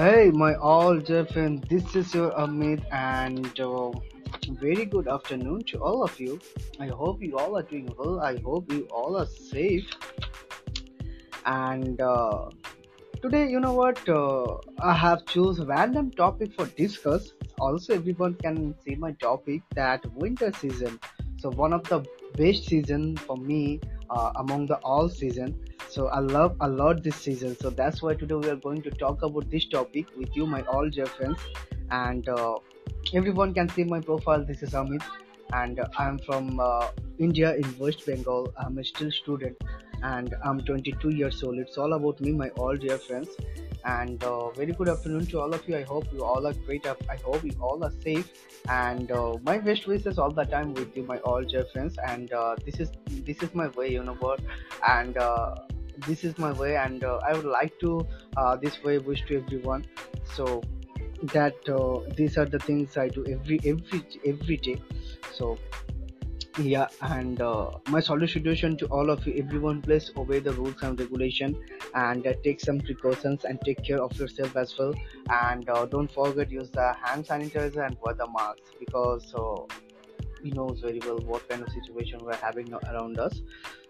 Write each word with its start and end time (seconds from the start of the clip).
Hey, 0.00 0.30
my 0.30 0.54
all 0.54 0.98
dear 0.98 1.26
friend, 1.26 1.62
this 1.68 1.94
is 1.94 2.14
your 2.14 2.30
Amit, 2.30 2.82
and 2.90 3.60
uh, 3.60 3.90
very 4.58 4.86
good 4.86 5.06
afternoon 5.06 5.62
to 5.64 5.78
all 5.82 6.02
of 6.02 6.18
you. 6.18 6.40
I 6.78 6.86
hope 6.86 7.20
you 7.22 7.36
all 7.36 7.58
are 7.58 7.62
doing 7.62 7.94
well. 7.98 8.18
I 8.18 8.38
hope 8.38 8.72
you 8.72 8.88
all 8.90 9.18
are 9.18 9.26
safe. 9.26 9.86
And 11.44 12.00
uh, 12.00 12.48
today, 13.20 13.50
you 13.50 13.60
know 13.60 13.74
what? 13.74 14.08
Uh, 14.08 14.56
I 14.82 14.94
have 14.94 15.26
choose 15.26 15.58
a 15.58 15.66
random 15.66 16.10
topic 16.12 16.54
for 16.54 16.64
discuss. 16.64 17.34
Also, 17.58 17.92
everyone 17.92 18.36
can 18.36 18.74
see 18.82 18.94
my 18.94 19.12
topic 19.12 19.60
that 19.74 20.10
winter 20.14 20.50
season. 20.52 20.98
So 21.36 21.50
one 21.50 21.74
of 21.74 21.86
the 21.90 22.06
best 22.38 22.64
season 22.64 23.18
for 23.18 23.36
me 23.36 23.80
uh, 24.08 24.32
among 24.36 24.68
the 24.68 24.76
all 24.76 25.10
season. 25.10 25.62
So 25.90 26.06
I 26.06 26.20
love 26.20 26.56
a 26.60 26.68
lot 26.68 27.02
this 27.02 27.16
season. 27.16 27.56
So 27.58 27.68
that's 27.68 28.00
why 28.00 28.14
today 28.14 28.36
we 28.36 28.48
are 28.48 28.54
going 28.56 28.80
to 28.82 28.90
talk 28.90 29.22
about 29.22 29.50
this 29.50 29.66
topic 29.66 30.06
with 30.16 30.36
you, 30.36 30.46
my 30.46 30.62
all 30.62 30.88
dear 30.88 31.06
friends. 31.06 31.40
And 31.90 32.28
uh, 32.28 32.58
everyone 33.12 33.52
can 33.52 33.68
see 33.68 33.82
my 33.82 34.00
profile. 34.00 34.44
This 34.44 34.62
is 34.62 34.70
Amit, 34.70 35.02
and 35.52 35.80
I'm 35.98 36.20
from 36.20 36.60
uh, 36.60 36.90
India 37.18 37.56
in 37.56 37.76
West 37.76 38.06
Bengal. 38.06 38.54
I'm 38.56 38.78
a 38.78 38.84
still 38.84 39.10
student, 39.10 39.56
and 40.04 40.32
I'm 40.44 40.60
22 40.60 41.10
years 41.10 41.42
old. 41.42 41.58
It's 41.58 41.76
all 41.76 41.94
about 41.94 42.20
me, 42.20 42.30
my 42.30 42.50
all 42.50 42.76
dear 42.76 42.98
friends. 42.98 43.30
And 43.84 44.22
uh, 44.22 44.50
very 44.50 44.72
good 44.72 44.88
afternoon 44.88 45.26
to 45.26 45.40
all 45.40 45.52
of 45.52 45.68
you. 45.68 45.76
I 45.76 45.82
hope 45.82 46.12
you 46.12 46.22
all 46.22 46.46
are 46.46 46.52
great. 46.52 46.86
I 46.86 47.16
hope 47.24 47.42
you 47.42 47.56
all 47.60 47.82
are 47.82 47.92
safe. 48.04 48.30
And 48.68 49.10
uh, 49.10 49.38
my 49.42 49.58
best 49.58 49.88
wishes 49.88 50.20
all 50.20 50.30
the 50.30 50.44
time 50.44 50.72
with 50.74 50.96
you, 50.96 51.02
my 51.02 51.18
all 51.18 51.42
dear 51.42 51.64
friends. 51.72 51.98
And 52.06 52.32
uh, 52.32 52.54
this 52.64 52.78
is 52.78 52.92
this 53.08 53.42
is 53.42 53.52
my 53.54 53.68
way, 53.68 53.90
you 53.90 54.04
know 54.04 54.18
what? 54.20 54.40
And 54.86 55.16
uh, 55.16 55.56
this 56.06 56.24
is 56.24 56.38
my 56.38 56.52
way, 56.52 56.76
and 56.76 57.04
uh, 57.04 57.18
I 57.26 57.32
would 57.32 57.44
like 57.44 57.78
to 57.80 58.06
uh, 58.36 58.56
this 58.56 58.82
way 58.82 58.98
wish 58.98 59.24
to 59.26 59.38
everyone. 59.38 59.86
So 60.34 60.62
that 61.34 61.68
uh, 61.68 62.00
these 62.16 62.38
are 62.38 62.46
the 62.46 62.58
things 62.58 62.96
I 62.96 63.08
do 63.08 63.26
every 63.26 63.60
every 63.64 64.04
every 64.26 64.56
day. 64.56 64.80
So 65.32 65.58
yeah, 66.58 66.88
and 67.02 67.40
uh, 67.40 67.70
my 67.88 68.00
solution 68.00 68.76
to 68.78 68.86
all 68.86 69.10
of 69.10 69.26
you, 69.26 69.34
everyone, 69.38 69.82
please 69.82 70.10
obey 70.16 70.40
the 70.40 70.52
rules 70.52 70.82
and 70.82 70.98
regulation, 70.98 71.56
and 71.94 72.26
uh, 72.26 72.34
take 72.42 72.60
some 72.60 72.80
precautions 72.80 73.44
and 73.44 73.60
take 73.64 73.82
care 73.84 74.02
of 74.02 74.18
yourself 74.18 74.56
as 74.56 74.76
well. 74.78 74.94
And 75.30 75.64
don't 75.66 76.10
forget 76.10 76.50
use 76.50 76.70
the 76.70 76.94
hand 77.04 77.26
sanitizer 77.26 77.86
and 77.86 77.96
wear 78.02 78.14
the 78.14 78.28
mask 78.28 78.62
because 78.78 79.34
we 80.42 80.50
knows 80.50 80.80
very 80.80 81.00
well 81.00 81.18
what 81.18 81.48
kind 81.48 81.62
of 81.62 81.68
situation 81.72 82.18
we're 82.22 82.34
having 82.34 82.72
around 82.72 83.18
us. 83.18 83.40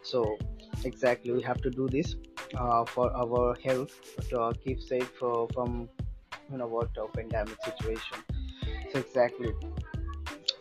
So 0.03 0.39
exactly, 0.85 1.33
we 1.33 1.43
have 1.43 1.61
to 1.63 1.71
do 1.71 1.89
this 1.89 2.17
uh, 2.57 2.85
for 2.85 3.15
our 3.17 3.57
health 3.63 3.93
to 4.31 4.41
uh, 4.41 4.53
keep 4.65 4.81
safe 4.81 5.23
uh, 5.23 5.47
from 5.53 5.89
you 6.51 6.59
know 6.59 6.67
what 6.67 6.91
uh, 6.99 7.07
pandemic 7.15 7.63
situation. 7.65 8.19
So 8.93 8.99
exactly. 9.01 9.53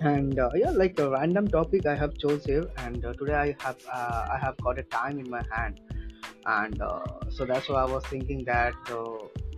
And 0.01 0.39
uh, 0.39 0.49
yeah 0.55 0.69
like 0.69 0.97
a 0.99 1.09
random 1.09 1.47
topic 1.47 1.85
i 1.85 1.93
have 1.93 2.17
chose 2.17 2.45
here 2.45 2.65
and 2.77 3.03
uh, 3.03 3.11
today 3.13 3.33
i 3.33 3.55
have 3.59 3.77
uh, 3.91 4.27
i 4.31 4.37
have 4.37 4.55
got 4.57 4.79
a 4.79 4.83
time 4.83 5.19
in 5.19 5.29
my 5.29 5.43
hand. 5.51 5.79
And 6.45 6.81
uh, 6.81 7.05
so 7.29 7.45
that's 7.45 7.67
why 7.67 7.81
i 7.81 7.85
was 7.85 8.03
thinking 8.05 8.43
that 8.45 8.73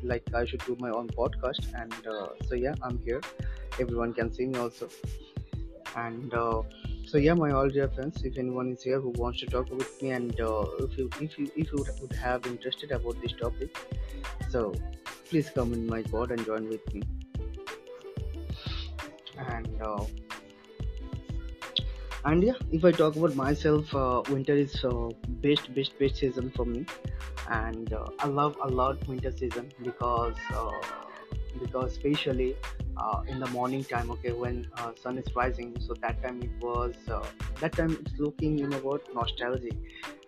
like 0.04 0.24
i 0.34 0.46
should 0.46 0.64
do 0.66 0.76
my 0.80 0.90
own 0.90 1.08
podcast. 1.10 1.68
And 1.76 1.94
so 2.48 2.56
yeah 2.56 2.76
i'm 2.82 3.00
here. 3.00 3.22
Everyone 3.80 4.14
can 4.14 4.34
see 4.34 4.46
me 4.46 4.58
also. 4.58 4.90
And 5.96 6.34
so 7.12 7.18
yeah 7.18 7.34
my 7.34 7.52
all 7.52 7.68
dear 7.68 7.90
friends 7.90 8.24
if 8.24 8.38
anyone 8.38 8.72
is 8.72 8.84
here 8.84 9.00
who 9.02 9.10
wants 9.22 9.40
to 9.42 9.46
talk 9.46 9.70
with 9.70 10.02
me 10.02 10.12
and 10.12 10.40
uh, 10.40 10.64
if 10.80 10.98
you 10.98 11.10
if 11.20 11.38
you 11.38 11.52
if 11.58 11.72
you 11.74 11.86
would 12.02 12.14
have 12.14 12.46
interested 12.46 12.92
about 12.92 13.22
this 13.22 13.34
topic 13.34 13.78
so 14.50 14.74
please 15.32 15.50
come 15.50 15.74
in 15.74 15.86
my 15.88 16.02
pod 16.04 16.32
and 16.32 16.46
join 16.46 16.68
with 16.70 16.94
me. 16.94 17.02
And 19.38 19.82
uh, 19.82 20.06
and 22.26 22.44
yeah 22.44 22.60
if 22.72 22.86
i 22.86 22.92
talk 22.92 23.16
about 23.16 23.36
myself 23.36 23.94
uh, 23.96 24.22
winter 24.30 24.54
is 24.54 24.76
uh, 24.86 25.10
best 25.46 25.74
best 25.74 25.98
best 26.00 26.18
season 26.18 26.52
for 26.56 26.66
me. 26.66 26.86
And 27.50 27.92
uh, 27.92 28.08
i 28.20 28.28
love 28.28 28.58
a 28.64 28.68
lot 28.68 29.08
winter 29.08 29.32
season 29.32 29.72
because 29.84 30.36
uh, 30.54 30.72
because 31.60 31.92
especially 31.92 32.56
uh, 32.98 33.22
in 33.28 33.40
the 33.40 33.48
morning 33.48 33.84
time 33.84 34.10
okay 34.12 34.32
when 34.32 34.66
uh, 34.78 34.92
sun 34.96 35.18
is 35.18 35.26
rising 35.36 35.76
so 35.80 35.94
that 36.02 36.22
time 36.22 36.42
it 36.42 36.52
was 36.62 36.96
uh, 37.10 37.26
that 37.60 37.74
time 37.74 37.92
it's 38.00 38.18
looking 38.20 38.58
you 38.58 38.68
know 38.68 38.80
what 38.80 39.02
nostalgic. 39.14 39.74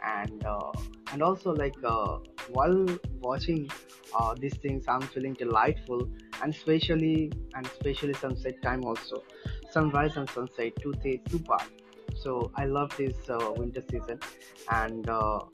And 0.05 0.45
uh, 0.45 0.71
and 1.11 1.21
also 1.23 1.51
like 1.53 1.75
uh, 1.83 2.17
while 2.49 2.85
watching 3.19 3.69
uh, 4.13 4.35
these 4.37 4.55
things 4.57 4.85
i'm 4.87 5.01
feeling 5.01 5.33
delightful 5.33 6.09
and 6.41 6.53
especially 6.53 7.31
and 7.55 7.65
especially 7.67 8.13
sunset 8.13 8.61
time 8.61 8.83
also. 8.83 9.23
Sunrise 9.71 10.17
and 10.17 10.29
sunset 10.29 10.73
two 10.81 10.93
th- 11.01 11.21
two 11.29 11.39
part. 11.39 11.69
So 12.15 12.51
i 12.55 12.65
love 12.65 12.95
this 12.97 13.15
winter 13.57 13.83
season. 13.89 14.19
And 14.71 15.05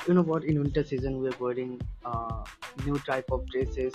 you 0.07 0.13
know 0.13 0.24
what 0.24 0.44
in 0.44 0.59
winter 0.62 0.84
season 0.84 1.19
we're 1.22 1.38
wearing 1.40 1.80
new 2.86 2.97
type 3.00 3.25
of 3.31 3.46
dresses 3.47 3.94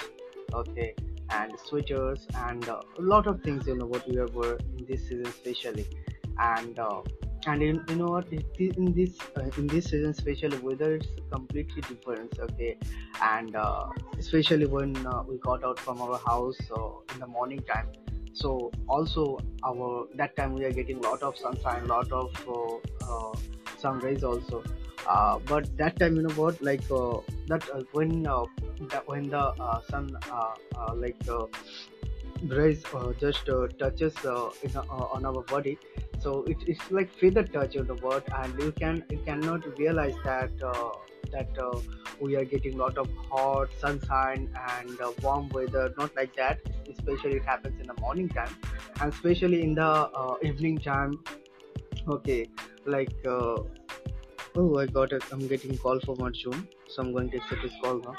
okay 0.53 0.95
and 1.37 1.59
sweaters 1.67 2.27
and 2.47 2.69
uh, 2.69 2.81
a 2.99 3.03
lot 3.03 3.27
of 3.27 3.43
things 3.43 3.67
you 3.67 3.77
know 3.77 3.87
what 3.87 4.06
we 4.09 4.17
wear 4.39 4.56
in 4.78 4.87
this 4.89 5.03
season 5.09 5.27
especially. 5.27 5.87
And 6.39 6.78
uh, 6.78 7.03
and 7.47 7.62
in, 7.62 7.84
you 7.89 7.97
know 7.97 8.09
what 8.09 8.27
in 8.33 8.93
this 8.95 9.19
uh, 9.37 9.49
in 9.59 9.67
this 9.67 9.84
season 9.87 10.11
especially 10.11 10.59
weather 10.59 10.97
is 10.97 11.06
completely 11.31 11.83
different 11.83 12.39
okay? 12.39 12.77
And 13.23 13.55
uh, 13.56 13.87
especially 14.19 14.67
when 14.67 14.97
uh, 15.06 15.23
we 15.28 15.39
got 15.39 15.65
out 15.65 15.78
from 15.78 16.00
our 16.00 16.19
house 16.19 16.59
uh, 16.77 17.15
in 17.15 17.21
the 17.21 17.27
morning 17.27 17.62
time. 17.73 17.89
So 18.33 18.73
also 18.89 19.39
our 19.65 20.06
that 20.17 20.37
time 20.37 20.55
we 20.55 20.65
are 20.65 20.73
getting 20.73 21.00
lot 21.00 21.23
of 21.23 21.37
sunshine 21.39 21.87
lot 21.87 22.11
of 22.11 22.33
sun 23.78 23.99
rays 24.00 24.25
also. 24.25 24.65
But 25.47 25.77
that 25.77 25.99
time 25.99 26.17
you 26.17 26.23
know 26.23 26.34
what 26.34 26.61
like 26.62 26.83
that 27.49 27.69
uh, 27.71 27.82
when 27.93 28.27
uh, 28.27 28.44
when 29.06 29.28
the 29.28 29.38
uh, 29.38 29.81
sun 29.91 30.16
like 30.97 31.16
uh, 31.28 31.47
rays 32.49 32.82
just 33.21 33.47
touches 33.78 34.15
in, 34.62 34.77
on 34.77 35.25
our 35.25 35.43
body. 35.43 35.78
So 36.21 36.44
it, 36.44 36.56
it's 36.66 36.91
like 36.91 37.12
feather 37.12 37.43
touch 37.43 37.77
of 37.77 37.87
the 37.87 37.94
word 37.94 38.22
and 38.34 38.59
you 38.59 38.72
can 38.72 39.05
you 39.10 39.19
cannot 39.27 39.78
realize 39.78 40.15
that 40.25 40.50
that 41.32 41.59
uh, 41.59 41.78
we 42.21 42.37
are 42.37 42.44
getting 42.44 42.75
a 42.75 42.77
lot 42.77 42.97
of 42.97 43.09
hot 43.31 43.69
sunshine 43.78 44.49
and 44.71 45.00
uh, 45.00 45.11
warm 45.22 45.49
weather 45.49 45.93
not 45.99 46.15
like 46.16 46.34
that. 46.37 46.61
Especially 46.88 47.37
it 47.37 47.44
happens 47.44 47.81
in 47.81 47.87
the 47.87 48.00
morning 48.00 48.28
time 48.28 48.56
and 49.00 49.12
especially 49.12 49.62
in 49.62 49.75
the 49.75 49.91
uh, 50.22 50.37
evening 50.43 50.78
time. 50.78 51.19
Okay 52.09 52.49
like 52.87 53.15
oh 54.57 54.79
i 54.79 54.87
got 54.87 55.13
it 55.13 55.23
i'm 55.33 55.47
getting 55.53 55.77
call 55.79 55.99
from 56.01 56.21
arjun 56.27 56.67
so 56.89 57.03
i'm 57.03 57.13
going 57.13 57.31
to 57.31 57.37
accept 57.39 57.63
this 57.63 57.73
call 57.83 57.99
now 58.07 58.15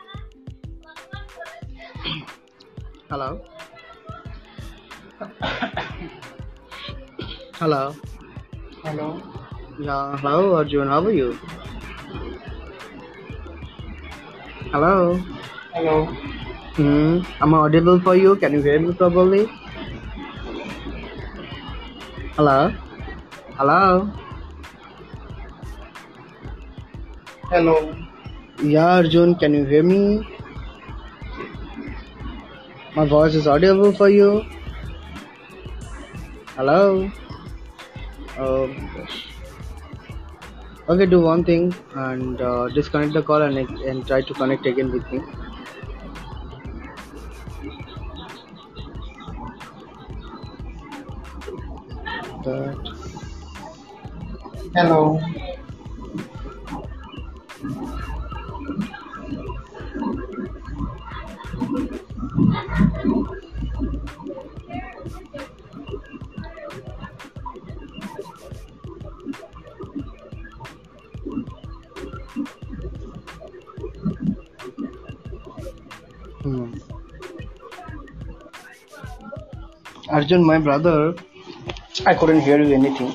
hello 3.09 3.41
hello 7.61 7.95
Hello, 8.85 9.07
yeah 9.79 10.17
hello 10.17 10.55
arjun 10.57 10.87
how 10.87 11.03
are 11.05 11.11
you 11.19 11.29
hello 14.73 14.93
hello, 15.73 15.95
Hmm. 16.75 17.19
Am 17.39 17.53
I 17.53 17.57
audible 17.57 18.01
for 18.01 18.17
you? 18.17 18.35
Can 18.35 18.51
you 18.51 18.61
hear 18.61 18.77
me 18.81 18.93
properly? 18.93 19.47
Hello? 22.35 22.69
Hello? 23.59 24.11
Hello. 27.49 27.95
Yeah, 28.63 28.95
Arjun, 28.95 29.35
can 29.35 29.53
you 29.53 29.65
hear 29.65 29.83
me? 29.83 30.27
My 32.95 33.05
voice 33.05 33.35
is 33.35 33.47
audible 33.47 33.91
for 33.91 34.09
you? 34.09 34.45
Hello? 36.55 37.11
Oh 38.37 38.67
gosh. 38.95 39.27
Okay, 40.87 41.05
do 41.05 41.19
one 41.21 41.43
thing 41.43 41.73
and 41.95 42.41
uh, 42.41 42.67
disconnect 42.69 43.13
the 43.13 43.21
call 43.21 43.41
and, 43.41 43.57
and 43.57 44.07
try 44.07 44.21
to 44.21 44.33
connect 44.33 44.65
again 44.65 44.91
with 44.91 45.11
me. 45.11 45.19
That. 52.43 52.77
Hello. 54.75 55.19
Arjun, 80.25 80.43
my 80.43 80.57
brother, 80.57 81.13
I 82.03 82.15
couldn't 82.15 82.41
hear 82.41 82.59
you 82.59 82.73
anything. 82.73 83.13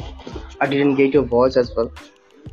I 0.61 0.67
didn't 0.69 0.95
get 0.95 1.13
your 1.13 1.25
voice 1.25 1.57
as 1.57 1.75
well. 1.75 1.91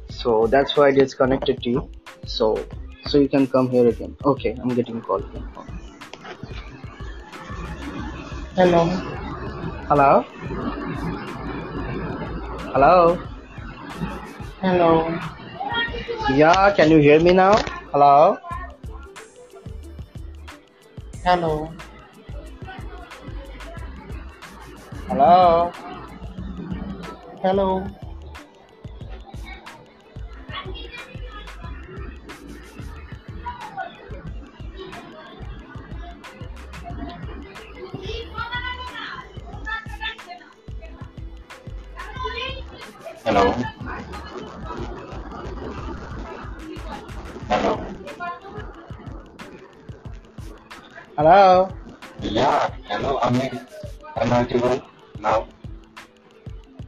So 0.10 0.48
that's 0.48 0.76
why 0.76 0.88
I 0.88 0.92
disconnected 0.94 1.62
to 1.62 1.70
you. 1.70 1.92
So 2.26 2.58
so 3.06 3.20
you 3.20 3.30
can 3.30 3.46
come 3.46 3.70
here 3.70 3.88
again. 3.88 4.18
Okay, 4.26 4.56
I'm 4.60 4.70
getting 4.70 5.00
called 5.00 5.26
again. 5.30 5.46
Hello. 8.56 8.86
Hello? 9.92 10.26
Hello? 12.74 13.16
Hello. 14.62 14.92
Yeah, 16.34 16.74
can 16.76 16.90
you 16.90 16.98
hear 16.98 17.20
me 17.20 17.34
now? 17.34 17.54
Hello? 17.94 18.40
Hello. 21.24 21.72
Hello? 25.08 25.72
Hello. 27.42 27.84
Hello. 43.24 43.54
Hello. 47.48 47.74
Hello? 51.18 51.70
Yeah. 52.22 52.70
Hello, 52.90 53.20
Amit. 53.24 53.54
Am 54.22 54.34
I 54.34 54.40
audible 54.44 54.82
now? 55.20 55.48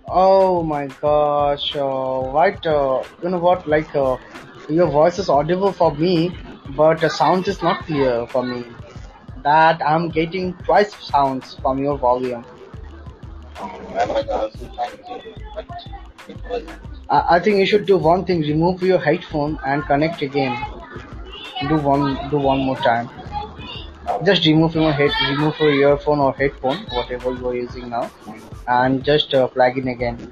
Oh 0.07 0.63
my 0.63 0.87
gosh, 0.87 1.75
uh, 1.75 2.19
what, 2.35 2.65
uh, 2.65 3.03
you 3.21 3.29
know 3.29 3.37
what, 3.37 3.67
like, 3.67 3.95
uh, 3.95 4.17
your 4.67 4.87
voice 4.87 5.19
is 5.19 5.29
audible 5.29 5.71
for 5.71 5.93
me, 5.95 6.35
but 6.75 6.99
the 6.99 7.09
sound 7.09 7.47
is 7.47 7.61
not 7.61 7.85
clear 7.85 8.25
for 8.27 8.43
me. 8.43 8.65
That 9.43 9.81
I'm 9.85 10.09
getting 10.09 10.53
twice 10.53 10.95
sounds 10.95 11.55
from 11.61 11.79
your 11.79 11.97
volume. 11.97 12.43
Um, 13.59 13.71
I 13.95 14.05
was 14.05 14.27
also 14.29 14.67
trying 14.75 14.97
to, 14.97 15.21
but 15.55 15.67
it 16.27 16.37
wasn't. 16.49 16.79
I, 17.09 17.35
I 17.35 17.39
think 17.39 17.57
you 17.57 17.65
should 17.65 17.85
do 17.85 17.97
one 17.97 18.25
thing, 18.25 18.41
remove 18.41 18.81
your 18.81 18.99
headphone 18.99 19.59
and 19.65 19.83
connect 19.83 20.21
again. 20.21 20.57
Do 21.67 21.77
one, 21.77 22.29
do 22.29 22.37
one 22.37 22.59
more 22.59 22.77
time. 22.77 23.09
Just 24.25 24.45
remove 24.45 24.75
your 24.75 24.91
head, 24.91 25.11
remove 25.29 25.59
your 25.59 25.73
earphone 25.73 26.19
or 26.19 26.33
headphone, 26.33 26.77
whatever 26.91 27.31
you 27.33 27.47
are 27.47 27.55
using 27.55 27.89
now, 27.89 28.11
and 28.67 29.03
just 29.03 29.33
uh, 29.33 29.47
plug 29.47 29.77
in 29.77 29.87
again. 29.87 30.31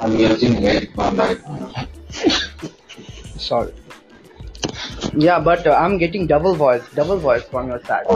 I'm 0.00 0.16
using 0.16 0.54
headphone 0.54 1.16
right 1.16 1.40
now. 1.48 1.86
Sorry. 3.36 3.72
Yeah, 5.14 5.40
but 5.40 5.66
uh, 5.66 5.72
I'm 5.72 5.98
getting 5.98 6.26
double 6.26 6.54
voice, 6.54 6.82
double 6.94 7.18
voice 7.18 7.44
from 7.44 7.68
your 7.68 7.82
side. 7.84 8.06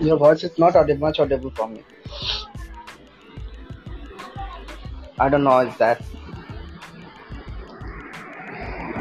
Your 0.00 0.16
voice 0.16 0.42
is 0.44 0.58
not 0.58 0.76
audible, 0.76 1.00
much 1.00 1.20
audible 1.20 1.50
for 1.50 1.68
me. 1.68 1.82
I 5.18 5.28
don't 5.28 5.44
know 5.44 5.58
is 5.60 5.76
that. 5.78 6.02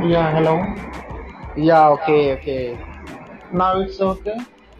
Yeah, 0.02 0.32
hello. 0.34 0.64
Yeah, 1.56 1.90
okay, 1.90 2.34
okay. 2.34 2.97
Now 3.54 3.80
it's 3.80 4.00
okay? 4.00 4.38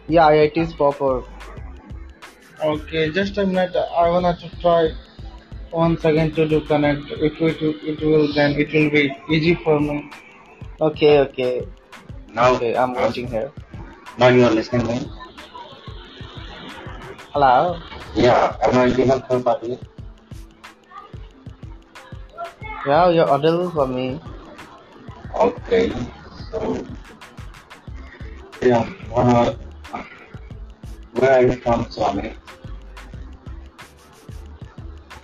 Yeah, 0.08 0.30
it 0.30 0.56
is 0.56 0.72
proper. 0.74 1.22
Okay, 2.62 3.10
just 3.12 3.38
a 3.38 3.46
minute. 3.46 3.76
I 3.76 4.10
wanna 4.10 4.36
to 4.36 4.48
try 4.60 4.90
once 5.72 6.04
again 6.04 6.32
to 6.34 6.48
do 6.48 6.60
connect. 6.62 7.10
If 7.10 7.40
it, 7.40 7.62
it 7.62 8.00
will 8.00 8.32
then 8.34 8.52
it 8.52 8.72
will 8.72 8.90
be 8.90 9.16
easy 9.30 9.54
for 9.54 9.80
me. 9.80 10.10
Okay, 10.80 11.18
okay, 11.20 11.66
Now, 12.32 12.54
okay. 12.54 12.76
I'm 12.76 12.94
watching 12.94 13.28
here. 13.28 13.52
now 14.18 14.28
you 14.28 14.44
are 14.44 14.50
listening 14.50 14.86
me? 14.86 15.10
Hello. 17.32 17.78
Yeah. 18.14 18.56
I'm 18.62 18.76
I 18.76 18.90
audible 18.90 19.20
for 19.28 19.40
party? 19.40 19.78
Yeah, 22.86 23.10
you're 23.10 23.28
audible 23.28 23.70
for 23.70 23.86
me. 23.86 24.20
Okay. 25.34 25.92
So, 26.50 26.86
yeah. 28.62 28.88
Uh, 29.14 29.54
where 31.14 31.32
are 31.32 31.42
you 31.42 31.52
from, 31.52 31.90
Swami? 31.90 32.34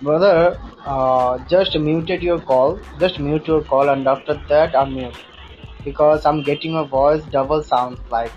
Brother, 0.01 0.59
uh, 0.85 1.37
just 1.47 1.77
muted 1.77 2.21
your 2.21 2.39
call. 2.39 2.79
Just 2.99 3.19
mute 3.19 3.47
your 3.47 3.63
call, 3.63 3.89
and 3.89 4.07
after 4.07 4.35
that, 4.49 4.73
unmute 4.73 5.15
because 5.85 6.25
I'm 6.25 6.41
getting 6.41 6.75
a 6.75 6.83
voice 6.83 7.23
double 7.31 7.63
sound 7.63 7.99
like. 8.09 8.31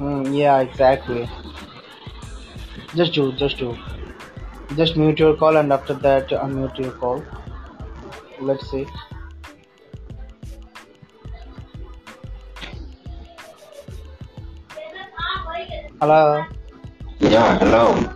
Mm, 0.00 0.36
yeah, 0.36 0.60
exactly. 0.60 1.28
Just 2.94 3.12
do, 3.12 3.32
just 3.32 3.58
do. 3.58 3.76
Just 4.74 4.96
mute 4.96 5.18
your 5.18 5.36
call, 5.36 5.56
and 5.56 5.72
after 5.72 5.94
that, 5.94 6.28
unmute 6.28 6.78
your 6.78 6.92
call. 6.92 7.22
Let's 8.40 8.70
see. 8.70 8.86
Hello. 16.00 16.44
Yeah. 17.20 17.58
Hello. 17.58 18.12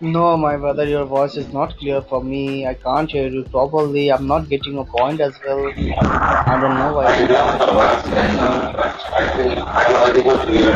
No, 0.00 0.36
my 0.36 0.56
brother, 0.56 0.86
your 0.86 1.04
voice 1.04 1.36
is 1.36 1.52
not 1.52 1.76
clear 1.76 2.00
for 2.00 2.24
me. 2.24 2.66
I 2.66 2.72
can't 2.72 3.10
hear 3.10 3.28
you 3.28 3.44
properly. 3.44 4.10
I'm 4.10 4.26
not 4.26 4.48
getting 4.48 4.78
a 4.78 4.84
point 4.84 5.20
as 5.20 5.34
well. 5.44 5.66
I 5.68 6.58
don't 6.60 6.78
know 6.78 6.94
why. 6.96 7.06
I 7.06 7.26
don't 7.26 7.58
know 7.58 7.74
what's 7.76 8.08
going 8.08 8.38
on, 8.38 8.72
but 8.76 9.00
I 9.12 9.36
think 9.36 9.58
I'm 9.58 9.96
audible 9.96 10.38
to 10.46 10.52
you. 10.52 10.70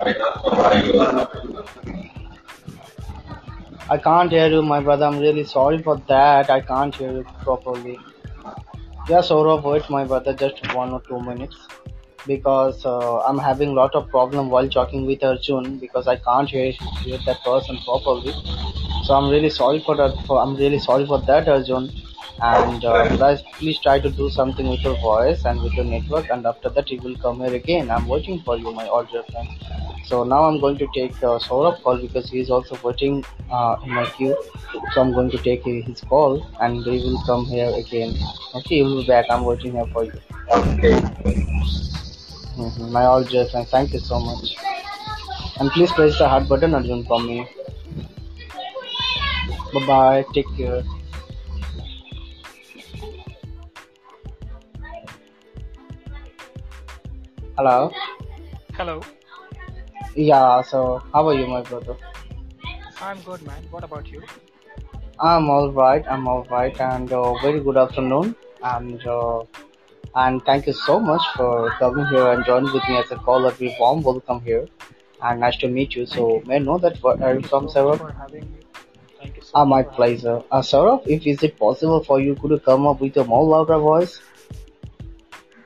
I 0.00 0.12
don't 0.12 0.44
know 0.44 0.50
why 0.58 0.82
you 0.82 1.00
are 1.00 1.12
not. 1.12 1.30
I 3.88 3.98
can't 3.98 4.32
hear 4.32 4.48
you, 4.48 4.62
my 4.62 4.80
brother. 4.80 5.06
I'm 5.06 5.18
really 5.18 5.44
sorry 5.44 5.80
for 5.82 5.96
that. 6.08 6.50
I 6.50 6.60
can't 6.60 6.94
hear 6.94 7.12
you 7.12 7.24
properly. 7.44 7.98
Yeah, 9.08 9.18
Saurabh, 9.18 9.62
wait, 9.64 9.88
my 9.90 10.04
brother, 10.04 10.34
just 10.34 10.74
one 10.74 10.90
or 10.90 11.02
two 11.08 11.20
minutes. 11.20 11.56
Because 12.26 12.84
uh, 12.86 13.20
I'm 13.22 13.38
having 13.38 13.70
a 13.70 13.72
lot 13.72 13.94
of 13.94 14.08
problem 14.10 14.48
while 14.50 14.68
talking 14.68 15.06
with 15.06 15.22
Arjun 15.24 15.78
because 15.78 16.06
I 16.06 16.16
can't 16.16 16.48
hear, 16.48 16.72
hear 17.02 17.18
that 17.26 17.42
person 17.44 17.78
properly. 17.84 18.32
So 19.04 19.14
I'm 19.14 19.28
really 19.30 19.50
sorry 19.50 19.80
for 19.80 19.96
that. 19.96 20.14
For 20.26 20.40
I'm 20.40 20.56
really 20.56 20.78
sorry 20.78 21.06
for 21.06 21.20
that, 21.26 21.48
Arjun. 21.48 21.90
And 22.40 22.84
uh, 22.84 23.16
guys, 23.16 23.42
please 23.58 23.78
try 23.80 24.00
to 24.00 24.10
do 24.10 24.28
something 24.30 24.68
with 24.68 24.80
your 24.84 24.96
voice 25.00 25.44
and 25.44 25.60
with 25.62 25.74
your 25.74 25.84
network. 25.84 26.30
And 26.30 26.46
after 26.46 26.70
that, 26.70 26.90
you 26.90 27.00
will 27.00 27.16
come 27.16 27.40
here 27.40 27.54
again. 27.54 27.90
I'm 27.90 28.06
waiting 28.08 28.40
for 28.42 28.56
you, 28.56 28.72
my 28.72 28.88
old 28.88 29.10
friend. 29.10 29.48
So 30.04 30.24
now 30.24 30.44
I'm 30.44 30.60
going 30.60 30.78
to 30.78 30.88
take 30.94 31.12
uh, 31.22 31.38
Saurabh 31.38 31.82
call 31.82 31.98
because 31.98 32.28
he 32.30 32.40
is 32.40 32.50
also 32.50 32.78
waiting 32.82 33.24
uh, 33.50 33.76
in 33.84 33.90
my 33.90 34.06
queue. 34.16 34.36
So 34.92 35.00
I'm 35.00 35.12
going 35.12 35.30
to 35.30 35.38
take 35.38 35.64
his 35.64 36.00
call 36.02 36.44
and 36.60 36.84
he 36.84 36.98
will 36.98 37.22
come 37.26 37.46
here 37.46 37.70
again. 37.76 38.14
Okay, 38.54 38.76
he 38.76 38.82
will 38.82 39.02
be 39.02 39.06
back. 39.06 39.26
I'm 39.30 39.44
waiting 39.44 39.72
here 39.72 39.86
for 39.92 40.04
you. 40.04 40.12
Okay. 40.52 42.01
Mhm, 42.56 42.90
My 42.90 43.06
old 43.06 43.28
dear 43.28 43.46
friend, 43.46 43.68
thank 43.68 43.92
you 43.92 43.98
so 44.00 44.18
much. 44.20 44.56
And 45.58 45.70
please 45.70 45.90
press 45.92 46.18
the 46.18 46.28
heart 46.28 46.48
button, 46.48 46.74
Arjun, 46.74 47.04
for 47.04 47.20
me. 47.20 47.46
Bye 49.72 49.86
bye. 49.86 50.24
Take 50.34 50.46
care. 50.56 50.82
Hello. 57.56 57.92
Hello, 58.76 59.00
Yeah. 60.16 60.62
So 60.62 61.02
how 61.12 61.26
are 61.28 61.34
you, 61.34 61.46
my 61.46 61.62
brother? 61.62 61.96
I'm 63.00 63.20
good, 63.22 63.42
man. 63.42 63.66
What 63.70 63.84
about 63.84 64.10
you? 64.10 64.28
I'm 65.20 65.48
all 65.50 65.70
right. 65.72 66.04
I'm 66.08 66.26
all 66.28 66.44
right, 66.50 66.78
and 66.80 67.12
uh, 67.12 67.34
very 67.42 67.60
good 67.60 67.76
afternoon. 67.76 68.34
And 68.62 69.04
uh, 69.06 69.44
and 70.14 70.42
thank 70.44 70.66
you 70.66 70.72
so 70.72 70.98
much 71.00 71.22
for 71.36 71.70
coming 71.78 72.06
here 72.06 72.26
and 72.32 72.44
joining 72.44 72.72
with 72.72 72.82
me 72.88 72.96
as 72.98 73.10
a 73.10 73.16
caller. 73.16 73.50
Very 73.50 73.74
warm 73.78 74.02
welcome 74.02 74.40
here, 74.40 74.68
and 75.22 75.40
nice 75.40 75.56
to 75.58 75.68
meet 75.68 75.94
you. 75.96 76.06
So 76.06 76.40
you. 76.40 76.46
may 76.46 76.56
I 76.56 76.58
know 76.58 76.78
that 76.78 76.98
where 77.02 77.22
are 77.22 77.34
you 77.34 77.42
Thank 77.42 77.42
you 77.42 77.48
from, 77.48 77.68
so 77.68 77.72
much 77.74 77.74
Saurabh? 77.74 77.98
for 77.98 78.12
having. 78.12 78.48
Thank 79.18 79.36
you 79.36 79.42
so 79.42 79.50
Ah, 79.54 79.64
my 79.64 79.82
for 79.82 79.90
having 79.90 79.92
me. 79.92 79.96
pleasure. 79.96 80.42
Uh, 80.50 80.60
Saurabh, 80.60 81.06
if 81.06 81.26
is 81.26 81.42
it 81.42 81.58
possible 81.58 82.02
for 82.04 82.20
you, 82.20 82.34
could 82.36 82.50
you 82.50 82.58
come 82.60 82.86
up 82.86 83.00
with 83.00 83.16
a 83.16 83.24
more 83.24 83.44
louder 83.44 83.78
voice? 83.78 84.20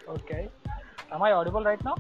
Okay. 0.09 0.49
Am 1.13 1.23
I 1.23 1.33
audible 1.33 1.65
right 1.65 1.83
now? 1.85 1.97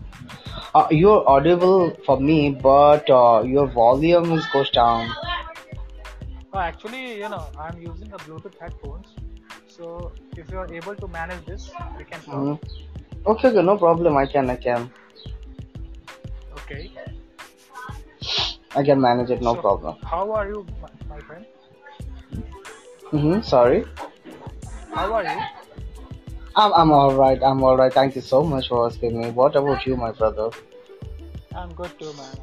Uh, 0.75 0.87
you're 0.91 1.29
audible 1.29 1.97
for 2.05 2.21
me, 2.21 2.51
but 2.51 3.09
uh, 3.11 3.43
your 3.45 3.67
volume 3.67 4.33
is 4.33 4.47
goes 4.53 4.71
down. 4.71 5.09
Oh, 6.53 6.59
actually, 6.59 7.19
you 7.19 7.29
know, 7.29 7.47
I'm 7.59 7.79
using 7.79 8.13
a 8.13 8.19
Bluetooth 8.19 8.59
headphones. 8.61 9.09
So 9.77 10.13
if 10.37 10.51
you're 10.51 10.73
able 10.73 10.97
to 10.97 11.09
manage 11.09 11.45
this, 11.47 11.71
we 11.99 12.05
can. 12.05 12.21
Mhm. 12.23 12.59
Okay, 13.27 13.49
okay, 13.49 13.63
no 13.63 13.77
problem. 13.77 14.17
I 14.17 14.27
can, 14.27 14.51
I 14.51 14.57
can, 14.57 14.91
Okay. 16.59 16.91
I 18.75 18.83
can 18.85 19.01
manage 19.01 19.31
it. 19.31 19.43
No 19.43 19.55
So, 19.55 19.61
problem. 19.61 19.97
how 20.05 20.33
are 20.33 20.49
you, 20.49 20.67
my, 20.81 20.89
my 21.09 21.21
friend? 21.23 21.47
Mm-hmm. 23.13 23.41
Sorry. 23.43 23.85
How 24.95 25.13
are 25.13 25.25
you? 25.25 25.47
I'm, 26.57 26.73
I'm 26.73 26.91
all 26.93 27.15
right. 27.15 27.41
I'm 27.43 27.63
all 27.63 27.77
right. 27.77 27.93
Thank 27.93 28.17
you 28.17 28.23
so 28.23 28.43
much 28.43 28.69
for 28.69 28.87
asking 28.87 29.19
me. 29.21 29.31
What 29.31 29.55
about 29.57 29.87
you, 29.87 29.97
my 29.97 30.13
brother? 30.13 30.51
I'm 31.55 31.75
good 31.75 31.99
too, 31.99 32.13
man. 32.15 32.37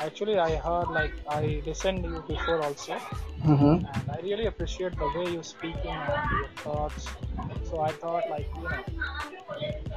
Actually, 0.00 0.38
I 0.38 0.56
heard 0.56 0.90
like 0.90 1.14
I 1.28 1.62
listened 1.64 2.02
to 2.04 2.08
you 2.10 2.22
before 2.22 2.60
also, 2.62 3.02
Mm-hmm. 3.44 3.84
and 3.84 4.10
I 4.10 4.20
really 4.22 4.46
appreciate 4.46 4.98
the 4.98 5.08
way 5.08 5.28
you 5.28 5.42
speaking 5.42 6.08
and 6.10 6.32
your 6.32 6.50
thoughts. 6.62 7.16
So 7.62 7.80
I 7.80 7.92
thought 7.92 8.28
like 8.28 8.48
you 8.54 8.68
know, 8.70 8.86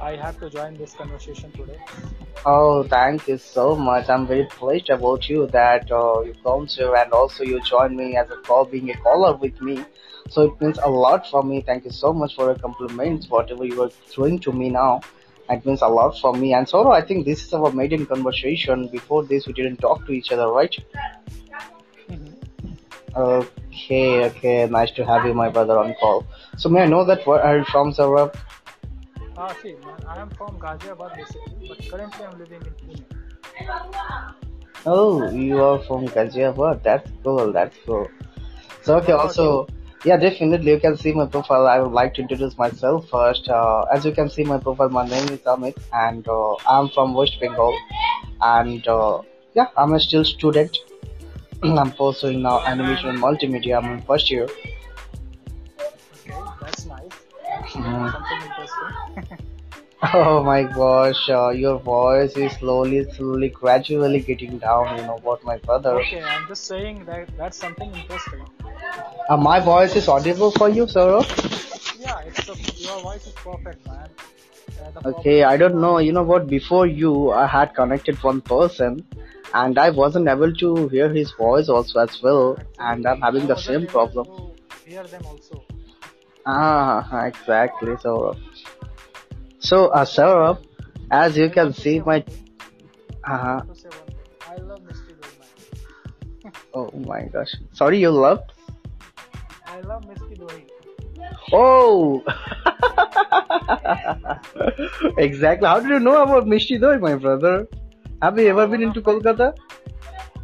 I 0.00 0.16
have 0.16 0.38
to 0.40 0.50
join 0.50 0.76
this 0.76 0.94
conversation 0.94 1.52
today. 1.52 1.80
Oh, 2.46 2.82
thank 2.84 3.28
you 3.28 3.38
so 3.38 3.74
much. 3.76 4.08
I'm 4.08 4.26
very 4.26 4.44
pleased 4.46 4.90
about 4.90 5.28
you 5.28 5.46
that 5.48 5.90
uh, 5.90 6.20
you 6.22 6.34
come 6.42 6.66
to 6.76 6.92
and 6.94 7.12
also 7.12 7.44
you 7.44 7.60
join 7.60 7.96
me 7.96 8.16
as 8.16 8.30
a 8.30 8.36
call, 8.36 8.64
being 8.64 8.90
a 8.90 8.94
caller 8.96 9.34
with 9.36 9.60
me. 9.60 9.84
So 10.28 10.42
it 10.42 10.60
means 10.60 10.78
a 10.82 10.88
lot 10.90 11.26
for 11.30 11.42
me. 11.42 11.62
Thank 11.62 11.84
you 11.84 11.90
so 11.90 12.12
much 12.12 12.34
for 12.34 12.46
your 12.46 12.56
compliments, 12.56 13.28
whatever 13.28 13.64
you 13.64 13.82
are 13.82 13.90
throwing 14.12 14.38
to 14.40 14.52
me 14.52 14.70
now. 14.70 15.00
It 15.50 15.64
means 15.66 15.82
a 15.82 15.88
lot 15.88 16.18
for 16.18 16.32
me. 16.32 16.54
And 16.54 16.66
Saurabh, 16.66 16.94
I 16.94 17.02
think 17.02 17.26
this 17.26 17.44
is 17.44 17.52
our 17.52 17.70
maiden 17.70 18.06
conversation. 18.06 18.88
Before 18.88 19.22
this, 19.24 19.46
we 19.46 19.52
didn't 19.52 19.76
talk 19.76 20.06
to 20.06 20.12
each 20.12 20.32
other, 20.32 20.48
right? 20.48 20.74
Okay, 23.16 24.24
okay. 24.24 24.66
Nice 24.66 24.90
to 24.92 25.04
have 25.04 25.24
you, 25.26 25.34
my 25.34 25.48
brother, 25.48 25.78
on 25.78 25.94
call. 26.00 26.26
So 26.56 26.68
may 26.68 26.82
I 26.82 26.86
know 26.86 27.04
that 27.04 27.26
where 27.26 27.42
are 27.42 27.58
you 27.58 27.64
from, 27.66 27.92
Saurabh? 27.92 28.34
Ah, 29.36 29.54
see, 29.62 29.76
I 30.08 30.20
am 30.20 30.30
from 30.30 30.58
Ghaziabad 30.58 31.16
basically, 31.16 31.68
but 31.68 31.78
currently 31.90 32.24
I'm 32.24 32.38
living 32.38 32.62
in 32.62 32.72
Pune. 32.80 33.04
Oh, 34.86 35.30
you 35.30 35.60
are 35.60 35.78
from 35.80 36.06
Ghaziabad. 36.06 36.82
That's 36.82 37.10
cool. 37.22 37.52
That's 37.52 37.76
cool. 37.84 38.08
So 38.82 38.96
okay, 38.98 39.12
also 39.12 39.66
yeah, 40.04 40.16
definitely 40.16 40.72
you 40.72 40.80
can 40.80 40.96
see 40.96 41.12
my 41.12 41.26
profile. 41.26 41.66
I 41.66 41.78
would 41.80 41.92
like 41.92 42.14
to 42.14 42.22
introduce 42.22 42.56
myself 42.58 43.08
first. 43.08 43.48
Uh, 43.48 43.82
as 43.92 44.04
you 44.04 44.12
can 44.12 44.28
see 44.28 44.44
my 44.44 44.58
profile, 44.58 44.88
my 44.90 45.06
name 45.06 45.28
is 45.28 45.40
Amit, 45.40 45.76
and 45.92 46.26
uh, 46.28 46.54
I'm 46.68 46.88
from 46.90 47.14
West 47.14 47.38
Bengal. 47.40 47.76
And 48.40 48.86
uh, 48.86 49.22
yeah, 49.54 49.68
I'm 49.76 49.94
a 49.94 50.00
still 50.00 50.24
student. 50.24 50.76
I'm 51.62 51.92
pursuing 51.92 52.42
now 52.42 52.60
animation 52.66 53.08
and 53.10 53.18
multimedia. 53.18 53.82
I'm 53.82 53.92
in 53.94 54.02
first 54.02 54.30
year. 54.30 54.44
Okay, 54.44 56.42
that's 56.60 56.84
nice. 56.86 57.12
Mhm. 57.74 58.12
Something 58.12 58.40
interesting. 58.48 59.38
Oh 60.12 60.42
my 60.42 60.64
gosh, 60.64 61.28
uh, 61.30 61.50
your 61.50 61.78
voice 61.78 62.36
is 62.36 62.52
slowly, 62.54 63.08
slowly, 63.12 63.48
gradually 63.48 64.20
getting 64.20 64.58
down. 64.58 64.96
You 64.98 65.02
know 65.04 65.18
what, 65.22 65.42
my 65.44 65.56
brother. 65.58 65.92
okay, 66.00 66.22
I'm 66.22 66.46
just 66.46 66.66
saying 66.66 67.04
that 67.06 67.28
that's 67.38 67.56
something 67.56 67.94
interesting. 67.94 68.44
Uh, 69.28 69.36
my 69.36 69.60
voice 69.60 69.96
is 69.96 70.08
audible 70.08 70.50
for 70.50 70.68
you, 70.68 70.86
Saurabh? 70.86 71.28
Yeah, 71.98 72.20
it's 72.26 72.48
a, 72.48 72.82
your 72.82 73.00
voice 73.00 73.26
is 73.26 73.32
perfect, 73.34 73.86
man. 73.86 74.08
Uh, 75.04 75.10
Okay, 75.12 75.42
I 75.44 75.56
don't 75.56 75.80
know. 75.80 75.98
You 75.98 76.12
know 76.12 76.22
what? 76.22 76.48
Before 76.48 76.86
you, 76.86 77.30
I 77.30 77.46
had 77.46 77.74
connected 77.74 78.22
one 78.22 78.40
person, 78.42 79.06
and 79.54 79.78
I 79.78 79.90
wasn't 79.90 80.28
able 80.28 80.52
to 80.64 80.88
hear 80.88 81.08
his 81.08 81.32
voice 81.32 81.68
also 81.68 82.00
as 82.00 82.22
well, 82.22 82.58
and 82.78 83.06
I'm 83.06 83.22
having 83.22 83.46
the 83.46 83.56
same 83.56 83.86
problem. 83.86 84.26
hear 84.84 85.04
them 85.04 85.24
also. 85.26 85.64
Ah, 86.46 87.24
exactly, 87.32 87.92
Saurabh. 87.92 88.38
So, 89.64 89.88
uh, 89.88 90.04
Saurabh, 90.04 90.58
as 91.10 91.36
you 91.36 91.50
can 91.50 91.72
see, 91.72 92.00
my 92.00 92.24
one 93.26 93.28
uh, 93.28 93.48
want 93.48 93.66
to 93.68 93.74
say 93.74 93.88
one 93.90 94.12
thing. 94.12 94.28
I 94.46 94.58
love 94.58 94.82
Mishti 94.82 95.16
Doi, 95.16 96.50
oh 96.74 96.90
my 97.06 97.22
gosh, 97.32 97.54
sorry, 97.72 97.98
you 98.00 98.10
loved? 98.10 98.52
I 99.66 99.80
love 99.80 100.04
Mishti 100.04 100.38
Doi. 100.38 100.66
Oh, 101.52 102.22
exactly. 105.18 105.66
How 105.66 105.80
did 105.80 105.90
you 105.90 106.00
know 106.00 106.22
about 106.22 106.46
Mishti 106.46 106.80
Doi, 106.80 106.98
my 106.98 107.14
brother? 107.16 107.66
Have 108.22 108.38
you 108.38 108.48
ever 108.48 108.66
Uh, 108.66 108.68
been 108.68 108.82
into 108.82 109.02
Kolkata? 109.02 109.52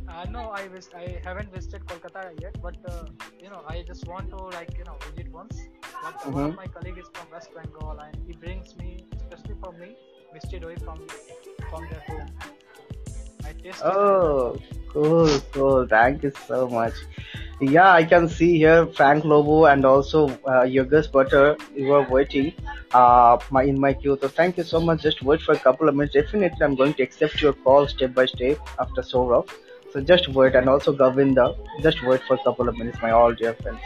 Uh, 0.08 0.24
no, 0.30 0.50
I 0.50 0.68
vis- 0.68 0.90
I 0.94 1.20
haven't 1.24 1.52
visited 1.52 1.84
Kolkata 1.86 2.22
yet, 2.40 2.56
but 2.62 2.76
uh, 2.88 3.06
you 3.40 3.50
know, 3.50 3.62
I 3.66 3.82
just 3.82 4.06
want 4.06 4.30
to 4.30 4.36
like 4.56 4.76
you 4.78 4.84
know 4.84 4.96
visit 5.06 5.32
once. 5.32 5.68
But 6.00 6.14
uh, 6.24 6.30
one 6.30 6.38
Mm-hmm. 6.38 6.44
of 6.44 6.54
my 6.54 6.66
colleagues 6.66 6.98
is 7.04 7.10
from 7.14 7.30
West 7.30 7.50
Bengal, 7.54 7.98
and 8.06 8.16
he 8.26 8.32
brings 8.32 8.74
me, 8.76 8.89
for 9.60 9.72
me, 9.72 9.96
Mishti 10.34 10.60
Doi 10.60 10.76
from 10.76 11.06
from 11.68 11.86
their 11.90 12.00
home. 12.08 12.28
I 13.44 13.52
tasted. 13.52 13.84
Oh, 13.84 14.56
cool, 14.92 15.28
cool. 15.52 15.86
Thank 15.86 16.22
you 16.22 16.32
so 16.46 16.68
much. 16.68 16.94
Yeah, 17.60 17.92
I 17.92 18.04
can 18.04 18.28
see 18.28 18.56
here 18.58 18.86
Frank 18.86 19.24
Lobo 19.24 19.66
and 19.66 19.84
also 19.84 20.28
uh, 20.52 20.64
Yogesh 20.74 21.10
Butter. 21.12 21.56
You 21.74 21.92
are 21.92 22.08
waiting 22.08 22.54
uh, 22.94 23.38
my, 23.50 23.64
in 23.64 23.78
my 23.78 23.92
queue. 23.92 24.18
So 24.20 24.28
thank 24.28 24.56
you 24.56 24.64
so 24.64 24.80
much. 24.80 25.02
Just 25.02 25.22
wait 25.22 25.42
for 25.42 25.52
a 25.52 25.58
couple 25.58 25.88
of 25.88 25.94
minutes. 25.94 26.14
Definitely, 26.14 26.62
I'm 26.62 26.74
going 26.74 26.94
to 26.94 27.02
accept 27.02 27.42
your 27.42 27.52
call 27.52 27.86
step 27.86 28.14
by 28.14 28.26
step 28.26 28.58
after 28.78 29.02
Saurabh. 29.02 29.50
So 29.92 30.00
just 30.00 30.28
wait. 30.28 30.54
And 30.54 30.68
also 30.68 30.92
Govinda, 30.92 31.54
just 31.82 32.02
wait 32.02 32.22
for 32.26 32.34
a 32.34 32.42
couple 32.44 32.68
of 32.68 32.78
minutes, 32.78 32.98
my 33.02 33.10
all 33.10 33.34
dear 33.34 33.54
friends. 33.54 33.80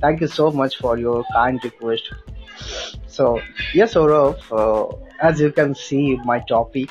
Thank 0.00 0.20
you 0.20 0.26
so 0.26 0.50
much 0.50 0.76
for 0.76 0.98
your 0.98 1.24
kind 1.32 1.62
request. 1.64 2.12
So 3.06 3.40
yes, 3.72 3.94
Saurav, 3.94 4.36
uh, 4.52 5.05
as 5.20 5.40
you 5.40 5.52
can 5.52 5.74
see, 5.74 6.16
my 6.24 6.40
topic 6.40 6.90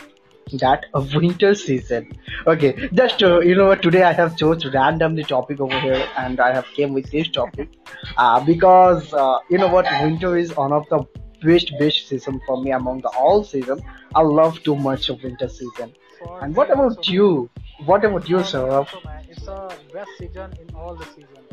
that 0.54 0.86
a 0.94 1.02
winter 1.02 1.56
season. 1.56 2.12
Okay, 2.46 2.90
just 2.94 3.24
uh, 3.24 3.40
you 3.40 3.56
know 3.56 3.68
what? 3.68 3.82
Today 3.82 4.04
I 4.04 4.14
have 4.14 4.38
chose 4.38 4.66
randomly 4.74 5.24
topic 5.24 5.60
over 5.60 5.80
here, 5.80 6.08
and 6.18 6.40
I 6.40 6.54
have 6.54 6.66
came 6.76 6.94
with 6.94 7.10
this 7.12 7.30
topic 7.30 7.70
uh, 8.18 8.44
because 8.46 9.14
uh, 9.14 9.40
you 9.50 9.58
know 9.58 9.68
what? 9.68 9.86
Winter 10.04 10.38
is 10.38 10.56
one 10.56 10.72
of 10.72 10.88
the 10.90 11.04
best 11.42 11.72
best 11.80 12.08
season 12.08 12.40
for 12.46 12.62
me 12.62 12.72
among 12.72 13.02
the 13.02 13.10
all 13.10 13.44
season. 13.44 13.82
I 14.14 14.22
love 14.22 14.62
too 14.64 14.76
much 14.76 15.10
of 15.10 15.24
winter 15.24 15.50
season. 15.50 15.94
And 16.42 16.56
what 16.56 16.72
about 16.72 17.08
you? 17.08 17.50
What 17.86 18.04
about 18.06 18.30
you, 18.30 18.40
for 18.40 18.52
me 18.52 18.54
Saurav? 18.54 18.88
also, 18.92 19.02
man, 19.02 19.26
it's 19.30 19.48
a 19.48 19.70
best 19.94 20.12
season 20.18 20.54
in 20.60 20.74
all 20.76 20.96
the 20.96 21.06
season. 21.06 21.44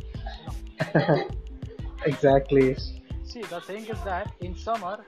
Exactly. 2.05 2.77
See, 3.33 3.43
the 3.43 3.61
thing 3.61 3.87
is 3.87 4.01
that 4.05 4.31
in 4.41 4.55
summer 4.55 5.07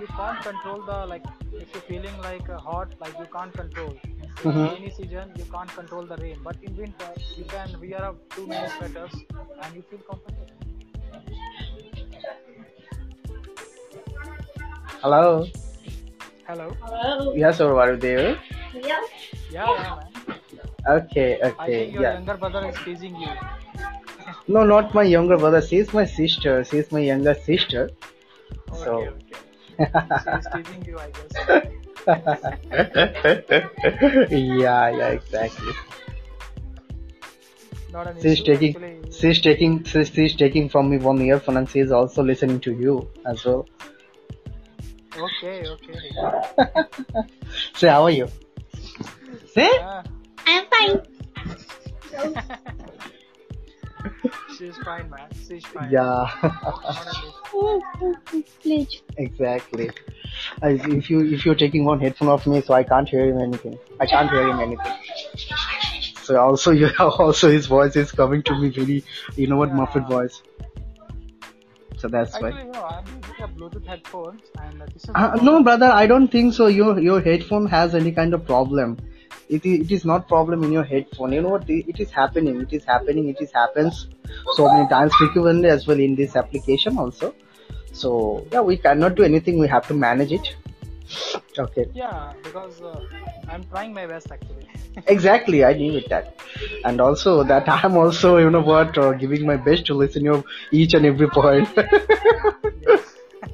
you, 0.00 0.08
can't 0.16 0.40
control 0.42 0.80
the 0.90 0.98
like 1.06 1.24
if 1.52 1.72
you're 1.74 1.86
feeling 1.88 2.16
like 2.22 2.48
uh, 2.48 2.58
hot, 2.58 2.94
like 3.00 3.18
you 3.18 3.26
can't 3.36 3.52
control. 3.60 3.94
In 4.44 4.52
Mhm. 4.52 4.66
rainy 4.72 4.90
season 4.98 5.32
you 5.40 5.46
can't 5.54 5.72
control 5.78 6.06
the 6.12 6.18
rain, 6.24 6.38
but 6.48 6.56
in 6.68 6.76
winter 6.82 7.10
you 7.38 7.44
can 7.54 7.74
wear 7.82 8.02
up 8.10 8.16
too 8.36 8.46
many 8.52 8.68
sweaters 8.76 9.16
and 9.62 9.76
you 9.76 9.82
feel 9.90 10.02
comfortable. 10.10 10.46
Hello. 15.02 15.24
Hello. 16.48 16.68
Hello 16.82 17.32
yes, 17.44 17.58
Saurav, 17.58 17.82
are 17.82 17.90
you 17.92 18.00
there? 18.06 18.38
Yeah, 18.72 19.04
yeah, 19.52 19.94
man. 19.98 20.12
Okay, 20.96 21.28
I 21.44 21.50
think 21.66 21.94
your 21.94 22.02
yeah. 22.02 22.12
younger 22.14 22.36
brother 22.44 22.66
is 22.72 22.82
teasing 22.84 23.16
you. 23.26 23.32
No, 24.46 24.62
not 24.64 24.94
my 24.94 25.02
younger 25.02 25.36
brother. 25.36 25.60
She's 25.62 25.92
my 25.92 26.04
sister. 26.04 26.62
She's 26.64 26.90
my 26.92 27.00
younger 27.00 27.34
sister. 27.34 27.90
Okay, 28.70 28.84
So. 28.84 29.08
okay. 29.08 29.24
She 30.24 30.30
is 30.30 30.46
teasing 30.52 30.84
you, 30.86 30.98
I 30.98 31.10
guess. 31.10 31.32
yeah, 34.30 34.88
yeah, 34.90 35.08
exactly. 35.08 35.72
Not 37.92 38.06
an 38.08 38.16
She's 38.20 38.32
issue. 38.40 38.44
taking, 38.44 38.74
Actually, 38.76 39.12
she's 39.12 39.40
taking, 39.40 39.84
she's, 39.84 40.08
she's 40.10 40.36
taking 40.36 40.68
from 40.68 40.90
me 40.90 40.98
one 40.98 41.20
earphone, 41.22 41.56
and 41.58 41.68
she's 41.68 41.90
also 41.90 42.22
listening 42.22 42.60
to 42.60 42.72
you 42.72 43.08
as 43.26 43.44
well. 43.44 43.66
okay, 45.16 45.66
okay. 45.66 45.98
Say, 47.74 47.88
how 47.88 48.04
are 48.04 48.10
you? 48.10 48.28
Say, 49.54 49.68
Ah, 49.80 50.02
I'm 50.46 50.64
fine. 50.66 51.00
she's 54.58 54.76
fine, 54.78 55.08
man. 55.10 55.28
She's 55.46 55.64
fine. 55.66 55.90
yeah, 55.90 56.26
Not 56.42 57.06
an 57.06 57.08
issue. 58.32 58.42
Please. 58.62 59.02
exactly. 59.16 59.90
I- 60.62 60.80
If 60.98 61.10
you 61.10 61.20
if 61.36 61.44
you're 61.46 61.54
taking 61.54 61.84
one 61.84 62.00
headphone 62.00 62.28
off 62.28 62.46
me, 62.46 62.60
so 62.60 62.74
I 62.74 62.82
can't 62.82 63.08
hear 63.08 63.24
him 63.26 63.38
anything. 63.40 63.78
I 64.00 64.06
can't 64.06 64.30
hear 64.30 64.46
him 64.48 64.60
anything. 64.60 64.92
So 66.22 66.38
also, 66.40 66.70
you 66.82 66.90
also 66.98 67.50
his 67.50 67.66
voice 67.66 67.96
is 67.96 68.12
coming 68.12 68.42
to 68.44 68.54
me 68.58 68.68
very, 68.70 69.04
you 69.36 69.46
know 69.46 69.56
what, 69.56 69.72
muffled 69.74 70.08
voice. 70.08 70.42
So 71.96 72.06
that's 72.08 72.40
why. 72.40 72.50
Actually, 72.50 72.66
you 72.66 72.72
know, 72.72 72.84
I'm 72.84 73.04
using 73.06 73.44
a 73.44 73.48
Bluetooth 73.48 73.86
headphones, 73.86 74.42
and 74.62 74.82
this 74.82 75.04
is 75.04 75.10
Uh, 75.14 75.36
no, 75.42 75.62
brother, 75.62 75.86
I 75.86 76.06
don't 76.06 76.28
think 76.28 76.54
so. 76.54 76.66
Your 76.68 76.98
your 77.00 77.20
headphone 77.20 77.66
has 77.66 77.94
any 77.94 78.12
kind 78.12 78.34
of 78.34 78.44
problem. 78.46 78.98
It 79.48 79.64
is, 79.64 79.80
it 79.86 79.92
is 79.92 80.04
not 80.04 80.28
problem 80.28 80.62
in 80.62 80.72
your 80.72 80.84
headphone. 80.84 81.32
You 81.32 81.42
know 81.42 81.50
what? 81.50 81.68
It 81.68 81.98
is 81.98 82.10
happening. 82.10 82.60
It 82.60 82.72
is 82.72 82.84
happening. 82.84 83.28
It 83.28 83.40
is 83.40 83.50
happens 83.52 84.08
so 84.54 84.72
many 84.72 84.88
times 84.88 85.14
frequently 85.14 85.68
as 85.68 85.86
well 85.86 85.98
in 85.98 86.14
this 86.14 86.36
application 86.36 86.98
also. 86.98 87.34
So 87.92 88.46
yeah, 88.52 88.60
we 88.60 88.76
cannot 88.76 89.14
do 89.14 89.22
anything. 89.22 89.58
We 89.58 89.68
have 89.68 89.86
to 89.88 89.94
manage 89.94 90.32
it. 90.32 90.54
Okay. 91.58 91.86
Yeah, 91.94 92.34
because 92.42 92.80
uh, 92.82 93.00
I'm 93.48 93.64
trying 93.64 93.94
my 93.94 94.06
best 94.06 94.30
actually. 94.30 94.68
Exactly, 95.06 95.64
I 95.64 95.72
knew 95.74 95.96
it 95.96 96.08
that, 96.08 96.40
and 96.84 97.00
also 97.00 97.44
that 97.44 97.68
I'm 97.84 97.96
also, 97.96 98.36
you 98.38 98.50
know 98.50 98.60
what, 98.60 98.98
uh, 98.98 99.12
giving 99.12 99.46
my 99.46 99.56
best 99.56 99.86
to 99.86 99.94
listen 99.94 100.24
your 100.24 100.44
each 100.70 100.94
and 100.94 101.06
every 101.06 101.28
point. 101.30 101.68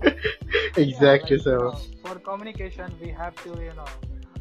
Yeah, 0.05 0.83
exactly. 0.83 1.37
like 1.37 1.45
So 1.45 1.57
know, 1.57 1.81
for 2.03 2.19
communication, 2.19 2.93
we 3.01 3.09
have 3.11 3.35
to 3.45 3.51
you 3.63 3.73
know 3.77 3.87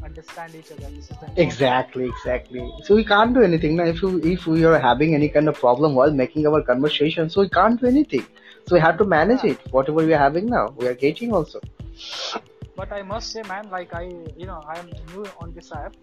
understand 0.04 0.54
each 0.54 0.70
other. 0.72 0.90
This 0.96 1.10
is 1.10 1.18
the 1.18 1.30
exactly, 1.36 2.06
exactly. 2.06 2.62
So 2.84 2.94
we 2.94 3.04
can't 3.04 3.34
do 3.34 3.42
anything 3.42 3.76
now. 3.76 3.84
If 3.84 4.02
you 4.02 4.10
if 4.32 4.46
we 4.46 4.64
are 4.64 4.78
having 4.78 5.14
any 5.14 5.28
kind 5.28 5.48
of 5.48 5.56
problem 5.58 5.94
while 5.94 6.12
making 6.22 6.46
our 6.46 6.62
conversation, 6.62 7.30
so 7.30 7.42
we 7.42 7.48
can't 7.48 7.80
do 7.80 7.86
anything. 7.86 8.26
So 8.66 8.74
we 8.76 8.80
have 8.80 8.98
to 8.98 9.04
manage 9.04 9.44
Yeah. 9.44 9.52
it. 9.54 9.60
Whatever 9.78 10.04
we 10.06 10.14
are 10.14 10.24
having 10.26 10.46
now, 10.56 10.64
we 10.76 10.86
are 10.88 10.94
getting 11.06 11.32
also. 11.34 11.60
But 12.76 12.92
I 12.92 13.02
must 13.02 13.30
say, 13.32 13.42
man, 13.42 13.70
like 13.70 13.94
I, 13.94 14.02
you 14.36 14.46
know, 14.46 14.62
I 14.66 14.78
am 14.78 14.90
new 15.12 15.24
on 15.40 15.52
this 15.54 15.72
app, 15.72 15.94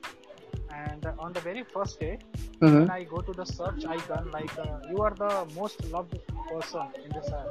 and 0.74 1.05
on 1.20 1.34
the 1.34 1.41
very 1.41 1.63
first 1.63 2.00
day, 2.00 2.17
hmm 2.62 2.86
when 2.86 2.89
I 2.89 3.03
go 3.03 3.22
to 3.22 3.34
the 3.34 3.46
search 3.46 3.86
icon, 3.86 4.29
like 4.31 4.58
uh, 4.58 4.79
you 4.88 5.01
are 5.01 5.13
the 5.24 5.46
most 5.55 5.84
loved 5.91 6.17
person 6.50 6.88
in 7.03 7.12
this 7.12 7.31
app. 7.31 7.50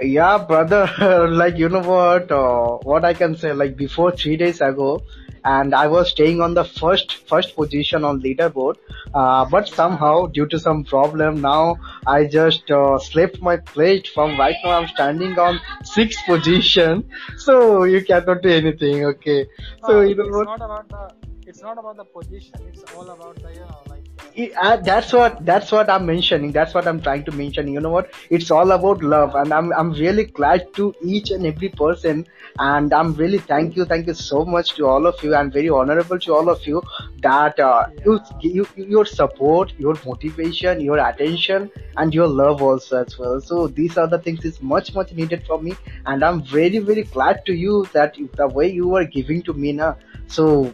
Yeah, 0.00 0.38
brother. 0.38 1.28
like 1.30 1.56
you 1.56 1.68
know 1.68 1.82
what? 1.82 2.30
Uh, 2.30 2.78
what 2.90 3.04
I 3.04 3.14
can 3.14 3.36
say? 3.36 3.52
Like 3.52 3.76
before 3.76 4.12
three 4.12 4.36
days 4.36 4.60
ago, 4.60 5.02
and 5.44 5.74
I 5.74 5.86
was 5.88 6.10
staying 6.10 6.40
on 6.40 6.54
the 6.54 6.64
first 6.64 7.14
first 7.32 7.56
position 7.56 8.04
on 8.04 8.20
leaderboard. 8.22 8.76
Uh, 9.12 9.44
but 9.44 9.68
somehow, 9.68 10.26
due 10.26 10.46
to 10.46 10.58
some 10.58 10.84
problem, 10.84 11.40
now 11.40 11.76
I 12.06 12.26
just 12.26 12.70
uh, 12.70 12.98
slipped 12.98 13.40
my 13.40 13.56
plate. 13.56 14.08
From 14.08 14.38
right 14.38 14.56
now, 14.64 14.78
I'm 14.78 14.88
standing 14.88 15.38
on 15.38 15.60
sixth 15.84 16.24
position. 16.26 17.08
So 17.38 17.84
you 17.84 18.04
cannot 18.04 18.42
do 18.42 18.50
anything. 18.50 19.04
Okay. 19.06 19.46
So 19.86 20.00
you 20.02 20.14
know 20.14 20.24
it's 20.24 20.36
what? 20.36 20.44
not 20.44 20.62
about 20.62 20.88
the, 20.88 21.48
it's 21.48 21.62
not 21.62 21.78
about 21.78 21.96
the 21.96 22.04
position. 22.04 22.54
It's 22.68 22.84
all 22.94 23.08
about 23.10 23.36
the, 23.42 23.52
you 23.52 23.60
know, 23.60 23.82
like. 23.88 23.97
That's 24.38 25.12
what 25.12 25.44
that's 25.44 25.72
what 25.72 25.90
I'm 25.90 26.06
mentioning. 26.06 26.52
That's 26.52 26.72
what 26.72 26.86
I'm 26.86 27.00
trying 27.02 27.24
to 27.24 27.32
mention. 27.32 27.66
You 27.66 27.80
know 27.80 27.90
what? 27.90 28.12
It's 28.30 28.52
all 28.52 28.70
about 28.70 29.02
love, 29.02 29.34
and 29.34 29.52
I'm 29.52 29.72
I'm 29.72 29.90
really 29.92 30.26
glad 30.26 30.72
to 30.74 30.94
each 31.02 31.32
and 31.32 31.44
every 31.44 31.70
person, 31.70 32.24
and 32.60 32.94
I'm 32.94 33.14
really 33.14 33.38
thank 33.38 33.74
you, 33.74 33.84
thank 33.84 34.06
you 34.06 34.14
so 34.14 34.44
much 34.44 34.76
to 34.76 34.86
all 34.86 35.08
of 35.08 35.20
you, 35.24 35.34
and 35.34 35.52
very 35.52 35.68
honorable 35.68 36.20
to 36.20 36.34
all 36.34 36.48
of 36.48 36.64
you 36.68 36.82
that 37.22 37.58
uh, 37.58 37.86
you, 38.04 38.20
you 38.40 38.66
your 38.76 39.04
support, 39.04 39.72
your 39.76 39.96
motivation, 40.06 40.80
your 40.80 40.98
attention, 40.98 41.68
and 41.96 42.14
your 42.14 42.28
love 42.28 42.62
also 42.62 43.02
as 43.04 43.18
well. 43.18 43.40
So 43.40 43.66
these 43.66 43.98
are 43.98 44.06
the 44.06 44.20
things 44.20 44.44
is 44.44 44.62
much 44.62 44.94
much 44.94 45.12
needed 45.12 45.44
for 45.48 45.60
me, 45.60 45.74
and 46.06 46.22
I'm 46.22 46.44
very 46.44 46.78
very 46.78 47.02
glad 47.02 47.44
to 47.46 47.52
you 47.52 47.88
that 47.92 48.14
the 48.36 48.46
way 48.46 48.70
you 48.70 48.94
are 48.94 49.04
giving 49.04 49.42
to 49.50 49.52
me 49.52 49.72
now. 49.72 49.96
So 50.28 50.72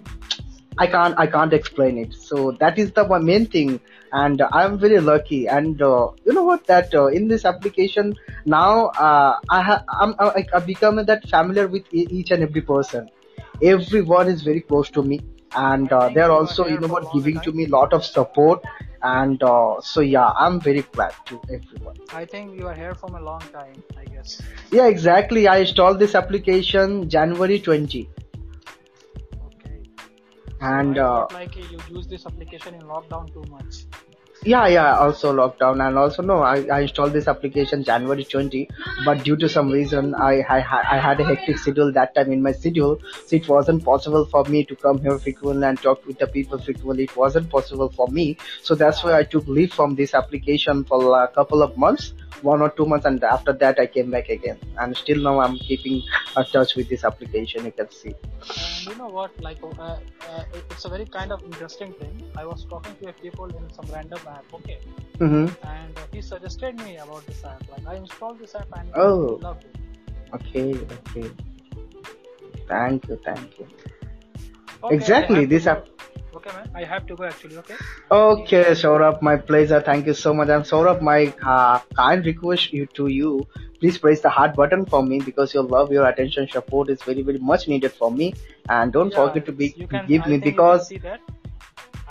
I 0.78 0.86
can't 0.86 1.18
I 1.18 1.26
can't 1.26 1.52
explain 1.52 1.98
it. 1.98 2.14
So 2.14 2.52
that 2.52 2.78
is 2.78 2.92
the 2.92 3.04
main 3.20 3.46
thing, 3.46 3.80
and 4.12 4.42
I'm 4.52 4.78
very 4.78 5.00
lucky. 5.00 5.46
And 5.46 5.80
uh, 5.80 6.10
you 6.24 6.32
know 6.32 6.42
what? 6.42 6.66
That 6.66 6.94
uh, 6.94 7.06
in 7.06 7.28
this 7.28 7.44
application 7.44 8.14
now, 8.44 8.86
uh, 9.08 9.38
I 9.48 9.62
ha- 9.62 9.84
I'm 10.00 10.14
I, 10.18 10.46
I 10.54 10.58
become 10.60 11.04
that 11.04 11.28
familiar 11.28 11.68
with 11.68 11.84
each 11.92 12.30
and 12.30 12.42
every 12.42 12.62
person. 12.62 13.08
Everyone 13.62 14.28
is 14.28 14.42
very 14.42 14.60
close 14.60 14.90
to 14.90 15.02
me, 15.02 15.20
and 15.54 15.92
uh, 15.92 16.08
they 16.08 16.20
are 16.20 16.32
also 16.32 16.66
you 16.66 16.78
know 16.78 16.88
what 16.88 17.12
giving 17.12 17.40
to 17.40 17.52
me 17.52 17.66
lot 17.66 17.92
of 17.92 18.04
support. 18.04 18.62
And 19.02 19.42
uh, 19.42 19.80
so 19.80 20.00
yeah, 20.00 20.30
I'm 20.30 20.60
very 20.60 20.82
glad 20.82 21.14
to 21.26 21.40
everyone. 21.52 21.96
I 22.12 22.24
think 22.24 22.58
you 22.58 22.66
are 22.66 22.74
here 22.74 22.94
from 22.94 23.14
a 23.14 23.20
long 23.20 23.42
time, 23.52 23.82
I 23.96 24.04
guess. 24.04 24.40
Yeah, 24.70 24.86
exactly. 24.86 25.46
I 25.46 25.58
installed 25.58 25.98
this 25.98 26.14
application 26.14 27.10
January 27.10 27.60
20, 27.60 28.08
Okay. 28.08 28.14
So 28.14 28.23
and 30.60 30.98
uh, 30.98 31.26
like 31.32 31.56
you 31.56 31.78
use 31.90 32.06
this 32.06 32.26
application 32.26 32.74
in 32.74 32.82
lockdown 32.82 33.32
too 33.32 33.44
much. 33.50 33.86
Yeah, 34.46 34.66
yeah, 34.68 34.98
also 34.98 35.32
lockdown 35.32 35.86
and 35.86 35.96
also 35.96 36.22
no, 36.22 36.42
I, 36.42 36.66
I 36.66 36.80
installed 36.82 37.14
this 37.14 37.28
application 37.28 37.82
January 37.82 38.24
20, 38.24 38.68
but 39.02 39.24
due 39.24 39.36
to 39.36 39.48
some 39.48 39.70
reason 39.70 40.14
I, 40.14 40.40
I, 40.42 40.58
I 40.96 40.98
had 40.98 41.18
a 41.18 41.24
hectic 41.24 41.56
schedule 41.56 41.90
that 41.92 42.14
time 42.14 42.30
in 42.30 42.42
my 42.42 42.52
schedule, 42.52 43.00
so 43.26 43.36
it 43.36 43.48
wasn't 43.48 43.82
possible 43.82 44.26
for 44.26 44.44
me 44.44 44.62
to 44.66 44.76
come 44.76 45.00
here 45.00 45.18
frequently 45.18 45.66
and 45.66 45.80
talk 45.80 46.04
with 46.06 46.18
the 46.18 46.26
people 46.26 46.58
frequently. 46.58 47.04
It 47.04 47.16
wasn't 47.16 47.48
possible 47.48 47.88
for 47.88 48.06
me, 48.08 48.36
so 48.62 48.74
that's 48.74 49.02
why 49.02 49.18
I 49.18 49.22
took 49.22 49.46
leave 49.48 49.72
from 49.72 49.94
this 49.94 50.12
application 50.12 50.84
for 50.84 51.22
a 51.22 51.28
couple 51.28 51.62
of 51.62 51.78
months, 51.78 52.12
one 52.42 52.60
or 52.60 52.68
two 52.68 52.84
months, 52.84 53.06
and 53.06 53.24
after 53.24 53.54
that 53.54 53.80
I 53.80 53.86
came 53.86 54.10
back 54.10 54.28
again. 54.28 54.58
And 54.76 54.94
still 54.94 55.22
now 55.22 55.40
I'm 55.40 55.56
keeping 55.56 56.02
a 56.36 56.44
touch 56.44 56.74
with 56.74 56.90
this 56.90 57.02
application. 57.02 57.64
You 57.64 57.72
can 57.72 57.90
see. 57.90 58.14
You 58.82 58.94
know 58.96 59.08
what? 59.08 59.30
Like, 59.40 59.56
uh, 59.62 59.96
uh, 60.28 60.44
it's 60.70 60.84
a 60.84 60.90
very 60.90 61.06
kind 61.06 61.32
of 61.32 61.42
interesting 61.44 61.94
thing. 61.94 62.22
I 62.36 62.44
was 62.44 62.66
talking 62.66 62.94
to 63.00 63.08
a 63.08 63.12
people 63.14 63.46
in 63.46 63.72
some 63.72 63.86
random 63.90 64.18
app, 64.34 64.52
okay, 64.60 64.78
Mm-hmm. 65.18 65.46
and 65.74 65.98
uh, 65.98 66.06
he 66.12 66.20
suggested 66.20 66.80
me 66.84 66.96
about 66.96 67.24
this 67.26 67.44
app. 67.44 67.62
Like, 67.72 67.86
I 67.86 67.96
installed 67.96 68.38
this 68.40 68.54
app 68.54 68.68
and 68.78 68.90
Oh. 68.96 69.38
Loved 69.48 69.64
it. 69.64 69.76
Okay, 70.34 70.74
okay. 70.98 71.30
Thank 72.68 73.08
you, 73.08 73.18
thank 73.24 73.58
you. 73.58 73.66
Okay, 74.82 74.94
Exactly, 74.96 75.36
I 75.36 75.40
have 75.40 75.48
to 75.48 75.54
this 75.56 75.66
app- 75.66 75.86
Okay, 76.36 76.50
man. 76.56 76.70
I 76.74 76.84
have 76.84 77.06
to 77.06 77.16
go 77.16 77.24
actually. 77.24 77.56
Okay. 77.58 77.76
Okay, 78.10 78.64
Saurabh, 78.80 79.22
my 79.22 79.36
pleasure. 79.36 79.80
Thank 79.80 80.06
you 80.06 80.14
so 80.14 80.34
much. 80.34 80.48
And 80.48 80.64
Saurabh, 80.64 81.00
my 81.00 81.32
uh, 81.54 81.78
kind 81.96 82.26
request 82.26 82.72
you 82.72 82.86
to 82.98 83.06
you, 83.06 83.46
please 83.78 83.98
press 83.98 84.20
the 84.20 84.28
heart 84.30 84.56
button 84.56 84.84
for 84.84 85.02
me 85.02 85.20
because 85.20 85.54
your 85.54 85.62
love, 85.62 85.92
your 85.92 86.06
attention, 86.08 86.48
support 86.48 86.90
is 86.90 87.02
very, 87.02 87.22
very 87.22 87.38
much 87.38 87.68
needed 87.68 87.92
for 87.92 88.10
me. 88.10 88.34
And 88.68 88.92
don't 88.92 89.10
Yeah, 89.10 89.16
forget 89.22 89.46
to 89.46 89.52
be 89.52 89.68
give 89.68 89.92
me 89.92 89.98
think 90.00 90.18
you 90.18 90.40
can 90.40 90.40
because. 90.40 90.92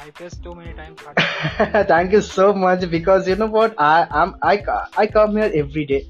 I 0.03 0.09
pressed 0.09 0.43
too 0.43 0.53
many 0.53 0.73
times. 0.73 0.99
thank 1.87 2.11
you 2.11 2.19
so 2.21 2.53
much 2.53 2.89
because 2.89 3.25
you 3.25 3.37
know 3.37 3.45
what? 3.45 3.73
I 3.77 4.05
am 4.21 4.35
I 4.41 4.61
I 4.97 5.07
come 5.07 5.37
here 5.37 5.49
every 5.55 5.85
day 5.85 6.05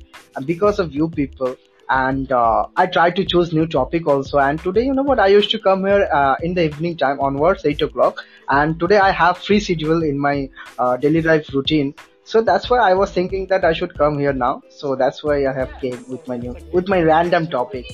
because 0.45 0.79
of 0.79 0.95
you 0.95 1.09
people 1.09 1.55
and 1.89 2.31
uh, 2.31 2.65
I 2.75 2.87
try 2.87 3.11
to 3.11 3.23
choose 3.23 3.53
new 3.53 3.67
topic 3.67 4.07
also. 4.07 4.39
And 4.39 4.59
today 4.59 4.85
you 4.85 4.95
know 4.95 5.03
what? 5.03 5.19
I 5.19 5.27
used 5.27 5.51
to 5.51 5.59
come 5.59 5.85
here 5.85 6.07
uh, 6.11 6.35
in 6.41 6.55
the 6.55 6.63
evening 6.65 6.97
time 6.97 7.19
onwards 7.19 7.65
eight 7.65 7.83
o'clock. 7.83 8.25
And 8.49 8.79
today 8.79 8.97
I 8.97 9.11
have 9.11 9.37
free 9.37 9.59
schedule 9.59 10.01
in 10.01 10.17
my 10.17 10.49
uh, 10.79 10.97
daily 10.97 11.21
life 11.21 11.53
routine 11.53 11.93
so 12.25 12.41
that's 12.41 12.69
why 12.69 12.79
I 12.79 12.93
was 12.93 13.11
thinking 13.11 13.47
that 13.47 13.65
I 13.65 13.73
should 13.73 13.97
come 13.97 14.17
here 14.17 14.33
now. 14.33 14.63
So 14.69 14.95
that's 14.95 15.23
why 15.23 15.45
I 15.45 15.53
have 15.53 15.71
came 15.81 16.05
with 16.09 16.25
my 16.27 16.37
new 16.37 16.55
with 16.71 16.87
my 16.87 17.01
random 17.01 17.47
topic. 17.47 17.85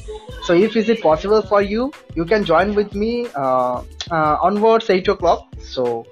So 0.44 0.54
if 0.54 0.76
is 0.76 0.90
it 0.90 1.02
possible 1.02 1.42
for 1.42 1.62
you 1.62 1.92
you 2.16 2.26
can 2.26 2.46
join 2.46 2.76
with 2.76 2.94
me 2.94 3.28
uh, 3.36 3.82
uh, 4.12 4.38
onwards 4.42 4.90
eight 4.90 5.08
o'clock. 5.08 5.48
So 5.60 6.06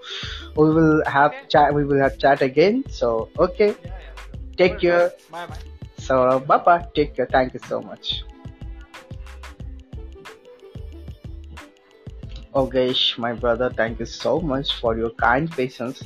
we 0.55 0.69
will 0.69 1.03
have 1.05 1.33
chat 1.47 1.73
we 1.73 1.85
will 1.85 1.99
have 1.99 2.17
chat 2.17 2.41
again. 2.41 2.83
So 2.89 3.29
okay. 3.37 3.75
Take 4.57 4.79
care. 4.79 5.11
Bye, 5.29 5.45
bye. 5.45 5.59
so 5.97 6.39
bye 6.39 6.87
take 6.95 7.15
care. 7.15 7.27
Thank 7.27 7.53
you 7.53 7.59
so 7.67 7.81
much. 7.81 8.23
Okay 12.55 12.95
my 13.19 13.33
brother 13.33 13.69
thank 13.69 13.99
you 13.99 14.05
so 14.05 14.39
much 14.41 14.73
for 14.79 14.97
your 14.97 15.11
kind 15.11 15.51
patience 15.51 16.01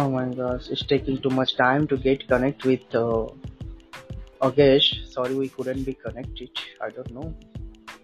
oh 0.00 0.08
my 0.10 0.26
gosh 0.40 0.68
it's 0.68 0.84
taking 0.92 1.20
too 1.20 1.30
much 1.38 1.56
time 1.56 1.86
to 1.86 1.96
get 1.96 2.26
connect 2.28 2.64
with 2.64 2.94
uh, 2.94 3.26
Yogesh, 4.40 5.12
sorry 5.12 5.34
we 5.34 5.48
couldn't 5.48 5.82
be 5.82 5.94
connected. 5.94 6.50
I 6.80 6.90
don't 6.90 7.10
know 7.10 7.34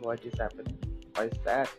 what 0.01 0.25
is 0.25 0.37
happening. 0.37 0.77
Why 1.15 1.27
is 1.27 1.39
that? 1.45 1.71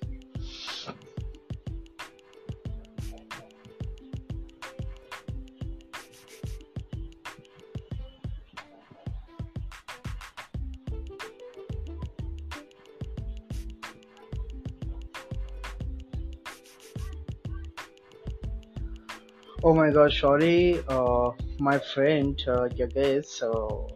Oh 19.67 19.73
my 19.73 19.89
god, 19.89 20.13
sorry, 20.13 20.80
uh, 20.88 21.32
my 21.58 21.80
friend 21.80 22.39
uh, 22.47 22.69
Yogesh 22.80 23.41
uh, 23.41 23.88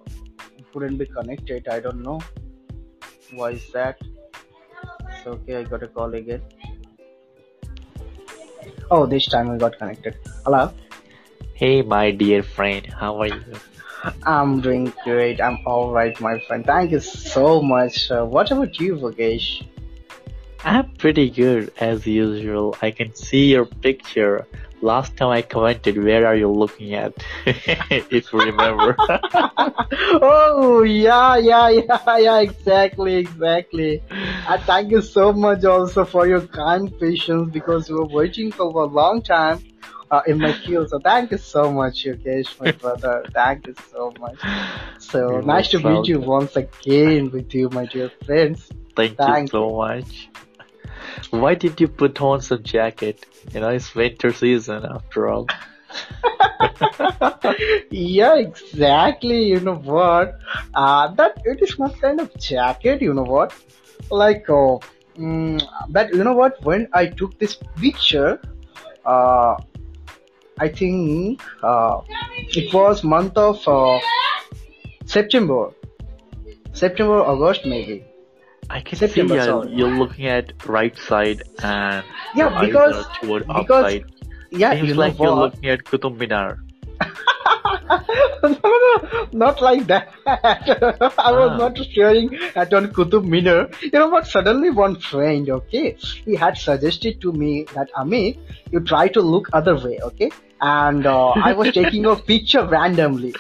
couldn't 0.73 0.97
be 0.97 1.05
connected. 1.05 1.67
I 1.67 1.79
don't 1.79 2.01
know 2.01 2.19
why 3.34 3.51
is 3.51 3.71
that. 3.73 4.01
It's 5.12 5.27
okay, 5.27 5.58
I 5.58 5.63
got 5.65 5.84
a 5.84 5.88
call 5.88 6.15
again. 6.15 6.41
Oh, 8.89 9.05
this 9.05 9.27
time 9.27 9.51
we 9.51 9.60
got 9.60 9.77
connected. 9.77 10.17
Hello, 10.43 10.73
Hey, 11.53 11.84
my 11.84 12.10
dear 12.10 12.41
friend, 12.41 12.88
how 12.88 13.21
are 13.21 13.27
you? 13.27 13.43
I'm 14.23 14.62
doing 14.62 14.91
great. 15.03 15.39
I'm 15.39 15.60
all 15.67 15.91
right, 15.91 16.19
my 16.19 16.39
friend. 16.47 16.65
Thank 16.65 16.89
you 16.93 16.99
so 16.99 17.62
much. 17.62 18.10
Uh, 18.10 18.25
what 18.25 18.49
about 18.49 18.79
you, 18.79 18.95
Yogesh? 18.95 19.67
I'm 20.63 20.89
pretty 20.95 21.29
good 21.29 21.71
as 21.79 22.08
usual. 22.08 22.75
I 22.82 22.89
can 22.89 23.13
see 23.13 23.51
your 23.51 23.65
picture 23.65 24.47
last 24.81 25.15
time 25.17 25.29
I 25.29 25.41
commented, 25.41 26.01
where 26.03 26.25
are 26.25 26.35
you 26.35 26.49
looking 26.49 26.93
at? 26.93 27.13
if 27.45 28.31
you 28.33 28.39
remember. 28.39 28.97
oh 30.21 30.83
yeah, 30.83 31.37
yeah, 31.37 31.69
yeah, 31.69 32.17
yeah, 32.17 32.39
exactly, 32.39 33.15
exactly. 33.15 34.01
And 34.47 34.61
thank 34.63 34.91
you 34.91 35.01
so 35.01 35.33
much 35.33 35.63
also 35.65 36.05
for 36.05 36.27
your 36.27 36.41
kind 36.41 36.91
patience 36.99 37.51
because 37.51 37.89
you 37.89 37.95
were 37.95 38.05
waiting 38.07 38.51
for 38.51 38.65
a 38.81 38.85
long 38.85 39.21
time 39.21 39.63
uh, 40.11 40.21
in 40.27 40.39
my 40.39 40.53
queue. 40.53 40.87
So 40.87 40.99
thank 40.99 41.31
you 41.31 41.37
so 41.37 41.71
much, 41.71 42.05
Yogesh, 42.05 42.59
my 42.59 42.71
brother. 42.71 43.25
Thank 43.33 43.67
you 43.67 43.75
so 43.91 44.13
much. 44.19 44.39
So 44.97 45.31
You're 45.31 45.43
nice 45.43 45.69
to 45.69 45.79
meet 45.79 46.07
you 46.07 46.19
once 46.19 46.55
again 46.55 47.31
with 47.31 47.53
you, 47.53 47.69
my 47.69 47.85
dear 47.85 48.09
friends. 48.25 48.69
Thank, 48.95 49.17
Thank 49.17 49.51
you 49.53 49.59
so 49.59 49.75
much. 49.75 50.29
Why 51.31 51.55
did 51.55 51.79
you 51.79 51.87
put 51.87 52.21
on 52.21 52.41
some 52.41 52.63
jacket? 52.63 53.25
You 53.53 53.59
know, 53.59 53.69
it's 53.69 53.93
winter 53.93 54.33
season 54.33 54.85
after 54.85 55.27
all. 55.27 55.47
yeah, 57.91 58.35
exactly. 58.35 59.43
You 59.43 59.59
know 59.59 59.75
what? 59.75 60.39
Uh, 60.73 61.13
that 61.13 61.37
it 61.45 61.61
is 61.61 61.77
not 61.77 61.99
kind 62.01 62.19
of 62.19 62.35
jacket. 62.37 63.01
You 63.01 63.13
know 63.13 63.23
what? 63.23 63.53
Like, 64.09 64.49
uh, 64.49 64.79
mm, 65.17 65.61
but 65.89 66.13
you 66.13 66.23
know 66.23 66.33
what? 66.33 66.63
When 66.63 66.87
I 66.93 67.05
took 67.05 67.37
this 67.37 67.55
picture, 67.79 68.41
uh, 69.05 69.55
I 70.59 70.67
think 70.67 71.41
uh, 71.61 72.01
it 72.49 72.73
was 72.73 73.03
month 73.03 73.37
of 73.37 73.65
uh, 73.67 73.99
September, 75.05 75.69
September, 76.73 77.21
August 77.21 77.65
maybe. 77.65 78.08
I 78.69 78.82
can 78.82 78.97
September, 78.99 79.34
see 79.36 79.39
uh, 79.39 79.45
sorry. 79.45 79.73
you're 79.73 79.89
looking 79.97 80.27
at 80.27 80.53
right 80.67 80.95
side 80.97 81.41
and 81.63 82.03
Yeah, 82.36 82.60
because- 82.62 83.05
are 83.05 83.15
toward 83.21 83.47
because- 83.47 83.84
upside. 83.86 84.05
Yeah, 84.51 84.73
Seems 84.73 84.88
you 84.89 84.93
like 84.95 85.19
you're 85.19 85.36
what? 85.36 85.53
looking 85.55 85.69
at 85.69 85.84
Qutub 85.84 86.17
Minar. 86.17 86.58
no, 88.43 88.58
no, 88.63 89.27
not 89.32 89.62
like 89.62 89.86
that. 89.88 90.10
I 90.25 91.32
was 91.32 91.51
Ah. 91.51 91.58
not 91.58 91.77
staring 91.77 92.36
at 92.55 92.73
on 92.73 92.88
Kutub 92.88 93.25
Minar. 93.25 93.69
You 93.82 93.91
know 93.99 94.08
what? 94.10 94.27
Suddenly, 94.27 94.71
one 94.71 94.95
friend, 94.99 95.49
okay, 95.49 95.95
he 96.25 96.36
had 96.36 96.58
suggested 96.58 97.21
to 97.21 97.32
me 97.32 97.65
that 97.75 97.89
Amit, 97.95 98.39
you 98.71 98.79
try 98.82 99.08
to 99.10 99.21
look 99.21 99.49
other 99.53 99.75
way, 99.75 99.99
okay? 100.03 100.32
And 100.62 101.05
uh, 101.05 101.29
I 101.29 101.53
was 101.53 101.71
taking 101.73 102.05
a 102.05 102.15
picture 102.32 102.65
randomly. 102.65 103.34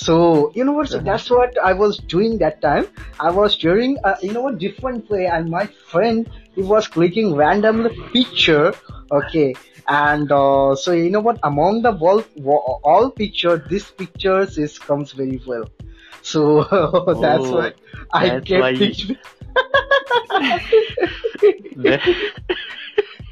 So 0.00 0.52
you 0.54 0.64
know 0.64 0.72
what? 0.72 0.88
So 0.88 0.98
that's 1.00 1.28
what 1.30 1.56
I 1.68 1.72
was 1.72 1.98
doing 1.98 2.38
that 2.38 2.60
time. 2.62 2.86
I 3.18 3.30
was 3.30 3.54
staring, 3.54 3.96
uh, 4.04 4.14
you 4.22 4.32
know, 4.32 4.46
a 4.48 4.54
different 4.64 5.10
way, 5.10 5.26
and 5.26 5.50
my 5.50 5.66
friend 5.92 6.28
he 6.54 6.62
was 6.62 6.86
clicking 6.86 7.34
random 7.34 7.88
picture, 8.12 8.74
okay. 9.10 9.54
And 9.88 10.30
uh, 10.30 10.76
so 10.76 10.92
you 10.92 11.10
know 11.10 11.20
what? 11.20 11.38
Among 11.42 11.82
the 11.82 11.92
wall, 11.92 12.22
wa- 12.36 12.78
all 12.92 13.10
picture, 13.10 13.56
this 13.74 13.90
pictures 13.90 14.56
is 14.58 14.78
comes 14.78 15.12
very 15.12 15.40
well. 15.46 15.64
So 16.22 16.42
that's 17.20 17.48
Oh, 17.48 17.54
why 17.58 17.72
I 18.12 18.28
that's 18.28 18.46
kept 18.46 18.60
why 18.60 18.70
you- 18.70 18.86
picture. 18.86 19.16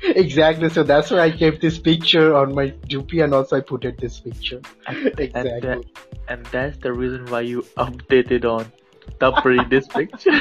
Exactly. 0.03 0.69
So 0.69 0.83
that's 0.83 1.11
why 1.11 1.21
I 1.21 1.31
kept 1.31 1.61
this 1.61 1.79
picture 1.79 2.35
on 2.37 2.55
my 2.55 2.69
DP, 2.69 3.21
and 3.21 3.35
also 3.35 3.57
I 3.57 3.61
put 3.61 3.85
it 3.85 3.99
this 3.99 4.21
picture. 4.21 4.61
and, 4.87 5.13
Exactly. 5.19 5.85
And 6.29 6.45
that's 6.47 6.77
the 6.79 6.93
reason 6.93 7.27
why 7.27 7.41
you 7.41 7.63
updated 7.77 8.45
on 8.45 8.73
Tapri 9.21 9.69
this 9.71 9.87
picture. 9.87 10.31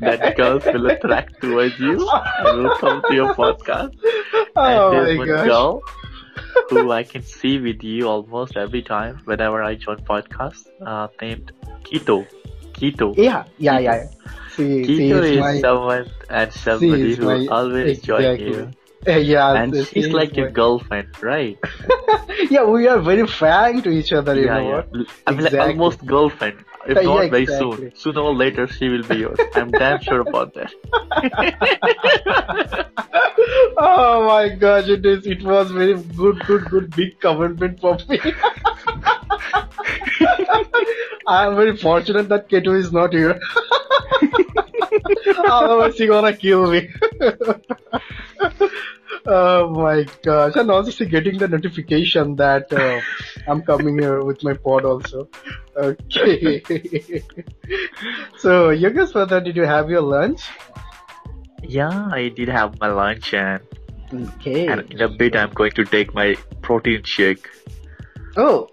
that 0.00 0.34
girls 0.36 0.64
will 0.66 0.86
attract 0.86 1.40
towards 1.40 1.78
you 1.78 2.08
and 2.38 2.62
will 2.62 2.76
come 2.76 3.02
to 3.08 3.14
your 3.14 3.34
podcast. 3.34 3.94
Oh 4.56 4.90
and 4.90 4.92
there's 4.92 5.18
my 5.18 5.18
one 5.18 5.28
gosh. 5.28 5.46
girl 5.46 5.82
who 6.70 6.90
I 6.92 7.02
can 7.02 7.22
see 7.22 7.58
with 7.58 7.82
you 7.82 8.08
almost 8.08 8.56
every 8.56 8.82
time 8.82 9.20
whenever 9.24 9.62
I 9.62 9.74
join 9.74 9.98
podcast, 9.98 10.66
uh, 10.84 11.08
named 11.20 11.52
Keto. 11.84 12.26
Keto. 12.72 13.16
Yeah, 13.16 13.44
yeah, 13.58 13.78
yeah. 13.78 14.08
See, 14.50 14.84
see, 14.84 14.98
Keto 15.10 15.18
it's 15.22 15.28
is 15.28 15.40
my, 15.40 15.60
someone 15.60 16.10
and 16.30 16.52
somebody 16.52 17.14
who 17.14 17.24
my- 17.24 17.46
always 17.50 18.00
join 18.00 18.22
exactly. 18.22 18.46
you. 18.48 18.70
Yeah, 19.06 19.52
And 19.54 19.86
she's 19.86 20.12
like 20.12 20.36
your 20.36 20.50
girlfriend, 20.50 21.08
right? 21.22 21.58
yeah, 22.50 22.64
we 22.64 22.88
are 22.88 23.00
very 23.00 23.26
frank 23.26 23.84
to 23.84 23.90
each 23.90 24.12
other. 24.12 24.34
You 24.36 24.46
yeah, 24.46 24.50
know 24.50 24.68
yeah. 24.68 24.70
what? 24.70 24.88
I 25.26 25.30
mean, 25.32 25.44
like 25.44 25.54
almost 25.54 26.04
girlfriend. 26.04 26.64
If 26.86 27.00
Yeah, 27.00 27.02
not 27.02 27.30
very 27.30 27.42
exactly. 27.42 27.46
soon. 27.46 27.92
Sooner 27.94 28.20
or 28.20 28.34
later, 28.34 28.66
she 28.66 28.88
will 28.88 29.02
be 29.04 29.16
yours. 29.16 29.38
I'm 29.54 29.74
damn 29.74 30.00
sure 30.00 30.20
about 30.20 30.54
that. 30.54 30.72
Oh 33.78 34.26
my 34.26 34.48
gosh, 34.48 34.88
it 34.88 35.04
is. 35.04 35.26
It 35.26 35.42
was 35.42 35.70
very 35.70 35.94
good, 36.16 36.40
good, 36.46 36.64
good, 36.70 36.96
big 36.96 37.20
commitment 37.20 37.80
for 37.80 37.98
me. 38.08 38.18
I 41.26 41.46
am 41.46 41.56
very 41.56 41.76
fortunate 41.76 42.28
that 42.28 42.48
Ketu 42.48 42.78
is 42.78 42.92
not 42.92 43.12
here. 43.12 43.38
Otherwise, 45.48 45.96
he 45.98 46.06
gonna 46.06 46.36
kill 46.36 46.70
me. 46.70 46.88
oh 49.26 49.70
my 49.70 50.06
gosh! 50.22 50.56
And 50.56 50.70
also, 50.70 51.04
getting 51.04 51.38
the 51.38 51.48
notification 51.48 52.36
that 52.36 52.72
uh, 52.72 53.00
I'm 53.48 53.62
coming 53.62 53.98
here 53.98 54.22
with 54.24 54.42
my 54.42 54.54
pod 54.54 54.84
also. 54.84 55.28
Okay. 55.76 56.60
so, 58.38 58.70
Yogesh, 58.70 59.12
brother, 59.12 59.40
did 59.40 59.56
you 59.56 59.64
have 59.64 59.90
your 59.90 60.00
lunch? 60.02 60.42
Yeah, 61.62 62.08
I 62.12 62.28
did 62.28 62.48
have 62.48 62.78
my 62.80 62.88
lunch 62.88 63.34
and, 63.34 63.60
Okay. 64.12 64.66
and 64.68 64.80
in 64.92 65.00
a 65.00 65.08
bit 65.08 65.34
I'm 65.34 65.50
going 65.50 65.72
to 65.72 65.84
take 65.84 66.14
my 66.14 66.36
protein 66.62 67.02
shake. 67.02 67.48
Oh. 68.36 68.68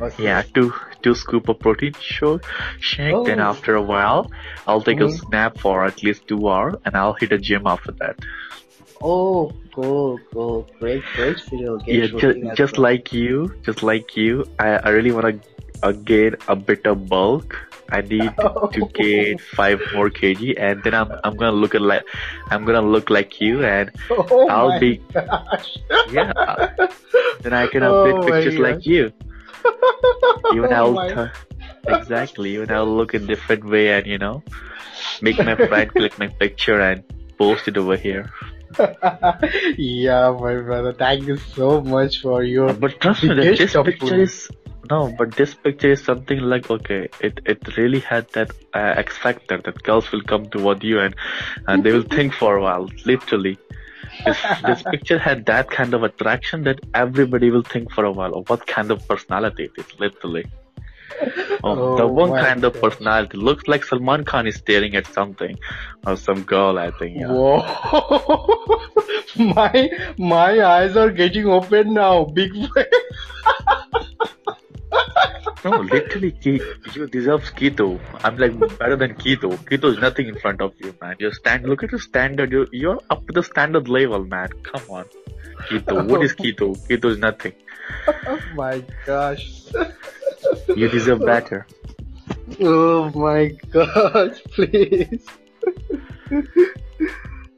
Okay. 0.00 0.24
Yeah, 0.24 0.42
two 0.54 0.72
two 1.02 1.14
scoop 1.14 1.48
of 1.48 1.58
protein 1.60 1.94
shake. 2.00 2.40
Shake. 2.80 3.24
Then 3.26 3.40
Oh. 3.40 3.50
after 3.50 3.74
a 3.74 3.82
while, 3.82 4.30
I'll 4.66 4.82
take 4.82 5.00
a 5.00 5.04
Mhm. 5.08 5.18
snap 5.28 5.58
for 5.58 5.84
at 5.84 6.02
least 6.02 6.26
two 6.28 6.48
hours, 6.48 6.74
and 6.84 6.96
I'll 6.96 7.14
hit 7.14 7.32
a 7.32 7.38
gym 7.38 7.66
after 7.66 7.92
that. 8.02 8.16
Oh, 9.00 9.52
cool, 9.74 10.18
cool, 10.32 10.66
great, 10.80 11.04
great 11.14 11.38
game 11.50 11.78
yeah, 11.86 12.06
shooting 12.06 12.50
just 12.56 12.74
well. 12.78 12.82
like 12.90 13.12
you, 13.12 13.54
just 13.62 13.82
like 13.84 14.16
you, 14.16 14.44
I, 14.58 14.68
I 14.78 14.88
really 14.90 15.12
want 15.12 15.26
to 15.26 15.48
uh, 15.86 15.92
gain 15.92 16.34
a 16.48 16.56
bit 16.56 16.84
of 16.86 17.08
bulk. 17.08 17.56
I 17.90 18.00
need 18.02 18.32
to 18.74 18.88
gain 18.94 19.38
five 19.38 19.80
more 19.94 20.10
kg, 20.10 20.54
and 20.58 20.82
then 20.82 20.94
I'm 20.94 21.12
I'm 21.24 21.36
gonna 21.36 21.52
look 21.56 21.74
at 21.76 21.80
like 21.80 22.02
I'm 22.50 22.64
gonna 22.64 22.82
look 22.82 23.08
like 23.08 23.40
you, 23.40 23.64
and 23.64 23.90
Oh 24.10 24.48
I'll 24.48 24.78
be- 24.80 25.00
gosh. 25.14 25.78
yeah, 26.10 26.32
then 27.40 27.54
I 27.54 27.66
can 27.68 27.82
Oh 27.84 27.92
update 28.04 28.18
my 28.18 28.30
pictures 28.30 28.58
like 28.58 28.84
you. 28.84 29.12
Even 30.52 30.72
Oh 30.72 30.96
I'll 30.96 31.30
exactly, 31.86 32.54
even 32.54 32.70
I'll 32.70 32.96
look 32.96 33.14
a 33.14 33.18
different 33.18 33.64
way, 33.64 33.92
and 33.92 34.06
you 34.06 34.18
know, 34.18 34.42
make 35.22 35.38
my 35.38 35.56
friend 35.68 35.90
click 35.90 36.18
my 36.18 36.28
picture 36.28 36.80
and 36.80 37.04
post 37.38 37.68
it 37.68 37.76
over 37.76 37.96
here. 37.96 38.30
yeah, 39.78 40.30
my 40.38 40.56
brother. 40.56 40.92
Thank 40.92 41.26
you 41.26 41.36
so 41.36 41.80
much 41.80 42.20
for 42.20 42.42
your. 42.42 42.72
But 42.72 43.00
trust 43.00 43.22
me, 43.22 43.34
that 43.34 43.56
this 43.56 43.72
picture 43.72 44.20
is 44.20 44.50
no, 44.90 45.12
but 45.18 45.32
this 45.32 45.54
picture 45.54 45.92
is 45.92 46.02
something 46.02 46.40
like 46.40 46.70
okay, 46.70 47.08
it 47.20 47.40
it 47.44 47.76
really 47.76 48.00
had 48.00 48.28
that 48.30 48.50
uh, 48.74 48.94
X 48.96 49.16
factor 49.16 49.58
that 49.58 49.82
girls 49.82 50.10
will 50.12 50.22
come 50.22 50.46
toward 50.46 50.82
you 50.82 51.00
and 51.00 51.14
and 51.66 51.84
they 51.84 51.92
will 51.92 52.08
think 52.16 52.32
for 52.34 52.56
a 52.56 52.62
while, 52.62 52.88
literally. 53.04 53.58
This, 54.24 54.38
this 54.66 54.82
picture 54.82 55.18
had 55.18 55.46
that 55.46 55.70
kind 55.70 55.94
of 55.94 56.02
attraction 56.02 56.64
that 56.64 56.80
everybody 56.94 57.50
will 57.50 57.62
think 57.62 57.92
for 57.92 58.04
a 58.04 58.12
while 58.12 58.34
of 58.34 58.48
what 58.48 58.66
kind 58.66 58.90
of 58.90 59.06
personality 59.06 59.64
it 59.64 59.72
is, 59.78 59.98
literally. 59.98 60.46
Oh, 61.64 61.96
the 61.96 62.06
one 62.06 62.30
kind 62.30 62.62
of 62.64 62.80
personality 62.80 63.38
looks 63.38 63.66
like 63.66 63.82
Salman 63.82 64.24
Khan 64.24 64.46
is 64.46 64.56
staring 64.56 64.94
at 64.94 65.06
something 65.06 65.58
or 66.06 66.16
some 66.16 66.42
girl, 66.42 66.78
I 66.78 66.90
think. 66.92 67.18
Yeah. 67.18 67.32
Whoa! 67.32 67.64
my 69.36 69.90
my 70.18 70.62
eyes 70.62 70.96
are 70.96 71.10
getting 71.10 71.46
open 71.46 71.94
now. 71.94 72.24
Big 72.24 72.52
way. 72.54 72.86
No, 75.64 75.70
literally, 75.80 76.32
Ki- 76.32 76.62
you 76.94 77.06
deserve 77.08 77.42
keto. 77.54 78.00
I'm 78.22 78.36
like 78.36 78.52
better 78.78 78.96
than 78.96 79.14
keto. 79.14 79.50
Keto 79.70 79.90
is 79.92 79.98
nothing 79.98 80.28
in 80.28 80.36
front 80.38 80.60
of 80.60 80.72
you, 80.78 80.94
man. 81.00 81.16
You 81.18 81.32
stand. 81.32 81.64
Look 81.68 81.82
at 81.82 81.90
your 81.90 82.00
standard. 82.00 82.52
You're 82.52 82.68
you're 82.72 83.00
up 83.10 83.26
to 83.26 83.32
the 83.32 83.42
standard 83.42 83.88
level, 83.88 84.24
man. 84.24 84.48
Come 84.62 84.82
on, 84.88 85.04
keto. 85.70 86.06
What 86.08 86.22
is 86.22 86.34
keto? 86.34 86.68
Keto 86.88 87.10
is 87.10 87.18
nothing. 87.18 87.54
Oh 88.26 88.40
my 88.54 88.82
gosh. 89.06 89.64
You 90.74 90.88
deserve 90.88 91.24
better. 91.24 91.66
Oh 92.60 93.10
my 93.14 93.48
gosh, 93.72 94.38
please. 94.54 95.26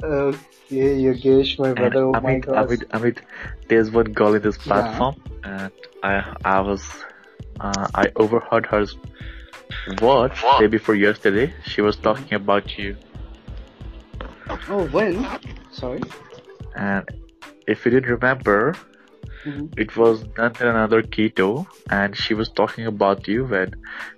okay, 0.02 1.02
Yogesh, 1.04 1.58
my 1.58 1.68
And 1.68 1.76
brother, 1.76 2.04
oh 2.04 2.12
my 2.12 2.36
Amit, 2.36 2.46
gosh. 2.46 2.68
Amit, 2.68 2.86
Amit, 2.88 3.18
there's 3.68 3.90
one 3.90 4.12
girl 4.12 4.34
in 4.34 4.42
this 4.42 4.56
Yeah. 4.56 4.62
platform, 4.64 5.16
and 5.44 5.72
I, 6.02 6.34
I 6.44 6.60
was, 6.60 6.82
uh, 7.60 7.86
I 7.94 8.10
overheard 8.16 8.66
her 8.66 8.86
word 10.02 10.32
day 10.58 10.66
before 10.66 10.94
yesterday. 10.94 11.52
She 11.64 11.80
was 11.80 11.96
talking 11.96 12.34
about 12.34 12.76
you, 12.78 12.96
Oh, 14.68 14.86
when? 14.88 15.26
Sorry. 15.72 16.00
and 16.76 17.04
if 17.66 17.84
you 17.84 17.90
didn't 17.92 18.10
remember, 18.10 18.74
Mhm. 19.46 19.72
It 19.82 19.96
was 19.96 20.22
none 20.36 20.52
another 20.60 21.00
Keto, 21.02 21.66
and 21.88 22.14
she 22.14 22.34
was 22.34 22.50
talking 22.50 22.84
about 22.86 23.26
you 23.26 23.44
when 23.46 23.70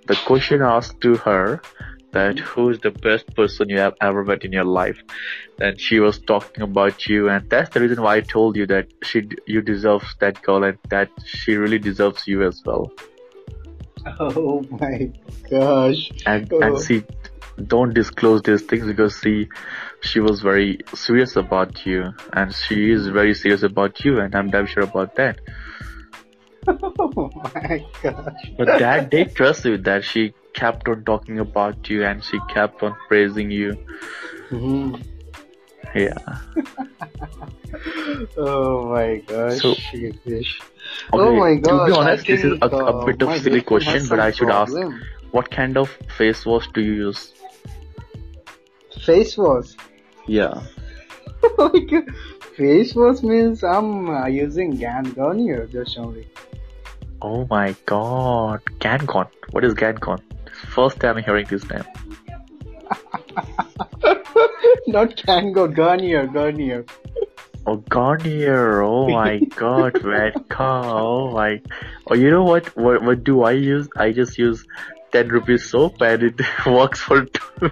the 0.07 0.15
question 0.25 0.61
asked 0.61 0.99
to 1.05 1.15
her 1.15 1.61
that 2.11 2.39
who 2.39 2.69
is 2.71 2.79
the 2.81 2.91
best 2.91 3.33
person 3.33 3.69
you 3.69 3.79
have 3.79 3.93
ever 4.01 4.25
met 4.25 4.43
in 4.43 4.51
your 4.51 4.65
life, 4.65 4.99
and 5.61 5.79
she 5.79 5.99
was 6.01 6.19
talking 6.19 6.61
about 6.69 7.07
you, 7.07 7.29
and 7.29 7.49
that's 7.49 7.69
the 7.73 7.79
reason 7.79 8.01
why 8.01 8.15
I 8.17 8.21
told 8.35 8.57
you 8.57 8.65
that 8.73 8.87
she 9.01 9.23
you 9.47 9.61
deserve 9.61 10.03
that 10.19 10.41
girl 10.41 10.65
and 10.69 10.77
that 10.89 11.09
she 11.25 11.55
really 11.55 11.79
deserves 11.79 12.27
you 12.27 12.43
as 12.43 12.61
well. 12.65 12.91
Oh 14.19 14.65
my 14.69 15.11
gosh. 15.49 16.09
And 16.25 16.51
Oh. 16.53 16.61
and 16.61 16.79
see, 16.79 17.03
don't 17.67 17.93
disclose 17.93 18.41
these 18.41 18.61
things 18.63 18.85
because 18.85 19.15
see, 19.15 19.47
she 20.01 20.19
was 20.19 20.41
very 20.41 20.79
serious 20.93 21.35
about 21.35 21.85
you, 21.85 22.13
and 22.33 22.53
she 22.53 22.91
is 22.91 23.07
very 23.07 23.33
serious 23.33 23.63
about 23.63 24.03
you, 24.03 24.19
and 24.19 24.35
I'm 24.35 24.49
damn 24.49 24.65
sure 24.65 24.83
about 24.83 25.15
that. 25.15 25.39
Oh 26.67 27.29
my 27.55 27.85
gosh. 28.01 28.51
But 28.57 28.67
that 28.79 29.11
they 29.11 29.25
trust 29.25 29.65
you 29.65 29.77
that 29.79 30.03
she 30.05 30.33
kept 30.53 30.87
on 30.87 31.03
talking 31.03 31.39
about 31.39 31.89
you 31.89 32.05
and 32.05 32.23
she 32.23 32.39
kept 32.47 32.81
on 32.83 32.95
praising 33.09 33.51
you. 33.51 33.75
Mhm. 34.49 35.03
Yeah. 35.95 36.17
Oh 38.37 38.87
my 38.89 39.17
gosh. 39.17 39.59
So- 39.61 39.73
Yogesh. 39.93 40.61
Okay, 41.11 41.23
oh 41.23 41.35
my 41.35 41.55
gosh. 41.55 41.87
to 41.87 41.93
be 41.93 41.97
honest, 41.97 42.27
this 42.27 42.43
is 42.43 42.53
a, 42.61 42.65
a 42.65 42.67
uh, 42.67 43.05
bit 43.05 43.21
of 43.21 43.29
my 43.29 43.39
silly 43.39 43.61
question, 43.61 44.07
but 44.07 44.19
I 44.19 44.31
should 44.31 44.49
ask, 44.49 44.73
what 45.31 45.49
kind 45.49 45.77
of 45.77 45.89
face 46.17 46.45
wash 46.45 46.67
do 46.73 46.81
you 46.81 46.93
use? 46.93 47.33
Face 49.01 49.37
wash. 49.37 49.71
Yeah. 50.27 50.61
Oh 51.57 51.69
my 51.73 51.79
God. 51.79 52.05
Face 52.55 52.95
wash 52.95 53.21
means 53.21 53.63
I'm 53.65 54.09
uh, 54.09 54.27
using 54.27 54.77
Gan 54.77 55.03
here 55.37 55.67
just 55.67 55.97
only. 55.97 56.29
Oh 57.21 57.45
my 57.49 57.75
god. 57.85 58.61
Gancon. 58.79 59.27
What 59.51 59.65
is 59.65 59.73
Gancon? 59.73 60.21
First 60.69 61.01
time 61.01 61.17
I'm 61.17 61.23
hearing 61.23 61.45
this 61.49 61.69
name. 61.69 61.83
Not 64.87 65.15
Kango, 65.15 65.73
Garnier, 65.73 66.27
Garnier. 66.27 66.85
Oh, 67.65 67.77
Garnier. 67.77 68.81
Oh 68.81 69.07
my 69.09 69.39
god, 69.55 70.03
red 70.03 70.49
car. 70.49 70.83
Oh 70.85 71.31
my. 71.31 71.61
Oh, 72.07 72.15
you 72.15 72.29
know 72.29 72.43
what? 72.43 72.67
What, 72.75 73.01
what 73.03 73.23
do 73.23 73.43
I 73.43 73.51
use? 73.51 73.87
I 73.95 74.11
just 74.11 74.37
use 74.37 74.65
10 75.13 75.29
rupees 75.29 75.69
soap 75.69 76.01
and 76.01 76.23
it 76.23 76.41
works 76.65 76.99
for 76.99 77.25
two, 77.25 77.71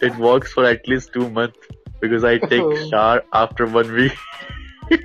it 0.00 0.16
works 0.16 0.52
for 0.52 0.64
at 0.64 0.86
least 0.88 1.12
two 1.12 1.28
months 1.28 1.58
because 2.00 2.24
I 2.24 2.38
take 2.38 2.62
Oh. 2.62 2.88
shower 2.88 3.22
after 3.32 3.66
one 3.66 3.92
week. 3.92 4.16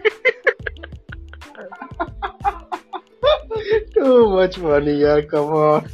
Too 3.93 4.29
much 4.29 4.58
money, 4.60 4.93
yeah, 5.01 5.21
come 5.21 5.49
on. 5.49 5.89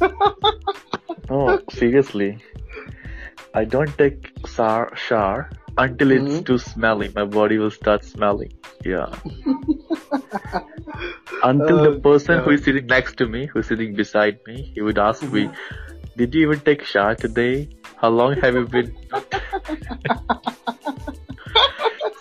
oh, 1.30 1.58
seriously. 1.70 2.38
I 3.54 3.64
don't 3.64 3.96
take 3.98 4.32
shower, 4.46 4.92
shower 4.96 5.50
until 5.78 6.10
it's 6.12 6.36
Mhm. 6.38 6.46
too 6.46 6.58
smelly. 6.58 7.10
My 7.14 7.24
body 7.24 7.58
will 7.58 7.70
start 7.70 8.04
smelling. 8.04 8.52
Yeah. 8.84 9.06
until 11.44 11.78
Oh, 11.78 11.92
the 11.92 12.00
person 12.00 12.38
who 12.40 12.50
is 12.50 12.64
sitting 12.64 12.86
next 12.86 13.16
to 13.18 13.26
me, 13.26 13.46
who 13.46 13.60
is 13.60 13.66
sitting 13.66 13.94
beside 13.94 14.38
me, 14.46 14.70
he 14.74 14.80
would 14.80 14.98
ask 14.98 15.22
me, 15.32 15.50
Did 16.16 16.34
you 16.34 16.42
even 16.46 16.60
take 16.60 16.84
shower 16.84 17.14
today? 17.14 17.68
How 18.00 18.08
long 18.10 18.34
have 18.40 18.54
you 18.54 18.66
been? 18.66 18.94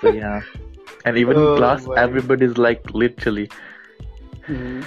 so 0.01 0.09
yeah. 0.09 0.41
And 1.05 1.17
even 1.17 1.37
Oh, 1.37 1.51
in 1.51 1.57
class, 1.57 1.87
my. 1.87 1.95
everybody's 2.03 2.57
like 2.57 2.81
literally, 2.93 3.49
Mhm. 4.47 4.83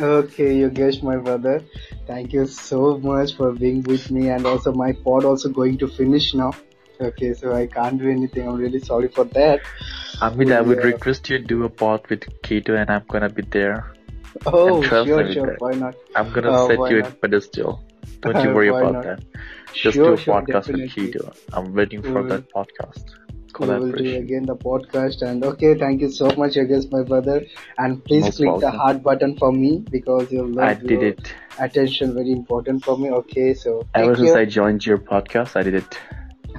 Okay, 0.00 0.60
Yogesh, 0.62 1.02
my 1.02 1.16
brother. 1.16 1.62
Thank 2.06 2.32
you 2.32 2.46
so 2.46 2.98
much 2.98 3.36
for 3.36 3.52
being 3.52 3.82
with 3.82 4.10
me, 4.10 4.28
and 4.30 4.46
also 4.46 4.72
my 4.72 4.92
pod 4.92 5.24
also 5.24 5.48
going 5.50 5.78
to 5.78 5.88
finish 5.88 6.32
now. 6.34 6.52
Okay, 7.00 7.34
so 7.34 7.52
I 7.52 7.66
can't 7.66 7.98
do 7.98 8.08
anything. 8.10 8.48
I'm 8.48 8.56
really 8.56 8.78
sorry 8.80 9.08
for 9.08 9.24
that. 9.24 9.60
Amit, 10.20 10.52
I 10.52 10.60
would 10.60 10.82
request 10.84 11.28
you 11.28 11.38
do 11.38 11.64
a 11.64 11.68
pod 11.68 12.06
with 12.08 12.20
Keto 12.42 12.78
and 12.80 12.90
I'm 12.90 13.02
gonna 13.08 13.28
be 13.28 13.42
there. 13.42 13.92
Oh, 14.46 14.82
sure, 14.82 15.32
sure. 15.32 15.56
Why 15.58 15.72
not? 15.72 15.94
I'm 16.14 16.32
gonna 16.32 16.52
Uh, 16.52 16.66
set 16.68 16.78
you 16.90 17.00
not? 17.00 17.06
in 17.10 17.12
pedestal. 17.20 17.82
Don't 18.20 18.42
you 18.44 18.54
worry 18.54 18.68
about 18.68 18.92
not? 18.92 19.02
that. 19.04 19.24
Just 19.74 19.96
sure, 19.96 20.08
do 20.08 20.12
a 20.12 20.16
sure, 20.16 20.34
podcast 20.40 20.68
with 20.68 20.78
definitely. 20.78 21.12
Keto. 21.12 21.36
I'm 21.52 21.74
waiting 21.74 22.02
for 22.02 22.22
We 22.22 22.28
that 22.30 22.48
podcast. 22.54 23.04
We 23.60 23.66
will 23.66 23.92
do 23.92 24.16
again 24.16 24.44
the 24.46 24.56
podcast. 24.56 25.22
And 25.22 25.44
okay, 25.44 25.74
thank 25.78 26.00
you 26.00 26.10
so 26.10 26.26
much, 26.36 26.54
Yogesh, 26.54 26.90
my 26.90 27.02
brother. 27.02 27.42
And 27.78 28.04
please 28.04 28.24
Most 28.24 28.36
click 28.38 28.60
the 28.60 28.70
heart 28.70 29.02
button 29.02 29.36
for 29.36 29.52
me 29.52 29.84
because 29.90 30.30
your 30.32 30.46
love, 30.46 30.64
I 30.64 30.74
did 30.74 30.90
your 30.90 31.04
it. 31.04 31.34
attention 31.58 32.14
very 32.14 32.32
important 32.32 32.84
for 32.84 32.96
me. 32.98 33.10
Okay, 33.10 33.54
so 33.54 33.82
Ever 33.94 34.16
since 34.16 34.28
you. 34.28 34.34
I 34.34 34.44
joined 34.44 34.84
your 34.86 34.98
podcast, 34.98 35.56
I 35.56 35.62
did 35.62 35.74
it. 35.74 35.98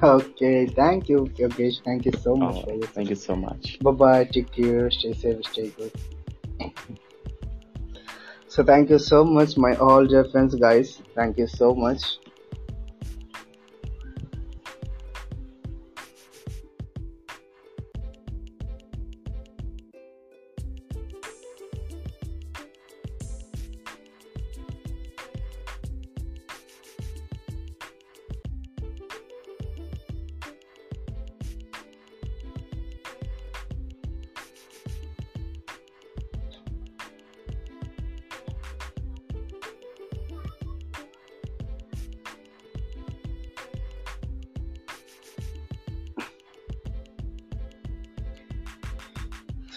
Okay, 0.02 0.66
thank 0.66 1.08
you, 1.08 1.30
Yogesh. 1.38 1.82
Thank 1.84 2.06
you 2.06 2.12
so 2.12 2.32
oh, 2.32 2.36
much 2.36 2.56
Oh, 2.56 2.62
for 2.62 2.74
your 2.74 2.86
thank 2.88 3.10
you 3.10 3.16
so 3.16 3.36
much. 3.36 3.78
Bye 3.80 3.90
bye. 3.92 4.24
Take 4.24 4.52
care. 4.52 4.90
Stay 4.90 5.12
safe. 5.12 5.44
Stay 5.52 5.68
good. 5.70 5.92
So 8.48 8.62
thank 8.62 8.90
you 8.90 8.98
so 8.98 9.24
much, 9.24 9.56
my 9.56 9.74
all 9.76 10.06
dear 10.06 10.24
friends, 10.24 10.54
guys. 10.54 11.02
Thank 11.14 11.38
you 11.38 11.46
so 11.46 11.74
much. 11.74 12.18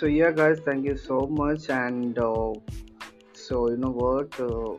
So 0.08 0.12
yeah, 0.12 0.32
guys, 0.32 0.60
thank 0.64 0.86
you 0.86 0.96
so 0.96 1.28
much. 1.30 1.70
And 1.70 2.18
uh, 2.18 2.54
so 3.34 3.70
you 3.70 3.76
know 3.76 3.90
what? 3.90 4.40
Uh, 4.40 4.78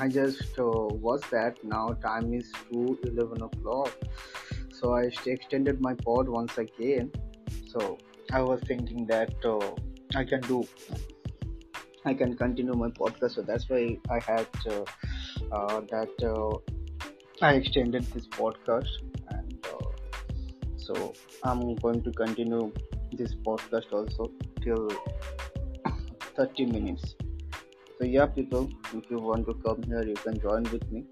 I 0.00 0.08
just 0.08 0.58
uh, 0.58 0.88
watched 1.04 1.30
that. 1.30 1.62
Now 1.62 1.90
time 2.02 2.34
is 2.34 2.50
2 2.72 2.98
11 3.04 3.42
o'clock. 3.42 3.96
So 4.72 4.92
I 4.94 5.12
extended 5.24 5.80
my 5.80 5.94
pod 5.94 6.28
once 6.28 6.58
again. 6.58 7.12
So 7.68 7.96
I 8.32 8.42
was 8.42 8.60
thinking 8.66 9.06
that 9.06 9.32
uh, 9.44 9.70
I 10.16 10.24
can 10.24 10.40
do. 10.40 10.66
I 12.04 12.12
can 12.12 12.36
continue 12.36 12.74
my 12.74 12.88
podcast. 12.88 13.36
So 13.36 13.42
that's 13.42 13.68
why 13.68 13.98
I 14.10 14.18
had 14.18 14.48
uh, 14.68 14.84
uh, 15.52 15.80
that. 15.92 16.24
Uh, 16.32 16.58
I 17.40 17.54
extended 17.54 18.02
this 18.06 18.26
podcast, 18.26 18.90
and 19.28 19.64
so 20.76 21.14
I'm 21.44 21.76
going 21.76 22.02
to 22.02 22.10
continue 22.10 22.72
this 23.16 23.34
podcast 23.34 23.92
also 23.92 24.30
till 24.62 24.88
30 26.36 26.66
minutes. 26.66 27.14
So 27.98 28.04
yeah, 28.04 28.26
people, 28.26 28.70
if 28.92 29.10
you 29.10 29.18
want 29.18 29.46
to 29.46 29.54
come 29.54 29.82
here, 29.84 30.02
you 30.02 30.14
can 30.14 30.40
join 30.40 30.64
with 30.64 30.90
me. 30.90 31.04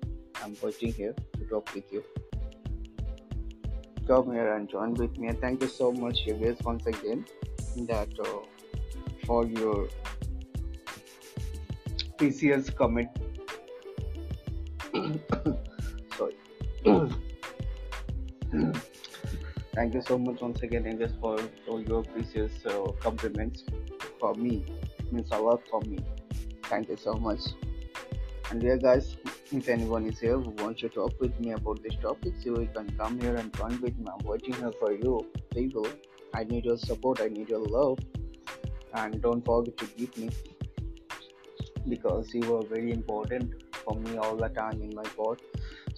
I'm 0.42 0.56
waiting 0.62 0.92
here 0.92 1.14
to 1.38 1.44
talk 1.46 1.72
with 1.74 1.92
you. 1.92 2.02
Come 4.06 4.32
here 4.32 4.54
and 4.54 4.68
join 4.68 4.94
with 4.94 5.16
me. 5.16 5.28
And 5.28 5.40
thank 5.40 5.62
you 5.62 5.68
so 5.68 5.92
much, 5.92 6.20
you 6.26 6.34
guys, 6.34 6.58
once 6.64 6.86
again, 6.86 7.24
that 7.86 8.08
uh, 8.18 8.40
for 9.24 9.46
your 9.46 9.88
precious 12.18 12.70
comment. 12.70 13.08
thank 19.82 19.94
you 19.94 20.02
so 20.02 20.16
much 20.16 20.40
once 20.40 20.62
again, 20.62 20.86
Angus, 20.86 21.10
for, 21.20 21.36
for 21.66 21.80
your 21.80 22.04
precious 22.04 22.52
uh, 22.66 22.92
compliments 23.00 23.64
for 24.20 24.32
me. 24.36 24.64
It 25.00 25.12
means 25.12 25.28
a 25.32 25.38
lot 25.40 25.60
for 25.68 25.80
me. 25.80 25.98
Thank 26.66 26.88
you 26.88 26.96
so 26.96 27.14
much. 27.14 27.40
And 28.52 28.62
yeah, 28.62 28.76
guys, 28.76 29.16
if 29.50 29.68
anyone 29.68 30.06
is 30.06 30.20
here 30.20 30.38
who 30.38 30.50
wants 30.50 30.82
to 30.82 30.88
talk 30.88 31.20
with 31.20 31.36
me 31.40 31.50
about 31.50 31.82
this 31.82 31.96
topic, 32.00 32.34
so 32.44 32.60
you 32.60 32.68
can 32.72 32.96
come 32.96 33.20
here 33.20 33.34
and 33.34 33.52
join 33.56 33.80
with 33.80 33.98
me. 33.98 34.06
I'm 34.06 34.24
waiting 34.24 34.54
here 34.54 34.70
for 34.78 34.92
you, 34.92 35.26
people. 35.52 35.88
I 36.32 36.44
need 36.44 36.64
your 36.64 36.78
support. 36.78 37.20
I 37.20 37.26
need 37.26 37.48
your 37.48 37.64
love, 37.66 37.98
and 38.94 39.20
don't 39.20 39.44
forget 39.44 39.76
to 39.78 39.86
give 39.96 40.16
me 40.16 40.30
because 41.88 42.32
you 42.32 42.56
are 42.56 42.62
very 42.62 42.92
important 42.92 43.64
for 43.72 43.96
me 43.96 44.16
all 44.16 44.36
the 44.36 44.48
time 44.48 44.80
in 44.80 44.94
my 44.94 45.02
pod. 45.02 45.42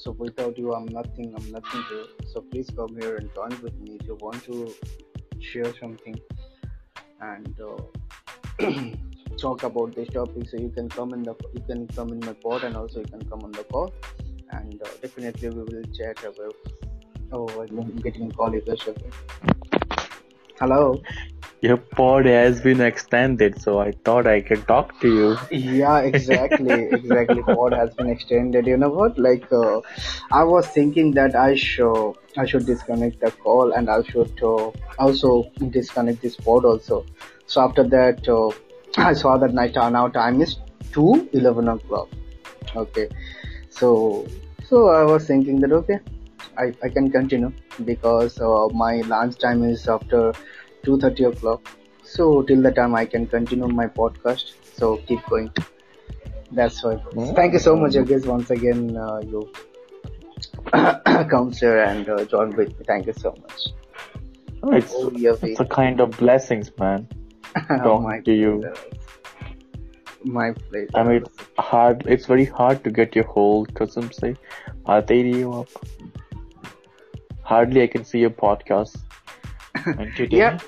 So 0.05 0.11
without 0.11 0.59
you, 0.59 0.75
I'm 0.75 0.85
nothing. 0.85 1.35
I'm 1.35 1.51
nothing 1.51 1.83
here. 1.89 2.05
So 2.31 2.43
please 2.43 2.69
come 2.77 2.95
here 3.01 3.17
and 3.17 3.35
join 3.35 3.59
with 3.63 3.75
me 3.81 3.97
if 3.99 4.07
you 4.07 4.17
want 4.21 4.45
to 4.45 4.75
share 5.41 5.73
something 5.81 6.21
and 7.21 7.59
uh, 7.59 8.67
talk 9.39 9.63
about 9.63 9.95
this 9.95 10.11
topic. 10.11 10.51
So 10.51 10.59
you 10.59 10.69
can 10.69 10.91
come 10.91 11.15
in 11.15 11.23
the 11.23 11.35
you 11.55 11.63
can 11.67 11.87
come 11.89 12.11
in 12.11 12.21
my 12.21 12.35
pod 12.35 12.65
and 12.65 12.77
also 12.77 13.01
you 13.01 13.07
can 13.07 13.27
come 13.31 13.45
on 13.45 13.53
the 13.53 13.65
call, 13.65 13.95
and 14.51 14.83
uh, 14.83 14.89
definitely 15.01 15.49
we 15.49 15.63
will 15.63 15.89
chat 15.99 16.23
about. 16.23 16.55
Oh, 17.33 17.49
I'm 17.63 17.97
getting 17.97 18.31
a 18.31 18.35
call. 18.35 18.55
Okay. 18.55 19.11
Hello. 20.61 21.01
Your 21.65 21.79
pod 21.79 22.27
has 22.27 22.61
been 22.61 22.83
extended, 22.83 23.59
so 23.59 23.79
I 23.79 23.93
thought 24.05 24.27
I 24.27 24.43
could 24.43 24.67
talk 24.69 25.01
to 25.01 25.09
you. 25.09 25.39
Yeah, 25.51 26.01
exactly, 26.01 26.75
exactly. 26.97 27.43
Pod 27.43 27.73
has 27.73 27.95
been 27.95 28.11
extended. 28.11 28.67
You 28.67 28.77
know 28.77 28.91
what? 28.91 29.19
Like, 29.19 29.51
uh, 29.51 29.81
I 30.31 30.45
was 30.45 30.67
thinking 30.67 31.13
that 31.13 31.35
I 31.35 31.55
should 31.55 32.17
I 32.37 32.45
should 32.45 32.67
disconnect 32.67 33.21
the 33.21 33.31
call 33.31 33.73
and 33.73 33.89
I 33.89 34.03
should 34.03 34.43
uh, 34.43 34.73
also 34.99 35.51
disconnect 35.71 36.21
this 36.21 36.37
pod 36.37 36.67
also. 36.67 37.07
So 37.47 37.63
after 37.63 37.85
that, 37.95 38.29
uh, 38.29 38.51
I 39.11 39.15
saw 39.15 39.39
that 39.39 39.55
night 39.55 39.75
now 39.75 40.09
time 40.09 40.43
is 40.43 40.57
two 40.93 41.31
eleven 41.33 41.69
o'clock. 41.69 42.09
Okay, 42.77 43.09
so 43.71 44.27
so 44.69 44.89
I 44.89 45.05
was 45.05 45.27
thinking 45.27 45.61
that 45.61 45.73
okay, 45.73 46.01
I, 46.59 46.75
I 46.83 46.89
can 46.89 47.11
continue 47.11 47.53
because 47.85 48.39
uh, 48.41 48.69
my 48.69 48.97
lunch 49.13 49.39
time 49.39 49.65
is 49.65 49.89
after 49.89 50.33
2.30 50.85 51.33
o'clock. 51.33 51.69
So 52.03 52.43
till 52.43 52.63
the 52.63 52.71
time 52.71 52.95
i 52.95 53.05
can 53.05 53.27
continue 53.27 53.67
my 53.67 53.87
podcast. 53.87 54.53
So 54.75 54.97
keep 55.09 55.25
going. 55.27 55.51
That's 56.53 56.83
why. 56.85 56.97
Hmm? 56.97 57.21
yeah. 57.21 57.33
thank 57.35 57.53
you 57.55 57.59
so 57.59 57.77
much 57.77 57.95
guys 57.95 58.27
once 58.27 58.51
again 58.51 58.97
uh, 58.97 59.21
you 59.25 59.51
comes 61.31 61.61
here 61.61 61.79
and 61.81 62.09
uh, 62.09 62.25
join 62.25 62.55
with 62.57 62.79
me. 62.79 62.85
Thank 62.87 63.07
you 63.07 63.13
so 63.13 63.35
much. 63.43 63.61
Oh, 64.63 64.73
it's, 64.73 64.93
oh, 64.95 65.11
it's 65.15 65.61
a 65.61 65.65
kind 65.65 66.01
of 66.01 66.11
blessings 66.13 66.71
man. 66.79 67.09
Oh 67.71 68.01
my 68.01 68.21
to 68.21 68.33
you. 68.33 68.53
goodness. 68.61 68.79
my 70.25 70.53
pleasure. 70.53 70.91
I 70.95 71.03
mean 71.05 71.17
it's 71.23 71.39
hard 71.59 72.05
it's 72.07 72.27
very 72.27 72.45
hard 72.45 72.83
to 72.85 72.91
get 72.91 73.15
your 73.15 73.27
whole 73.27 73.67
cousin 73.67 74.11
say 74.13 74.37
you 75.09 75.53
up 75.53 75.69
hardly 77.43 77.83
i 77.83 77.87
can 77.87 78.05
see 78.05 78.19
your 78.19 78.31
podcast. 78.31 78.97
Yeah 80.31 80.59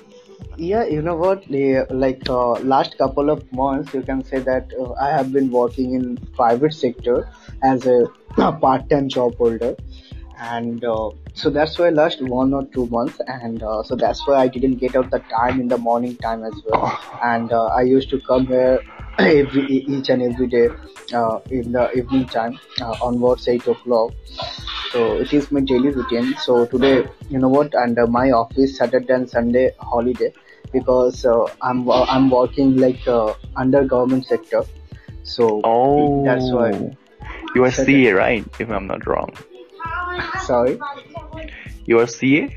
yeah 0.57 0.85
you 0.85 1.01
know 1.01 1.15
what? 1.15 1.49
Like 1.49 2.29
uh, 2.29 2.53
last 2.73 2.97
couple 2.97 3.29
of 3.29 3.51
months 3.51 3.93
you 3.93 4.01
can 4.01 4.23
say 4.23 4.39
that 4.39 4.71
uh, 4.79 4.93
i 4.93 5.09
have 5.09 5.31
been 5.31 5.51
working 5.51 5.93
in 5.93 6.17
private 6.35 6.73
sector 6.73 7.29
as 7.63 7.85
a 7.85 8.05
part-time 8.35 9.09
job 9.09 9.35
holder. 9.37 9.75
And 10.39 10.83
uh, 10.83 11.09
so 11.33 11.49
that's 11.49 11.79
why 11.79 11.89
last 11.89 12.21
one 12.21 12.53
or 12.53 12.65
two 12.65 12.85
months 12.87 13.19
and 13.27 13.63
uh, 13.63 13.81
so 13.83 13.95
that's 13.95 14.25
why 14.27 14.35
i 14.35 14.47
didn't 14.47 14.75
get 14.75 14.95
out 14.95 15.09
the 15.09 15.19
time 15.31 15.59
in 15.59 15.67
the 15.67 15.77
morning 15.77 16.15
time 16.17 16.43
as 16.43 16.53
well. 16.65 16.99
And 17.23 17.51
uh, 17.51 17.67
i 17.67 17.81
used 17.81 18.09
to 18.11 18.19
come 18.21 18.45
here 18.47 18.79
every 19.19 19.65
each 19.67 20.09
and 20.09 20.21
every 20.21 20.47
day 20.47 20.67
uh, 21.13 21.39
in 21.49 21.71
the 21.71 21.91
evening 21.93 22.25
time 22.25 22.59
uh, 22.81 22.95
onwards 23.01 23.47
8 23.47 23.67
o'clock. 23.67 24.11
So 24.91 25.17
it 25.17 25.33
is 25.33 25.51
my 25.51 25.59
daily 25.61 25.89
routine. 25.89 26.35
So 26.37 26.65
today 26.65 27.07
you 27.29 27.39
know 27.39 27.49
what? 27.49 27.73
And 27.73 27.97
uh, 27.97 28.05
my 28.07 28.29
office 28.31 28.77
saturday 28.77 29.13
and 29.13 29.29
sunday 29.29 29.71
holiday 29.79 30.33
because 30.71 31.25
uh, 31.25 31.45
i'm 31.61 31.89
i'm 31.91 32.29
working 32.29 32.75
like 32.77 33.07
uh, 33.07 33.33
under 33.55 33.83
government 33.83 34.25
sector 34.25 34.63
so 35.23 35.61
oh, 35.63 36.23
that's 36.23 36.51
why 36.51 36.71
you 37.55 37.63
are. 37.63 37.71
CA, 37.71 38.11
right? 38.11 38.45
If 38.59 38.69
I'm 38.69 38.87
not 38.87 39.05
wrong, 39.07 39.29
sorry 40.45 40.79
you 41.85 41.99
are 41.99 42.07
CA. 42.07 42.49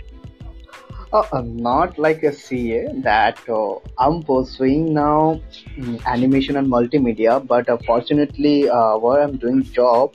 uh, 1.12 1.24
uh, 1.32 1.42
not 1.44 1.98
like 1.98 2.22
a 2.22 2.32
ca 2.32 2.80
that 3.06 3.38
uh, 3.48 3.74
i'm 3.98 4.22
pursuing 4.22 4.92
now 4.94 5.40
mm, 5.76 5.96
animation 6.06 6.56
and 6.56 6.68
multimedia 6.74 7.34
but 7.54 7.68
uh, 7.68 7.76
fortunately 7.86 8.68
uh, 8.68 8.96
where 8.98 9.22
i'm 9.22 9.36
doing 9.36 9.62
job 9.78 10.12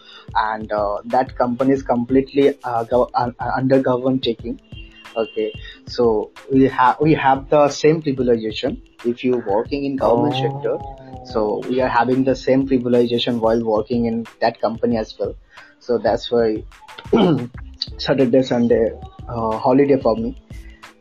and 0.47 0.71
uh, 0.71 0.97
that 1.05 1.35
company 1.37 1.73
is 1.73 1.83
completely 1.83 2.47
uh, 2.63 2.83
gov- 2.93 3.11
uh, 3.13 3.31
under 3.57 3.81
government 3.89 4.23
taking 4.23 4.59
okay. 5.15 5.53
So 5.87 6.31
we 6.51 6.63
have 6.67 6.97
we 6.99 7.13
have 7.13 7.49
the 7.49 7.69
same 7.69 8.01
privilegation 8.01 8.81
if 9.05 9.23
you 9.23 9.37
working 9.37 9.85
in 9.85 9.97
government 9.97 10.35
sector. 10.35 10.77
So 11.25 11.63
we 11.69 11.81
are 11.81 11.89
having 11.89 12.23
the 12.23 12.35
same 12.35 12.67
privilegation 12.67 13.39
while 13.39 13.63
working 13.63 14.05
in 14.05 14.25
that 14.41 14.61
company 14.61 14.97
as 14.97 15.17
well. 15.17 15.35
So 15.79 15.97
that's 15.97 16.31
why 16.31 16.63
saturday 17.97 18.41
sunday 18.41 18.91
uh, 19.29 19.57
holiday 19.57 19.99
for 20.01 20.15
me. 20.15 20.35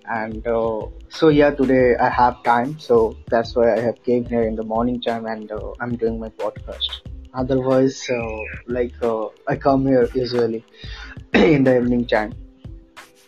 And 0.07 0.46
uh, 0.46 0.87
so 1.09 1.29
yeah 1.29 1.50
today 1.50 1.96
i 1.96 2.09
have 2.09 2.42
time. 2.42 2.79
So 2.79 3.16
that's 3.29 3.55
why 3.57 3.74
i 3.74 3.81
have 3.81 4.03
came 4.05 4.24
here 4.24 4.42
in 4.42 4.57
the 4.57 4.64
morning 4.64 5.00
time 5.00 5.27
and 5.27 5.50
uh, 5.50 5.72
i'm 5.81 5.96
doing 5.96 6.18
my 6.18 6.29
podcast. 6.31 7.00
Otherwise 7.35 8.09
uh, 8.11 8.38
like 8.66 8.94
uh, 9.03 9.27
i 9.48 9.57
come 9.57 9.87
here 9.87 10.09
usually 10.14 10.64
in 11.35 11.64
the 11.64 11.77
evening 11.77 12.07
time 12.07 12.35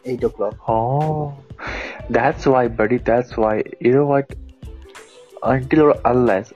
8 0.07 0.25
o'clock 0.25 0.57
Oh, 0.69 1.37
that's 2.11 2.47
why, 2.47 2.69
buddy. 2.69 2.99
That's 2.99 3.37
why. 3.37 3.63
You 3.81 3.93
know 3.93 4.07
what? 4.07 4.35
Until 5.43 5.83
or 5.83 5.97
unless 6.05 6.53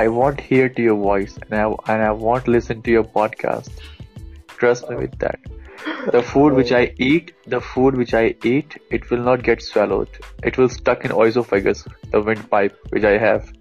I 0.00 0.08
won't 0.08 0.40
hear 0.40 0.68
to 0.68 0.82
your 0.82 0.96
voice 0.96 1.38
and 1.42 1.54
I 1.60 1.64
and 1.92 2.02
I 2.02 2.12
won't 2.12 2.48
listen 2.48 2.82
to 2.82 2.90
your 2.90 3.04
podcast. 3.04 3.70
Trust 4.62 4.88
me 4.90 4.96
with 4.96 5.18
that. 5.18 5.38
The 6.12 6.22
food 6.22 6.54
which 6.54 6.72
I 6.72 6.86
oh. 6.86 6.94
eat, 6.98 7.32
the 7.46 7.60
food 7.60 7.96
which 7.96 8.14
I 8.14 8.34
eat, 8.44 8.76
it 8.90 9.10
will 9.10 9.22
not 9.28 9.42
get 9.42 9.62
swallowed. 9.62 10.08
It 10.44 10.58
will 10.58 10.68
stuck 10.68 11.04
in 11.04 11.12
esophagus, 11.12 11.84
the 12.10 12.20
windpipe 12.20 12.76
which 12.90 13.04
I 13.04 13.18
have. 13.18 13.52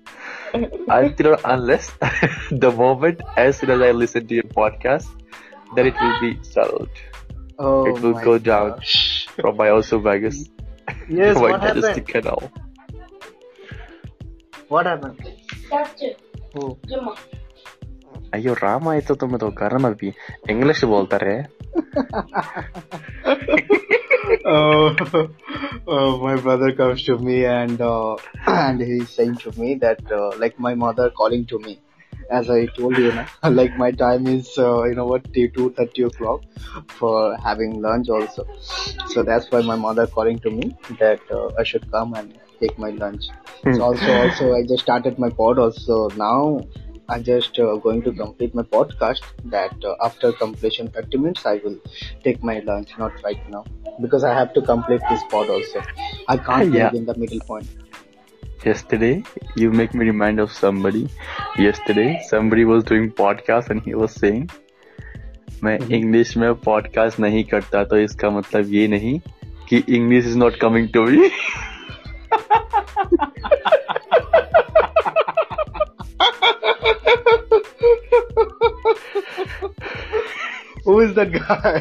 Until 0.54 1.28
or 1.34 1.40
unless 1.46 1.92
the 2.52 2.72
moment 2.72 3.22
as 3.38 3.58
soon 3.58 3.72
as 3.72 3.82
I 3.82 3.92
listen 3.92 4.28
to 4.28 4.36
your 4.36 4.44
podcast, 4.44 5.08
then 5.76 5.88
it 5.88 5.96
will 6.00 6.20
be 6.22 6.38
swallowed. 6.44 6.90
oh 7.58 7.88
it 7.88 8.02
will 8.02 8.20
go 8.26 8.38
down 8.38 8.80
from 9.42 9.58
my 9.58 9.70
esophagus. 9.78 10.38
Yes, 11.10 11.36
my 11.36 11.42
what 11.42 11.62
happened? 11.62 12.08
canal. 12.08 12.42
What 14.70 14.86
happened? 14.86 15.20
Who? 16.56 16.66
ಅಯ್ಯೋ 18.36 18.52
ರಾಮ 18.66 18.86
ಆಯ್ತು 18.92 19.14
ತುಂಬದು 19.22 19.48
ಕರ್ಮ 19.62 19.88
ಬಿ 20.02 20.10
English 20.54 20.84
ಬೋಲ್ತಾರೆ 20.92 21.36
Oh, 25.96 26.10
my 26.26 26.36
brother 26.44 26.70
comes 26.80 27.00
to 27.08 27.14
me 27.28 27.38
and 27.46 27.80
uh, 27.82 28.14
and 28.66 28.80
he's 28.90 29.10
saying 29.18 29.36
to 29.44 29.50
me 29.62 29.70
that 29.86 30.02
uh, 30.20 30.30
like 30.44 30.56
my 30.68 30.74
mother 30.84 31.08
calling 31.20 31.44
to 31.52 31.58
me 31.66 31.74
as 32.32 32.50
I 32.50 32.65
told 32.78 32.98
you, 32.98 33.12
na, 33.12 33.26
like 33.50 33.76
my 33.78 33.91
time 33.91 34.28
is 34.28 34.58
uh, 34.58 34.84
you 34.84 34.96
know 34.96 35.06
what 35.08 35.32
two 35.34 35.48
two 35.50 35.72
thirty 35.78 36.04
o'clock 36.04 36.41
for 37.00 37.38
having 37.38 37.82
lunch 37.82 38.10
also. 38.10 38.46
So 39.08 39.24
that's 39.24 39.52
why 39.52 39.62
my 39.62 39.76
mother 39.76 40.08
calling 40.08 40.39
to 40.39 40.52
me 40.52 40.76
that 41.00 41.20
uh, 41.32 41.50
I 41.60 41.63
should 41.63 41.89
come 41.91 42.13
and 42.13 42.34
take 42.60 42.78
my 42.78 42.91
lunch. 42.91 43.26
So 43.74 43.82
also 43.84 44.12
also 44.22 44.54
I 44.54 44.63
just 44.63 44.84
started 44.84 45.20
my 45.20 45.30
pod 45.30 45.60
also 45.60 46.10
now. 46.28 46.65
I'm 47.10 47.24
just 47.24 47.60
uh, 47.60 47.76
going 47.76 48.02
to 48.04 48.12
complete 48.13 48.56
my 48.56 48.63
podcast. 48.63 49.22
That 49.46 49.74
uh, 49.84 49.96
after 50.02 50.32
completion 50.32 50.88
30 50.89 51.17
minutes, 51.17 51.46
I 51.46 51.56
will 51.64 51.78
take 52.24 52.41
my 52.43 52.60
lunch. 52.60 52.97
Not 52.97 53.22
right 53.24 53.41
now 53.49 53.66
because 54.01 54.24
I 54.24 54.34
have 54.34 54.53
to 54.53 54.62
complete 54.62 55.01
this 55.10 55.22
pod 55.30 55.49
also. 55.49 55.84
I 56.28 56.38
can't 56.38 56.72
Yeah. 56.74 56.86
leave 56.86 57.01
in 57.01 57.06
the 57.06 57.18
middle 57.18 57.41
point 57.41 57.68
yesterday 58.66 59.22
you 59.57 59.70
make 59.70 59.95
me 59.95 60.07
remind 60.07 60.41
of 60.41 60.53
somebody 60.53 61.09
yesterday 61.59 62.20
somebody 62.29 62.64
was 62.64 62.85
doing 62.85 63.11
podcast 63.20 63.70
and 63.74 63.83
he 63.83 63.95
was 63.95 64.16
saying 64.22 64.49
मैं 65.64 65.79
English 65.97 66.37
में 66.37 66.55
podcast 66.55 67.20
नहीं 67.20 67.45
करता 67.45 67.85
तो 67.85 67.99
इसका 67.99 68.31
मतलब 68.31 68.72
ये 68.72 68.89
नहीं 68.89 69.18
कि 69.68 69.83
English 69.89 70.27
is 70.27 70.37
not 70.37 70.57
coming 70.61 70.89
to 70.89 71.05
me 71.05 71.31
Who 80.87 81.01
is 81.01 81.14
that 81.14 81.33
guy? 81.33 81.81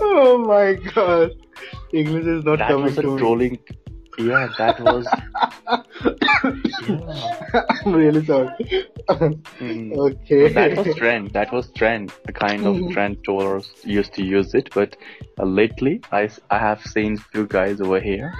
oh 0.00 0.38
my 0.38 0.74
god. 0.94 1.36
English 1.93 2.25
is 2.25 2.43
not 2.43 2.59
that 2.59 2.69
coming 2.69 2.83
was 2.85 2.97
a 2.97 3.01
to 3.01 3.11
me. 3.11 3.17
trolling 3.17 3.59
yeah 4.17 4.47
that 4.57 4.79
was 4.79 5.07
I'm 7.85 7.93
really 7.93 8.25
sorry. 8.25 8.49
Mm. 9.09 9.97
okay. 9.97 10.51
that 10.53 10.77
was 10.77 10.95
trend 10.95 11.31
that 11.31 11.51
was 11.51 11.71
trend 11.71 12.11
the 12.25 12.33
kind 12.33 12.65
of 12.65 12.89
trend 12.93 13.23
trollers 13.23 13.71
used 13.83 14.13
to 14.13 14.23
use 14.23 14.53
it 14.53 14.69
but 14.73 14.95
uh, 15.39 15.45
lately 15.45 16.01
I 16.11 16.29
have 16.49 16.81
seen 16.81 17.17
few 17.17 17.47
guys 17.47 17.81
over 17.81 17.99
here 17.99 18.33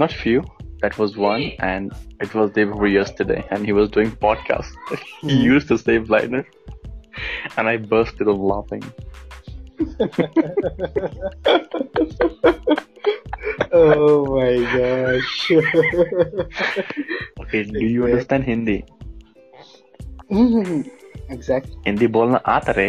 not 0.00 0.12
few 0.12 0.44
that 0.82 0.98
was 0.98 1.16
one 1.16 1.52
and 1.60 1.92
it 2.20 2.34
was 2.34 2.50
day 2.52 2.64
before 2.64 2.88
yesterday 2.88 3.46
and 3.50 3.64
he 3.64 3.72
was 3.72 3.88
doing 3.90 4.10
podcast 4.10 4.70
he 5.22 5.36
used 5.36 5.68
the 5.68 5.78
same 5.78 6.04
liner 6.04 6.46
and 7.56 7.68
i 7.68 7.76
bursted 7.78 8.28
of 8.28 8.38
laughing 8.38 8.82
Okay, 17.40 17.62
do 17.64 17.84
you 17.84 18.04
understand 18.08 18.44
Hindi? 18.44 18.82
Exact 21.32 21.68
Hindi 21.86 22.06
बोलना 22.16 22.36
आता 22.54 22.72
रे। 22.76 22.86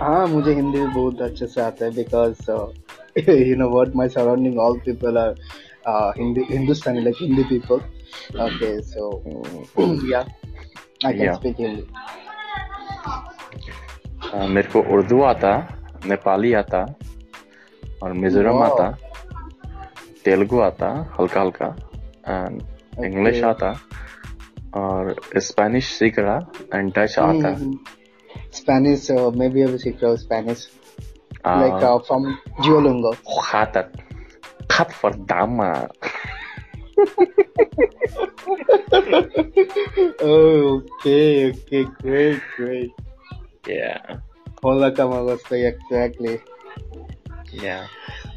हाँ 0.00 0.26
मुझे 0.28 0.54
हिंदी 0.54 0.80
बहुत 0.80 1.20
अच्छे 1.22 1.46
से 1.46 1.60
आता 1.60 1.84
है 1.84 1.90
because 1.94 2.50
you 3.30 3.56
know 3.56 3.68
what 3.70 3.96
my 3.96 4.08
surrounding 4.08 4.58
all 4.58 4.78
people 4.86 5.18
are 5.18 5.34
Hindi 6.18 6.44
Hindustani 6.50 7.00
like 7.04 7.16
Hindi 7.20 7.42
people 7.52 7.80
okay 8.44 8.70
so 8.92 9.10
yeah 10.12 10.20
I 11.06 11.12
can. 11.18 11.34
Speak 11.34 11.56
Hindi 11.60 11.82
मेरे 14.34 14.68
को 14.72 14.80
उर्दू 14.94 15.22
आता 15.22 15.56
नेपाली 16.06 16.52
आता 16.54 16.84
और 18.02 18.12
मिजोरम 18.12 18.62
आता 18.62 18.90
तेलुगु 20.24 20.60
आता 20.60 20.88
हल्का 21.18 21.40
हल्का 21.40 21.66
एंड 22.28 22.62
इंग्लिश 23.04 23.36
Okay. 23.36 23.44
आता 23.44 23.70
और 24.74 25.14
स्पेनिश 25.38 25.86
सीख 25.92 26.18
रहा 26.18 26.38
एंड 26.74 26.92
डच 26.98 27.18
आता 27.18 27.54
स्पेनिश 28.54 29.10
मैं 29.36 29.50
भी 29.52 29.62
अभी 29.62 29.78
सीख 29.78 30.02
रहा 30.02 30.10
हूँ 30.10 30.18
Spanish 30.18 30.68
like 31.46 31.72
uh, 31.82 31.98
from 32.06 32.34
Duolingo 32.58 33.14
Hatat. 33.42 33.88
Kat 34.68 34.92
verdammt. 34.92 35.60
oh, 40.20 40.80
okay 40.80 41.50
okay 41.50 41.84
great 42.00 42.40
great 42.56 43.01
Yeah. 43.66 44.18
Hola 44.62 44.90
Kamagosta 44.92 45.54
exactly 45.68 46.40
Yeah. 47.52 47.86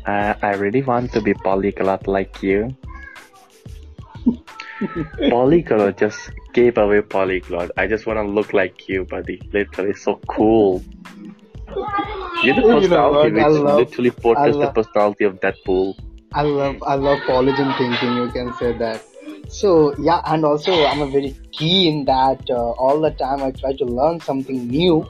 Uh, 0.06 0.34
I 0.42 0.54
really 0.54 0.84
want 0.84 1.12
to 1.14 1.22
be 1.22 1.34
polyglot 1.34 2.08
like 2.08 2.44
you. 2.44 2.76
polyglot 5.30 5.98
just 5.98 6.30
gave 6.54 6.78
away 6.78 7.02
polyglot. 7.02 7.72
I 7.78 7.88
just 7.88 8.06
want 8.06 8.18
to 8.18 8.24
look 8.24 8.54
like 8.54 8.88
you, 8.88 9.06
buddy. 9.06 9.42
Literally, 9.52 9.94
so 9.94 10.20
cool. 10.28 10.84
You're 12.44 12.54
the 12.56 12.62
You 12.62 12.68
know 12.68 12.76
personality 12.76 13.32
what? 13.32 13.42
I 13.42 13.50
which 13.50 13.64
love- 13.64 13.80
literally 13.80 14.12
portrays 14.12 14.58
the 14.58 14.72
personality 14.72 15.24
of 15.26 15.40
Deadpool. 15.40 15.96
I 16.34 16.42
love 16.44 16.76
I 16.86 16.96
love 16.96 17.20
polygon 17.26 17.74
thinking. 17.80 18.16
You 18.18 18.30
can 18.30 18.54
say 18.54 18.74
that. 18.78 19.02
So 19.48 19.96
yeah, 20.00 20.22
and 20.26 20.44
also 20.46 20.72
I'm 20.74 21.02
a 21.02 21.08
very 21.08 21.36
keen 21.52 22.00
in 22.00 22.06
that 22.06 22.42
uh, 22.50 22.72
all 22.72 23.00
the 23.00 23.12
time 23.12 23.44
I 23.44 23.52
try 23.52 23.74
to 23.76 23.86
learn 23.86 24.20
something 24.20 24.68
new. 24.68 25.08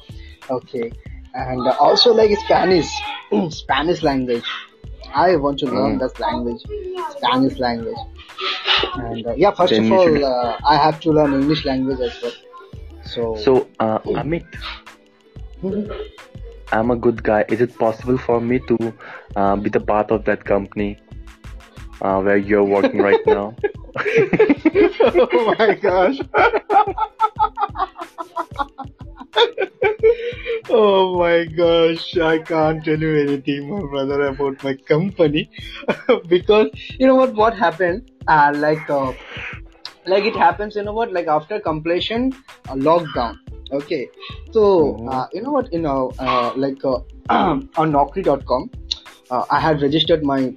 Okay, 0.50 0.92
and 1.34 1.68
uh, 1.68 1.76
also 1.80 2.14
like 2.14 2.32
Spanish, 2.46 2.88
Spanish 3.50 4.04
language. 4.04 4.44
I 5.14 5.36
want 5.38 5.60
to 5.60 5.68
learn 5.68 5.98
Mm. 5.98 6.00
that 6.00 6.20
language, 6.20 6.62
Spanish 7.18 7.58
language. 7.60 7.98
And 8.96 9.26
uh, 9.26 9.34
yeah, 9.36 9.52
first 9.52 9.72
Then 9.72 9.86
of 9.86 9.92
all, 9.92 10.26
uh, 10.26 10.58
I 10.66 10.76
have 10.76 11.00
to 11.02 11.12
learn 11.12 11.34
English 11.34 11.66
language 11.66 12.00
as 12.00 12.22
well. 12.22 12.34
So, 13.04 13.36
So, 13.36 13.68
uh, 13.80 14.00
Amit, 14.00 14.46
I'm 16.72 16.92
a 16.92 16.96
good 16.96 17.24
guy. 17.24 17.46
Is 17.48 17.62
it 17.62 17.78
possible 17.78 18.18
for 18.18 18.42
me 18.42 18.60
to 18.60 18.94
uh, 19.36 19.56
be 19.56 19.70
the 19.70 19.80
part 19.80 20.12
of 20.12 20.26
that 20.26 20.44
company 20.44 20.98
uh, 22.02 22.22
where 22.22 22.38
you're 22.38 22.64
working 22.64 23.02
right 23.02 23.26
now? 23.26 23.56
oh 23.98 25.56
my 25.58 25.74
gosh. 25.76 26.20
oh 30.70 31.18
my 31.18 31.46
gosh, 31.46 32.18
I 32.18 32.39
can't 32.39 32.84
tell 32.84 33.00
you 33.00 33.16
anything, 33.20 33.70
my 33.70 33.82
brother, 33.82 34.28
about 34.28 34.64
my 34.64 34.74
company 34.76 35.50
because 36.28 36.70
you 37.00 37.08
know 37.08 37.16
what? 37.16 37.34
What 37.36 37.58
happened? 37.58 38.12
Uh, 38.28 38.52
like, 38.56 38.89
uh, 38.89 39.14
like 40.06 40.26
it 40.26 40.36
happens. 40.36 40.76
You 40.76 40.84
know 40.84 40.93
what? 40.93 41.14
Like 41.14 41.28
after 41.28 41.60
completion, 41.60 42.34
uh, 42.70 42.74
lockdown. 42.74 43.38
Okay, 43.72 44.10
so 44.52 45.08
uh, 45.10 45.28
you 45.34 45.41
know 45.41 45.52
what? 45.52 45.72
You 45.74 45.80
know, 45.80 46.12
uh, 46.20 46.54
like 46.56 46.84
uh, 46.84 47.00
on 47.30 47.70
Naukri.com, 47.78 48.70
uh, 49.32 49.46
I 49.50 49.60
had 49.60 49.82
registered 49.82 50.24
my 50.24 50.54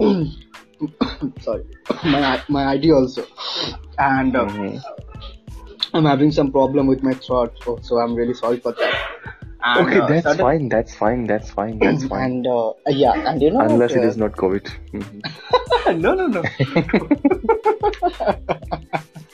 sorry 1.40 1.64
my 2.04 2.40
my 2.48 2.64
ID 2.72 2.92
also, 2.92 3.24
and 3.98 4.36
uh, 4.36 4.46
Mhm. 4.46 4.80
I'm 5.92 6.04
having 6.04 6.30
some 6.30 6.52
problem 6.52 6.86
with 6.86 7.02
my 7.02 7.14
throat, 7.14 7.52
so, 7.64 7.78
so 7.82 7.98
I'm 7.98 8.14
really 8.14 8.34
sorry 8.34 8.60
for 8.60 8.72
that. 8.72 8.94
And, 9.62 9.86
Okay, 9.86 9.98
uh, 10.00 10.06
that's 10.06 10.22
sudden- 10.22 10.40
fine. 10.46 10.68
That's 10.68 10.94
fine. 10.94 11.26
That's 11.26 11.50
fine. 11.50 11.78
That's 11.80 12.04
fine. 12.04 12.22
And 12.24 12.46
uh, 12.46 12.72
yeah, 12.86 13.12
and 13.30 13.42
you 13.42 13.50
know 13.50 13.60
Unless 13.60 13.90
what, 13.90 13.98
it 14.02 14.04
uh, 14.04 14.08
is 14.08 14.16
not 14.16 14.32
COVID. 14.32 14.70
Mhm. 14.94 16.00
no, 16.00 16.14
no, 16.14 16.26
no. 16.28 16.42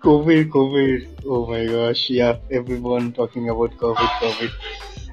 COVID, 0.00 0.48
COVID. 0.50 1.06
Oh 1.26 1.46
my 1.46 1.66
gosh, 1.66 2.10
yeah, 2.10 2.36
everyone 2.50 3.12
talking 3.12 3.48
about 3.50 3.72
COVID, 3.76 4.08
COVID. 4.22 4.50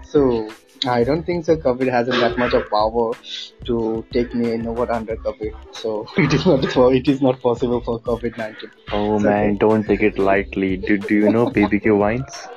So 0.04 0.50
I 0.86 1.04
don't 1.04 1.24
think 1.24 1.46
so. 1.46 1.58
COVID 1.58 1.90
hasn't 1.90 2.20
that 2.20 2.38
much 2.38 2.54
of 2.54 2.70
power 2.70 3.14
to 3.66 4.06
take 4.12 4.34
me 4.36 4.54
in 4.54 4.68
over 4.68 4.92
under 4.92 5.16
COVID. 5.18 5.54
So 5.72 6.08
it 6.18 6.34
is 6.34 6.46
not 6.46 6.66
for 6.72 6.94
it 6.94 7.08
is 7.08 7.22
not 7.22 7.42
possible 7.42 7.82
for 7.82 8.00
COVID 8.02 8.38
nineteen. 8.38 8.72
Oh 8.92 9.18
So- 9.20 9.30
man, 9.30 9.58
don't 9.58 9.84
take 9.86 10.02
it 10.02 10.20
lightly. 10.20 10.78
Do, 10.78 10.98
do 10.98 11.16
you 11.16 11.32
know 11.32 11.48
BBQ 11.48 11.98
wines? 12.06 12.48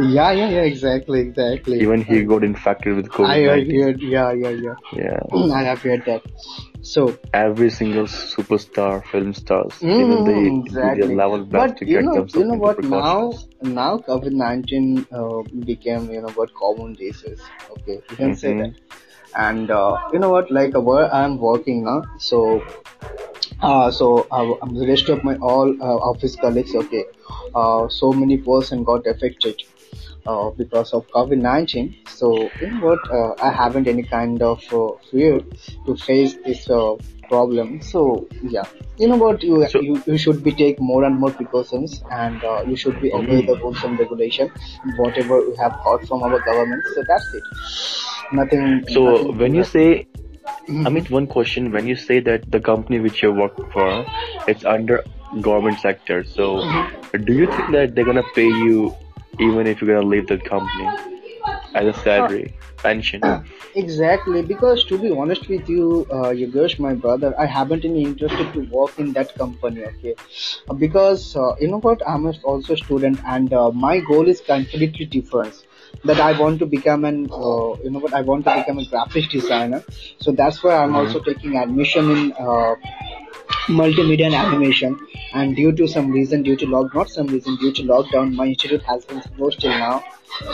Yeah, 0.00 0.32
yeah, 0.32 0.48
yeah, 0.48 0.62
exactly, 0.62 1.20
exactly. 1.20 1.80
Even 1.80 2.02
he 2.02 2.24
got 2.24 2.42
infected 2.42 2.96
with 2.96 3.06
I 3.06 3.38
COVID. 3.38 3.46
heard, 3.46 3.70
heard, 3.72 4.00
yeah, 4.02 4.32
yeah, 4.32 4.48
yeah. 4.48 4.74
Yeah. 4.92 5.20
I 5.54 5.62
have 5.62 5.80
heard 5.82 6.04
that. 6.06 6.22
So 6.82 7.16
Every 7.32 7.70
single 7.70 8.04
superstar, 8.04 9.02
film 9.06 9.32
stars, 9.32 9.80
Mm, 9.82 10.00
even 10.00 10.24
they 10.24 10.38
exactly. 10.64 11.06
their 11.06 11.16
level 11.16 11.44
best 11.44 11.52
But 11.52 11.78
to 11.78 11.84
you 11.86 11.94
get 11.94 12.04
know, 12.04 12.14
themselves 12.16 12.34
you 12.34 12.44
know 12.44 12.54
what? 12.64 12.84
Now, 12.84 13.32
now 13.62 13.98
COVID 14.08 14.32
nineteen 14.32 15.06
uh, 15.12 15.42
became 15.70 16.10
you 16.10 16.20
know 16.22 16.32
what 16.40 16.52
common 16.54 16.94
disease. 16.94 17.40
Okay, 17.76 17.98
you 18.10 18.16
can 18.16 18.34
say 18.42 18.52
Mhm. 18.52 18.58
that. 18.62 18.74
And 19.46 19.70
uh, 19.70 19.96
you 20.12 20.18
know 20.18 20.30
what? 20.36 20.50
Like 20.60 20.74
uh, 20.74 20.80
where 20.90 21.06
I'm 21.22 21.38
working 21.38 21.84
now, 21.84 21.98
so 22.18 22.42
uh, 23.62 23.90
so 23.90 24.26
uh, 24.30 24.44
the 24.80 24.86
rest 24.86 25.08
of 25.08 25.22
my 25.24 25.36
all 25.36 25.70
uh, 25.80 25.96
office 26.10 26.36
colleagues, 26.36 26.74
okay, 26.74 27.04
uh, 27.54 27.88
so 27.88 28.12
many 28.12 28.38
person 28.38 28.84
got 28.84 29.06
affected 29.06 29.62
uh, 30.26 30.50
because 30.50 30.92
of 30.92 31.06
COVID 31.10 31.38
nineteen. 31.38 31.94
So 32.06 32.50
you 32.60 32.70
know 32.70 32.80
what? 32.86 33.00
Uh, 33.10 33.34
I 33.42 33.50
haven't 33.52 33.88
any 33.88 34.02
kind 34.04 34.42
of 34.42 34.62
uh, 34.72 34.92
fear 35.10 35.40
to 35.86 35.96
face 35.96 36.34
this 36.44 36.68
uh, 36.70 36.94
problem. 37.28 37.80
So 37.82 38.28
yeah, 38.42 38.64
you 38.98 39.08
know 39.08 39.16
what? 39.16 39.42
You 39.42 39.66
So- 39.68 39.80
you, 39.80 40.02
you 40.06 40.18
should 40.18 40.42
be 40.44 40.52
take 40.52 40.80
more 40.80 41.04
and 41.04 41.18
more 41.18 41.30
precautions, 41.30 42.02
and 42.10 42.42
uh, 42.44 42.62
you 42.66 42.76
should 42.76 43.00
be 43.00 43.12
obey 43.12 43.42
the 43.46 43.56
rules 43.58 43.82
and 43.84 43.98
regulation, 43.98 44.50
whatever 44.96 45.40
we 45.48 45.56
have 45.56 45.78
got 45.84 46.06
from 46.06 46.22
our 46.22 46.38
government. 46.40 46.82
So 46.94 47.02
that's 47.08 47.34
it. 47.34 47.44
Nothing. 48.32 48.84
So 48.88 49.04
nothing 49.04 49.38
when 49.38 49.54
you 49.54 49.64
say, 49.64 50.06
Mhm. 50.68 50.84
Amit, 50.88 51.10
one 51.10 51.26
question: 51.26 51.70
when 51.72 51.86
you 51.86 51.96
say 51.96 52.20
that 52.20 52.50
the 52.50 52.60
company 52.60 53.00
which 53.00 53.22
you 53.22 53.32
work 53.32 53.56
for, 53.72 53.86
it's 54.52 54.64
under 54.64 55.02
government 55.40 55.80
sector, 55.80 56.22
so 56.24 56.46
Mm-hmm. 56.62 57.24
do 57.24 57.32
you 57.40 57.46
think 57.54 57.72
that 57.76 57.94
they're 57.94 58.04
gonna 58.08 58.26
pay 58.36 58.46
you 58.46 58.94
even 59.42 59.66
if 59.66 59.80
you're 59.80 59.94
gonna 59.94 60.06
leave 60.14 60.26
the 60.28 60.38
company 60.38 60.94
as 61.74 61.86
a 61.86 61.98
salary, 62.00 62.54
pension? 62.78 63.22
Exactly, 63.74 64.42
because 64.42 64.84
to 64.84 64.98
be 64.98 65.10
honest 65.10 65.48
with 65.48 65.68
you, 65.68 66.06
uh, 66.10 66.30
Yogesh, 66.40 66.78
my 66.78 66.94
brother, 66.94 67.34
I 67.38 67.46
haven't 67.46 67.84
any 67.86 68.02
interested 68.02 68.52
to 68.52 68.60
work 68.76 68.98
in 68.98 69.12
that 69.14 69.34
company. 69.34 69.84
Okay, 69.92 70.14
Uh, 70.68 70.74
because 70.74 71.36
uh, 71.36 71.54
you 71.60 71.68
know 71.68 71.80
what, 71.88 72.02
I'm 72.06 72.26
also 72.44 72.74
a 72.74 72.76
student, 72.76 73.18
and 73.26 73.52
uh, 73.52 73.70
my 73.70 74.00
goal 74.00 74.28
is 74.28 74.40
completely 74.40 75.06
different. 75.06 75.54
That 76.04 76.20
I 76.20 76.32
want 76.38 76.58
to 76.60 76.66
become 76.66 77.04
an, 77.04 77.18
uh, 77.32 77.70
you 77.84 77.90
know 77.90 78.00
what, 78.06 78.12
I 78.12 78.22
want 78.22 78.44
to 78.46 78.54
become 78.56 78.78
a 78.78 78.84
graphics 78.92 79.30
designer. 79.30 79.82
So 80.18 80.32
that's 80.32 80.62
why 80.62 80.74
I'm 80.82 80.96
also 80.96 81.20
taking 81.20 81.56
admission 81.56 82.10
in 82.16 82.32
uh, 82.38 82.74
multimedia 83.68 84.26
and 84.26 84.34
animation. 84.34 84.98
And 85.34 85.56
due 85.56 85.72
to 85.72 85.88
some 85.88 86.10
reason 86.10 86.42
due 86.42 86.56
to 86.56 86.66
log 86.66 86.94
not 86.94 87.08
some 87.08 87.26
reason 87.26 87.56
due 87.56 87.72
to 87.72 87.82
lockdown 87.82 88.34
my 88.34 88.46
institute 88.46 88.82
has 88.82 89.04
been 89.04 89.20
closed 89.20 89.60
till 89.60 89.70
now. 89.70 90.04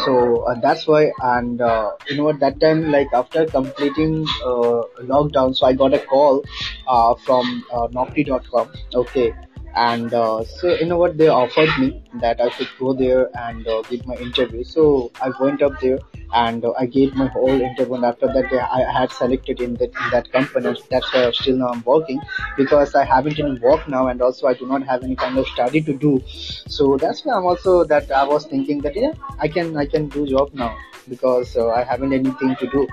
So 0.04 0.42
uh, 0.42 0.54
that's 0.60 0.86
why 0.86 1.12
and 1.22 1.60
uh, 1.60 1.92
you 2.08 2.16
know 2.16 2.24
what 2.24 2.40
that 2.40 2.60
time 2.60 2.90
like 2.90 3.08
after 3.12 3.46
completing 3.46 4.26
uh, 4.44 4.82
lockdown 5.12 5.54
so 5.56 5.66
i 5.66 5.72
got 5.72 5.94
a 5.94 6.00
call 6.00 6.44
uh, 6.86 7.14
from 7.14 7.64
uh, 7.72 7.88
Naukri.com 7.88 8.70
okay. 8.94 9.34
And 9.74 10.12
uh, 10.12 10.44
so 10.44 10.74
you 10.74 10.86
know 10.86 10.98
what 10.98 11.16
they 11.18 11.28
offered 11.28 11.70
me 11.78 12.02
that 12.14 12.40
i 12.40 12.48
should 12.50 12.68
go 12.78 12.92
there 12.92 13.30
and 13.46 13.66
uh, 13.66 13.82
give 13.82 14.06
my 14.06 14.14
interview 14.16 14.64
so 14.64 15.10
i 15.20 15.30
went 15.40 15.62
up 15.62 15.78
there 15.80 15.98
and 16.34 16.64
uh, 16.64 16.72
i 16.78 16.86
gave 16.86 17.14
my 17.14 17.26
whole 17.28 17.60
interview 17.60 17.94
and 17.94 18.04
after 18.04 18.26
that 18.26 18.48
they, 18.50 18.58
i 18.58 18.80
had 18.92 19.10
selected 19.12 19.60
in 19.60 19.74
that 19.74 19.90
in 20.04 20.10
that 20.10 20.30
company 20.32 20.74
that's 20.90 21.12
why 21.12 21.30
still 21.32 21.56
now 21.56 21.68
i'm 21.68 21.82
working 21.84 22.20
because 22.56 22.94
I 22.94 23.04
haven't 23.04 23.38
any 23.38 23.58
work 23.60 23.88
now 23.88 24.08
and 24.08 24.20
also 24.20 24.46
I 24.46 24.54
do 24.54 24.66
not 24.66 24.82
have 24.84 25.02
any 25.02 25.16
kind 25.16 25.38
of 25.38 25.46
study 25.46 25.80
to 25.82 25.94
do. 25.94 26.22
So 26.26 26.96
that's 26.96 27.24
why 27.24 27.34
I'm 27.34 27.46
also 27.46 27.84
that 27.84 28.10
I 28.10 28.24
was 28.24 28.46
thinking 28.46 28.80
that 28.82 28.96
yeah 28.96 29.12
I 29.38 29.48
can 29.48 29.76
I 29.76 29.86
can 29.86 30.08
do 30.08 30.26
job 30.26 30.54
now 30.54 30.76
because 31.08 31.56
uh, 31.56 31.68
I 31.68 31.84
haven't 31.84 32.12
anything 32.12 32.56
to 32.56 32.66
do. 32.66 32.86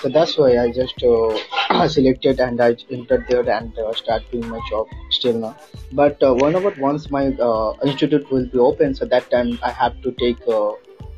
So 0.00 0.08
that's 0.08 0.36
why 0.38 0.58
I 0.58 0.70
just 0.72 1.02
uh, 1.02 1.88
selected 1.96 2.40
and 2.40 2.60
I 2.60 2.76
entered 2.90 3.26
there 3.28 3.48
and 3.48 3.78
uh, 3.78 3.92
start 3.92 4.22
doing 4.30 4.48
my 4.48 4.60
job 4.70 4.86
still 5.10 5.38
now. 5.38 5.56
But 5.92 6.22
uh, 6.22 6.34
one 6.34 6.54
about 6.54 6.78
once 6.78 7.10
my 7.10 7.26
uh, 7.48 7.74
institute 7.84 8.30
will 8.30 8.46
be 8.52 8.58
open, 8.58 8.94
so 8.94 9.06
that 9.06 9.30
time 9.30 9.58
I 9.62 9.70
have 9.72 10.00
to 10.02 10.12
take 10.12 10.38
a 10.46 10.72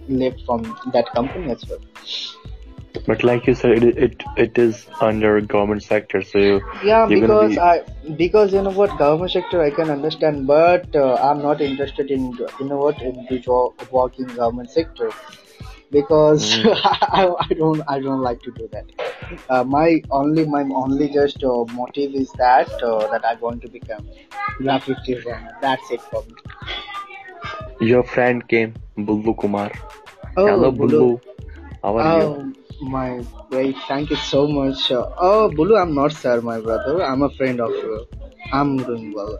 leave 0.08 0.36
from 0.46 0.76
that 0.92 1.12
company 1.14 1.50
as 1.52 1.64
well. 1.68 1.80
But 3.06 3.24
like 3.24 3.46
you 3.46 3.54
said, 3.54 3.82
it 3.84 3.98
it, 3.98 4.22
it 4.36 4.58
is 4.58 4.86
under 5.00 5.40
government 5.40 5.82
sector, 5.82 6.22
so 6.22 6.38
you, 6.38 6.60
Yeah, 6.82 7.06
because 7.06 7.56
be 7.56 7.58
I 7.58 7.82
because 8.16 8.52
you 8.52 8.62
know 8.62 8.70
what 8.70 8.96
government 8.98 9.32
sector 9.32 9.62
I 9.62 9.70
can 9.70 9.90
understand, 9.90 10.46
but 10.46 10.94
uh, 10.94 11.14
I'm 11.16 11.42
not 11.42 11.60
interested 11.60 12.10
in 12.10 12.32
you 12.60 12.66
know 12.66 12.78
what 12.78 13.00
in 13.02 13.26
the 13.30 13.38
job 13.38 13.74
work 13.90 14.18
in 14.18 14.34
government 14.34 14.70
sector 14.70 15.12
because 15.90 16.44
Mm. 16.44 16.64
I, 17.20 17.26
I 17.46 17.54
don't 17.54 17.82
I 17.88 18.00
don't 18.00 18.22
like 18.22 18.42
to 18.42 18.52
do 18.52 18.68
that. 18.72 18.86
Uh, 19.48 19.64
my 19.64 20.02
only 20.10 20.44
my 20.46 20.62
only 20.84 21.08
just 21.08 21.42
uh, 21.44 21.64
motive 21.80 22.14
is 22.14 22.32
that 22.44 22.70
uh, 22.82 23.06
that 23.12 23.24
I 23.24 23.34
want 23.46 23.62
to 23.62 23.68
become 23.68 24.06
graphic 24.58 24.98
designer. 25.04 25.56
That's 25.60 25.90
it 25.90 26.02
for 26.10 26.22
me. 26.24 26.34
Your 27.80 28.02
friend 28.02 28.46
came, 28.48 28.74
Bullu 28.98 29.36
Kumar. 29.38 29.72
Oh, 30.36 30.46
Hello, 30.46 30.72
Bulu. 30.72 30.90
Bullu. 30.90 31.20
How 31.82 31.98
are 31.98 32.02
you? 32.02 32.26
Oh 32.26 32.52
my 32.80 33.24
great, 33.50 33.76
thank 33.88 34.10
you 34.10 34.16
so 34.16 34.46
much. 34.46 34.90
Oh, 34.92 35.50
Bulu, 35.54 35.80
I'm 35.80 35.94
not 35.94 36.12
sir, 36.12 36.40
my 36.40 36.60
brother. 36.60 37.02
I'm 37.02 37.22
a 37.22 37.30
friend 37.30 37.60
of 37.60 37.70
you. 37.70 38.06
I'm 38.52 38.76
doing 38.76 39.12
well. 39.14 39.38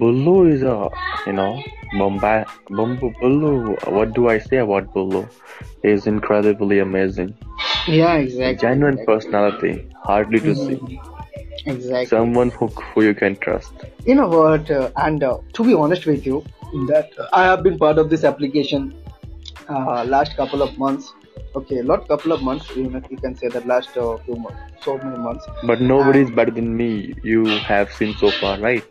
Bullu 0.00 0.52
is 0.52 0.62
a, 0.62 0.90
you 1.26 1.32
know, 1.32 1.62
Bombay, 1.92 2.44
Bumbu, 2.70 3.14
Bullu, 3.20 3.92
what 3.92 4.12
do 4.14 4.28
I 4.28 4.38
say 4.38 4.58
about 4.58 4.92
Bullu? 4.94 5.28
He 5.82 5.88
is 5.88 6.06
incredibly 6.06 6.78
amazing. 6.78 7.36
Yeah, 7.86 8.14
exactly. 8.14 8.56
Genuine 8.56 8.98
exactly. 8.98 9.14
personality, 9.14 9.90
hardly 10.02 10.40
to 10.40 10.54
see. 10.54 10.74
Mm-hmm. 10.74 11.17
Exactly. 11.66 12.06
Someone 12.06 12.50
who, 12.50 12.68
who 12.68 13.02
you 13.02 13.14
can 13.14 13.36
trust. 13.36 13.72
You 14.06 14.14
know 14.14 14.28
what? 14.28 14.70
Uh, 14.70 14.90
and 14.96 15.22
uh, 15.22 15.38
to 15.54 15.64
be 15.64 15.74
honest 15.74 16.06
with 16.06 16.26
you, 16.26 16.44
that 16.88 17.10
I 17.32 17.44
have 17.44 17.62
been 17.62 17.78
part 17.78 17.98
of 17.98 18.10
this 18.10 18.24
application 18.24 18.94
uh, 19.68 20.04
last 20.04 20.36
couple 20.36 20.62
of 20.62 20.76
months. 20.78 21.12
Okay, 21.54 21.80
not 21.82 22.08
couple 22.08 22.32
of 22.32 22.42
months. 22.42 22.68
You 22.76 22.90
know, 22.90 23.02
you 23.10 23.16
can 23.16 23.34
say 23.34 23.48
that 23.48 23.66
last 23.66 23.96
uh, 23.96 24.16
few 24.18 24.36
months, 24.36 24.58
so 24.82 24.98
many 24.98 25.18
months. 25.18 25.46
But 25.64 25.80
nobody 25.80 26.20
is 26.20 26.30
better 26.30 26.50
than 26.50 26.76
me, 26.76 27.14
you 27.22 27.46
have 27.46 27.90
seen 27.92 28.14
so 28.16 28.30
far, 28.30 28.58
right? 28.58 28.84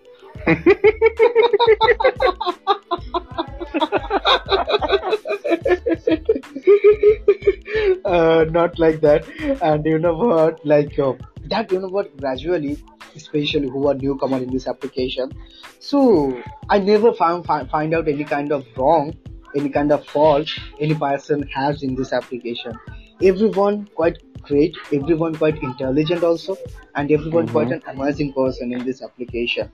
uh, 8.06 8.46
not 8.50 8.80
like 8.80 9.02
that. 9.02 9.28
And 9.62 9.86
you 9.86 10.00
know 10.00 10.16
what? 10.16 10.66
Like 10.66 10.98
uh, 11.00 11.14
that. 11.46 11.72
You 11.72 11.80
know 11.80 11.90
what? 11.90 12.18
Gradually, 12.18 12.78
especially 13.16 13.70
who 13.70 13.88
are 13.88 13.94
newcomer 13.94 14.38
in 14.38 14.52
this 14.52 14.68
application, 14.68 15.32
so 15.80 16.42
I 16.70 16.80
never 16.80 17.14
found 17.14 17.46
find, 17.46 17.70
find 17.70 17.94
out 17.94 18.08
any 18.08 18.24
kind 18.24 18.52
of 18.52 18.66
wrong, 18.76 19.14
any 19.56 19.70
kind 19.70 19.92
of 19.92 20.04
fault 20.06 20.50
any 20.80 20.96
person 20.96 21.44
has 21.54 21.84
in 21.84 21.96
this 21.96 22.14
application. 22.14 22.74
Everyone 23.22 23.88
quite 23.96 24.18
great, 24.48 24.76
everyone 24.94 25.36
quite 25.36 25.62
intelligent 25.62 26.24
also, 26.24 26.58
and 26.96 27.12
everyone 27.12 27.48
quite 27.48 27.72
an 27.72 27.82
amazing 27.88 28.34
person 28.34 28.74
in 28.74 28.86
this 28.86 29.02
application. 29.02 29.72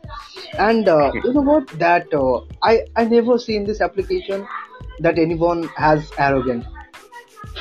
And 0.58 0.88
uh, 0.88 1.12
you 1.24 1.34
know 1.34 1.42
what? 1.42 1.68
That 1.80 2.14
uh, 2.14 2.42
I 2.62 2.86
I 2.96 3.06
never 3.06 3.38
see 3.38 3.56
in 3.56 3.66
this 3.66 3.82
application 3.82 4.48
that 5.00 5.20
anyone 5.20 5.64
has 5.76 6.12
arrogant. 6.18 6.66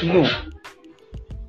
No. 0.02 0.28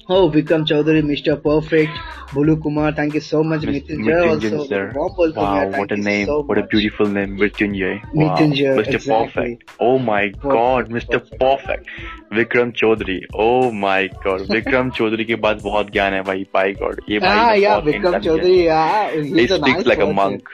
Oh, 0.09 0.30
Vikram 0.30 0.66
Chaudhary, 0.68 1.01
Mr. 1.01 1.41
Perfect, 1.41 1.97
Bulu 2.32 2.61
Kumar, 2.62 2.92
thank 2.92 3.14
you 3.14 3.20
so 3.20 3.42
much. 3.42 3.62
Mis- 3.64 3.82
Mrityunjay 3.82 4.18
Mrityunjay, 4.24 4.52
also. 4.52 4.68
sir. 4.68 4.92
Warm 4.94 5.12
welcome 5.18 5.42
Wow, 5.42 5.54
here. 5.54 5.70
what 5.70 5.72
Thank 5.72 5.90
a 5.92 5.96
you 5.96 6.02
name, 6.02 6.26
so 6.26 6.40
what 6.46 6.59
a 6.59 6.62
much. 6.62 6.70
beautiful 6.70 7.06
name, 7.06 7.36
Mrityunjay. 7.38 7.94
Wow, 8.14 8.36
Mrityunjay, 8.38 8.76
Mr. 8.80 8.94
exactly. 8.94 9.59
Perfect. 9.59 9.70
Oh 9.80 9.98
my 9.98 10.28
god, 10.28 10.90
Mr. 10.98 11.20
perfect. 11.20 11.40
Perfect. 11.40 11.86
Vikram 12.32 12.72
Chaudhary. 12.82 13.18
Oh 13.34 13.70
my 13.72 14.09
god, 14.24 14.42
Vikram 14.56 14.92
Chaudhary 15.00 15.24
के 15.32 15.36
पास 15.46 15.62
बहुत 15.64 15.90
ज्ञान 15.92 16.12
है 16.14 16.22
भाई, 16.30 16.46
by 16.56 16.66
god. 16.82 17.00
ये 17.11 17.18
भाई 17.28 17.40
Ah, 17.40 17.50
ना 17.50 17.54
yeah, 17.54 17.80
बहुत 17.80 17.84
Vikram 17.90 18.14
intelligent. 18.16 18.26
Chaudhary, 18.26 18.64
yeah, 18.64 19.11
He 19.34 19.42
he's 19.42 19.50
a 19.50 19.59
speaks 19.62 19.76
nice 19.76 19.86
like 19.92 19.98
a 19.98 20.06
person. 20.06 20.14
monk. 20.22 20.50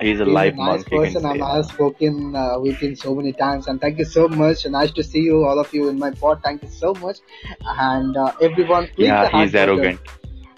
He's 0.00 0.20
a 0.20 0.24
He's 0.24 0.34
live 0.36 0.52
a 0.52 0.56
nice 0.56 0.66
monk, 0.70 0.90
you 0.92 1.00
can 1.00 1.14
person, 1.14 1.24
and 1.26 1.40
say. 1.40 1.40
I 1.42 1.56
have 1.56 1.66
spoken 1.66 2.36
uh, 2.36 2.58
with 2.60 2.76
him 2.76 2.96
so 2.96 3.14
many 3.14 3.32
times. 3.32 3.66
And 3.66 3.80
thank 3.80 3.98
you 3.98 4.04
so 4.04 4.28
much. 4.28 4.66
Nice 4.66 4.90
to 4.92 5.02
see 5.02 5.20
you, 5.20 5.44
all 5.44 5.58
of 5.58 5.72
you, 5.72 5.88
in 5.88 5.98
my 5.98 6.10
pod. 6.10 6.42
Thank 6.42 6.62
you 6.62 6.68
so 6.68 6.92
much. 6.94 7.18
And 7.66 8.16
uh, 8.16 8.32
everyone, 8.40 8.88
please 8.94 9.06
Yeah, 9.06 9.22
the 9.22 9.30
heart 9.30 9.44
he's 9.44 9.52
button. 9.52 9.98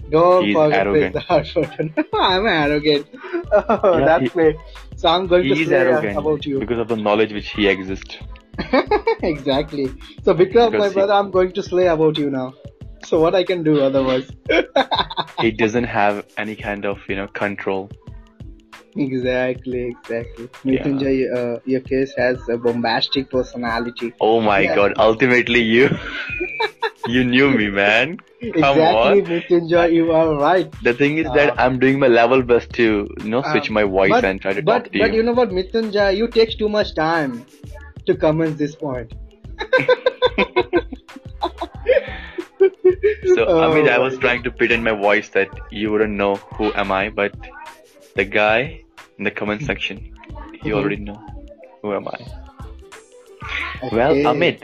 Don't 0.09 0.45
He's 0.45 0.55
forget 0.55 0.85
arrogant. 0.87 1.13
press 1.13 1.13
the 1.13 1.19
heart 1.27 1.47
button. 1.55 1.93
I'm 2.13 2.45
arrogant. 2.47 3.07
Oh, 3.51 3.97
Yeah, 3.99 4.05
that's 4.05 4.23
he- 4.23 4.29
great. 4.29 4.55
So 4.97 5.09
I'm 5.09 5.27
going 5.27 5.43
to 5.49 5.55
He 5.55 5.65
say 5.65 5.75
arrogant 5.75 6.17
about 6.17 6.45
you. 6.45 6.59
because 6.59 6.79
of 6.79 6.87
the 6.87 6.95
knowledge 6.95 7.31
which 7.33 7.49
he 7.49 7.67
exists. 7.67 8.17
exactly. 9.23 9.87
So 10.23 10.33
Vikram, 10.33 10.53
my 10.65 10.69
Because 10.69 10.87
he- 10.91 10.93
brother, 10.95 11.13
I'm 11.13 11.31
going 11.31 11.51
to 11.53 11.63
slay 11.63 11.87
about 11.87 12.17
you 12.17 12.29
now. 12.29 12.53
So 13.05 13.19
what 13.19 13.35
I 13.35 13.43
can 13.43 13.63
do 13.63 13.81
otherwise? 13.81 14.29
He 15.39 15.51
doesn't 15.51 15.83
have 15.85 16.25
any 16.37 16.55
kind 16.55 16.85
of, 16.85 16.99
you 17.09 17.15
know, 17.17 17.27
control. 17.27 17.89
Exactly, 18.95 19.87
exactly. 19.89 20.49
Yeah. 20.63 20.83
Mrityunjay, 20.83 21.15
uh, 21.37 21.59
your 21.65 21.81
case 21.81 22.13
has 22.17 22.47
a 22.49 22.57
bombastic 22.57 23.29
personality. 23.29 24.13
Oh 24.19 24.41
my 24.41 24.65
Yeah. 24.65 24.75
god, 24.75 24.93
ultimately 24.97 25.61
you 25.61 25.89
you 27.07 27.23
knew 27.23 27.51
me, 27.51 27.69
man. 27.69 28.17
Come 28.59 28.79
exactly, 28.79 29.19
on. 29.19 29.93
You 29.93 30.11
are 30.11 30.35
right. 30.35 30.71
The 30.81 30.93
thing 30.93 31.17
is 31.17 31.31
that 31.31 31.53
Uh, 31.53 31.55
I'm 31.57 31.79
doing 31.79 31.99
my 31.99 32.07
level 32.07 32.41
best 32.43 32.73
to 32.73 33.07
you 33.23 33.29
know 33.29 33.41
switch 33.41 33.69
Uh, 33.69 33.73
my 33.79 33.83
voice 33.83 34.09
but, 34.09 34.23
and 34.23 34.41
try 34.41 34.53
to 34.53 34.61
but, 34.61 34.83
talk 34.83 34.91
to 34.93 34.99
but 34.99 35.07
you. 35.07 35.13
you 35.13 35.23
know 35.23 35.33
what, 35.33 35.49
Mrityunjay, 35.49 36.15
you 36.17 36.27
take 36.27 36.57
too 36.57 36.69
much 36.69 36.93
time 36.95 37.45
to 38.05 38.15
comment 38.15 38.57
this 38.57 38.75
point. 38.75 39.13
So 43.33 43.49
I 43.57 43.67
mean, 43.73 43.87
I 43.89 43.97
Oh 43.97 43.99
was 43.99 44.17
trying 44.17 44.43
to 44.43 44.51
pretend 44.51 44.83
my 44.83 44.91
voice 44.91 45.29
that 45.29 45.49
you 45.71 45.91
wouldn't 45.91 46.13
know 46.13 46.35
who 46.57 46.71
am 46.75 46.91
I, 46.91 47.09
but 47.09 47.33
the 48.15 48.25
guy 48.25 48.82
in 49.17 49.23
the 49.23 49.31
comment 49.31 49.61
hmm. 49.61 49.67
section. 49.67 50.13
You 50.63 50.73
hmm. 50.73 50.79
already 50.79 50.97
know 50.97 51.19
who 51.81 51.93
am 51.93 52.07
I. 52.07 52.19
Okay. 53.83 53.95
Well, 53.95 54.13
Amit. 54.13 54.63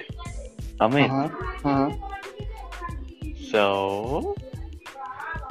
Amit. 0.79 1.09
Uh-huh. 1.09 1.69
Uh-huh. 1.69 1.91
So, 3.51 4.35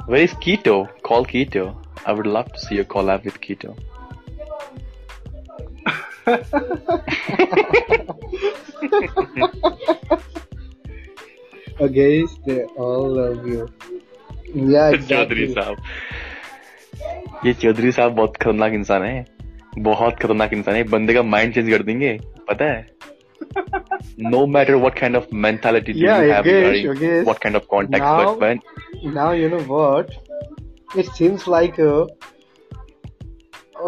where 0.05 0.21
is 0.21 0.33
Keto? 0.33 0.89
Call 1.03 1.25
Keto. 1.25 1.75
I 2.05 2.13
would 2.13 2.25
love 2.25 2.51
to 2.53 2.59
see 2.59 2.79
a 2.79 2.85
collab 2.85 3.25
with 3.25 3.41
Keto. 3.41 3.77
Against 11.79 12.43
they 12.45 12.63
all 12.63 13.09
love 13.09 13.47
you. 13.47 13.67
Yeah, 14.53 14.89
exactly. 14.91 15.55
ये 17.45 17.53
चौधरी 17.53 17.91
साहब 17.91 18.15
बहुत 18.15 18.37
खतरनाक 18.37 18.73
इंसान 18.73 19.03
है 19.03 19.25
बहुत 19.77 20.19
खतरनाक 20.21 20.53
इंसान 20.53 20.75
है 20.75 20.83
बंदे 20.93 21.13
का 21.13 21.23
माइंड 21.23 21.53
चेंज 21.53 21.69
कर 21.69 21.83
देंगे 21.89 22.17
पता 22.49 22.65
है 22.71 22.87
no 24.31 24.39
matter 24.53 24.73
what 24.83 24.95
kind 25.01 25.17
of 25.17 25.27
mentality 25.43 25.93
do 25.99 26.01
Yeah, 26.05 26.23
you 26.23 26.31
have 26.31 26.47
Yogesh, 26.47 26.81
regarding 26.85 27.27
what 27.29 27.39
kind 27.45 27.59
of 27.59 27.67
context 27.73 28.07
Now- 28.07 28.17
but 28.21 28.41
when 28.43 28.59
Now 29.17 29.27
you 29.41 29.49
know 29.53 29.61
what? 29.73 30.11
It 31.03 31.11
seems 31.19 31.45
like 31.53 31.79
uh, 31.79 32.07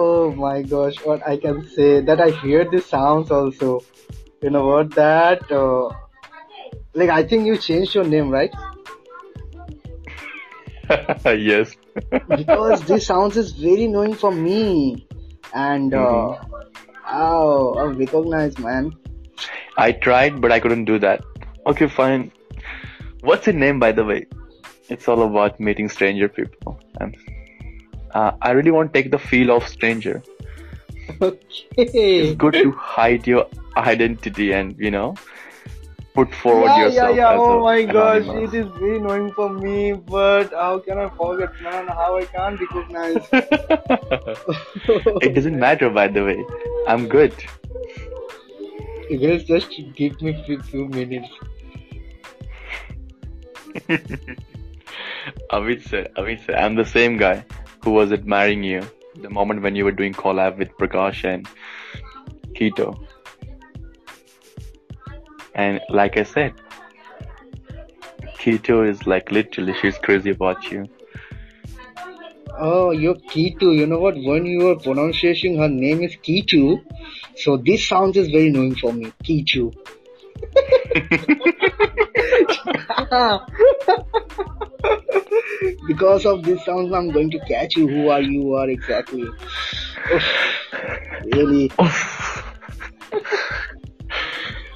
oh 0.04 0.32
my 0.44 0.62
gosh, 0.74 1.00
what 1.10 1.28
I 1.32 1.36
can 1.46 1.60
say 1.76 1.90
that 2.10 2.24
I 2.28 2.30
hear 2.44 2.64
the 2.76 2.82
sounds 2.82 3.32
also. 3.40 3.72
You 4.42 4.52
know 4.58 4.66
what? 4.68 4.96
That 4.96 5.52
uh, 5.52 5.90
like 6.94 7.10
I 7.10 7.22
think 7.34 7.52
you 7.52 7.58
changed 7.58 7.96
your 8.00 8.06
name, 8.16 8.30
right? 8.30 8.52
yes 11.52 11.76
Because 12.28 12.82
this 12.84 13.08
sounds 13.08 13.38
is 13.38 13.52
very 13.52 13.88
knowing 13.88 14.14
for 14.14 14.32
me, 14.32 15.08
and 15.54 15.94
uh, 15.94 16.38
oh, 17.08 17.74
I 17.76 17.84
recognize, 17.86 18.58
man. 18.58 18.96
I 19.78 19.92
tried 19.92 20.42
but 20.42 20.52
I 20.52 20.60
couldn't 20.60 20.86
do 20.86 21.00
that. 21.00 21.24
Okay 21.66 21.88
fine. 21.88 22.32
What's 23.22 23.48
your 23.48 23.56
name 23.56 23.80
by 23.80 23.92
the 23.92 24.04
way? 24.04 24.26
It's 24.90 25.08
all 25.08 25.24
about 25.24 25.60
meeting 25.60 25.90
stranger 25.90 26.28
people. 26.28 26.80
And 27.00 27.16
uh, 28.14 28.32
I 28.42 28.52
really 28.52 28.72
want 28.72 28.94
to 28.94 29.02
take 29.02 29.12
the 29.12 29.20
feel 29.20 29.52
of 29.52 29.68
stranger. 29.68 30.22
Okay. 31.78 32.20
it's 32.20 32.38
good 32.38 32.54
to 32.54 32.72
hide 32.72 33.28
your 33.28 33.48
identity 33.76 34.54
and 34.54 34.76
you 34.78 34.92
know 34.92 35.16
put 36.14 36.34
forward 36.36 36.68
yeah, 36.68 36.86
yourself 36.86 37.16
yeah, 37.16 37.32
yeah. 37.32 37.38
Oh 37.40 37.60
a 37.60 37.62
my 37.62 37.84
gosh, 37.84 38.24
anonymous. 38.24 38.54
it 38.54 38.58
is 38.60 38.68
very 38.78 38.98
annoying 38.98 39.32
for 39.34 39.50
me, 39.50 39.94
but 39.94 40.52
how 40.52 40.80
can 40.80 40.98
I 40.98 41.10
forget, 41.10 41.50
man? 41.62 41.88
How 41.88 42.18
I 42.18 42.26
can't 42.26 42.60
recognize? 42.60 43.28
it 45.22 45.34
doesn't 45.36 45.60
matter 45.60 45.90
by 45.90 46.08
the 46.08 46.24
way 46.24 46.44
i'm 46.88 47.08
good 47.08 47.34
You 49.12 49.18
Guys, 49.18 49.44
just 49.44 49.70
give 49.98 50.22
me 50.22 50.42
few, 50.46 50.62
few 50.62 50.88
minutes. 50.88 51.28
Amit 55.52 55.82
sir, 55.90 56.08
Amit 56.16 56.46
sir, 56.46 56.56
I'm 56.56 56.76
the 56.76 56.86
same 56.86 57.18
guy 57.18 57.44
who 57.84 57.92
was 57.92 58.14
admiring 58.14 58.64
you 58.64 58.82
the 59.16 59.30
moment 59.30 59.62
when 59.64 59.76
you 59.76 59.84
were 59.84 59.92
doing 59.92 60.14
collab 60.14 60.58
with 60.58 60.70
Prakash 60.78 61.26
and 61.26 61.46
Keto. 62.54 63.06
And 65.54 65.82
like 65.90 66.18
I 66.18 66.24
said, 66.24 66.54
Keto 68.40 68.88
is 68.88 69.06
like 69.06 69.32
literally 69.32 69.74
she's 69.82 69.98
crazy 69.98 70.30
about 70.32 70.72
you. 70.72 70.88
Oh, 72.58 72.92
you're 72.92 73.16
Kitu. 73.16 73.76
You 73.76 73.88
know 73.88 74.00
what? 74.00 74.16
When 74.16 74.46
you 74.46 74.66
were 74.66 74.78
pronouncing 74.78 75.58
her 75.58 75.70
name 75.70 76.04
is 76.04 76.16
Kitu, 76.16 76.82
so 77.36 77.58
this 77.58 77.88
sounds 77.88 78.18
is 78.18 78.30
very 78.30 78.52
knowing 78.52 78.76
for 78.76 78.94
me. 78.94 79.12
Kitu. 79.24 79.72
because 85.88 86.26
of 86.26 86.44
this 86.44 86.64
sounds, 86.66 86.92
I'm 86.94 87.12
going 87.12 87.32
to 87.32 87.40
catch 87.40 87.78
you. 87.78 87.88
Who 87.88 88.10
are 88.10 88.22
you? 88.22 88.54
Are 88.54 88.70
exactly? 88.70 89.24
Oof, 90.14 90.24
really? 91.34 91.70
Ravindra, 91.70 92.21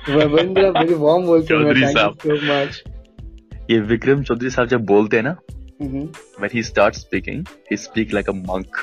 very 0.07 0.95
warm 0.95 1.27
welcome. 1.27 1.47
Chaudhary 1.47 1.83
Thank 1.83 1.99
साहब। 1.99 2.17
you 2.17 2.37
so 2.37 2.49
much. 2.51 2.79
ये 3.71 3.81
विक्रम 3.81 4.23
चौधरी 4.23 4.51
साहब 4.51 4.69
जब 4.69 4.85
बोलते 4.87 5.17
हैं 5.17 5.25
ना 5.25 5.37
Mhm. 5.83 6.07
when 6.41 6.55
he 6.55 6.63
starts 6.69 7.03
speaking, 7.05 7.43
he 7.71 7.77
speak 7.83 8.15
like 8.17 8.31
a 8.33 8.35
monk, 8.39 8.81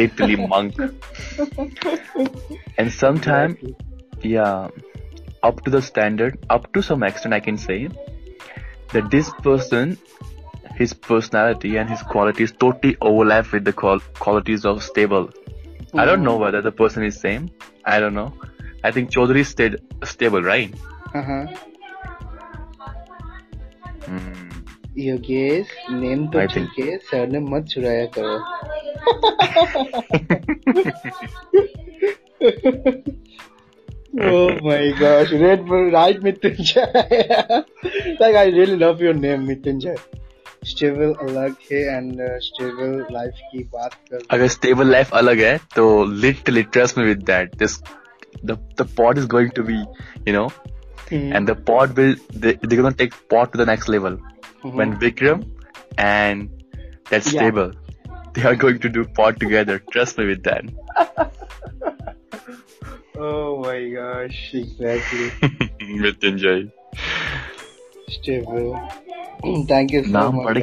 literally 0.00 0.36
monk. 0.52 0.78
And 2.78 2.92
sometimes, 2.98 3.56
yeah, 4.30 4.68
up 5.48 5.60
to 5.64 5.72
the 5.74 5.82
standard, 5.88 6.38
up 6.56 6.68
to 6.76 6.82
some 6.82 7.04
extent, 7.08 7.34
I 7.34 7.40
can 7.48 7.58
say 7.64 7.78
that 8.94 9.10
this 9.16 9.30
person, 9.48 9.96
his 10.78 10.94
personality 11.08 11.76
and 11.76 11.90
his 11.90 12.02
qualities 12.14 12.52
totally 12.64 12.96
overlap 13.00 13.52
with 13.52 13.64
the 13.64 13.72
qual- 13.72 14.04
qualities 14.18 14.64
of 14.64 14.82
stable. 14.82 15.28
I 15.94 16.06
don't 16.06 16.22
know 16.22 16.36
whether 16.36 16.62
the 16.62 16.72
person 16.72 17.04
is 17.04 17.20
same. 17.20 17.48
I 17.84 18.00
don't 18.00 18.14
know. 18.14 18.32
I 18.83 18.91
think 18.91 19.11
Chaudhary 19.11 19.45
stayed 19.45 19.77
stable, 20.03 20.41
right? 20.43 20.73
Uh-huh. 21.13 21.47
Hmm. 24.05 24.49
Yogesh 24.97 25.67
name 25.91 26.25
तो 26.27 26.45
ठीक 26.53 26.79
है 26.79 26.97
surname 27.09 27.45
मत 27.55 27.65
चुराया 27.71 28.05
करो 28.17 28.37
oh 34.29 34.49
my 34.65 34.81
gosh 34.99 35.31
red 35.43 35.65
bull 35.65 35.91
right 35.91 36.21
Mitunjay 36.21 36.85
like 38.19 38.35
I 38.35 38.47
really 38.47 38.77
love 38.85 39.05
your 39.07 39.13
name 39.25 39.45
Mitunjay 39.47 39.97
stable 40.65 41.13
अलग 41.21 41.53
है 41.71 41.79
and 41.97 42.21
stable 42.43 43.05
life 43.11 43.37
की 43.51 43.63
बात 43.73 43.93
कर 44.11 44.23
अगर 44.31 44.47
स्टेबल 44.47 44.91
लाइफ 44.91 45.13
अलग 45.15 45.39
है 45.39 45.55
तो 45.75 45.85
literally 46.21 46.63
trust 46.63 46.97
me 46.97 47.05
with 47.05 47.23
that 47.25 47.55
this 47.55 47.77
the 48.43 48.57
the 48.75 48.85
pod 48.85 49.17
is 49.17 49.25
going 49.25 49.51
to 49.51 49.63
be 49.63 49.83
you 50.25 50.33
know 50.33 50.49
mm. 51.07 51.35
and 51.35 51.47
the 51.47 51.55
pod 51.55 51.95
will 51.95 52.15
they, 52.33 52.53
they're 52.53 52.81
gonna 52.81 52.93
take 52.93 53.13
pod 53.29 53.51
to 53.51 53.57
the 53.57 53.65
next 53.65 53.87
level. 53.87 54.17
Mm-hmm. 54.59 54.75
when 54.75 54.99
vikram 54.99 55.49
and 55.97 56.49
that's 57.09 57.31
yeah. 57.31 57.39
stable 57.39 57.71
they 58.33 58.43
are 58.43 58.55
going 58.55 58.79
to 58.79 58.89
do 58.89 59.05
pod 59.05 59.39
together. 59.39 59.79
Trust 59.91 60.17
me 60.17 60.25
with 60.25 60.43
that. 60.43 60.65
Oh 63.21 63.59
my 63.61 63.89
gosh 63.89 64.53
exactly. 64.53 65.29
With 66.01 66.23
enjoy. 66.23 66.71
Stable. 68.07 68.79
Thank 69.67 69.91
you 69.91 70.05
so 70.05 70.09
now, 70.09 70.31
much 70.31 70.55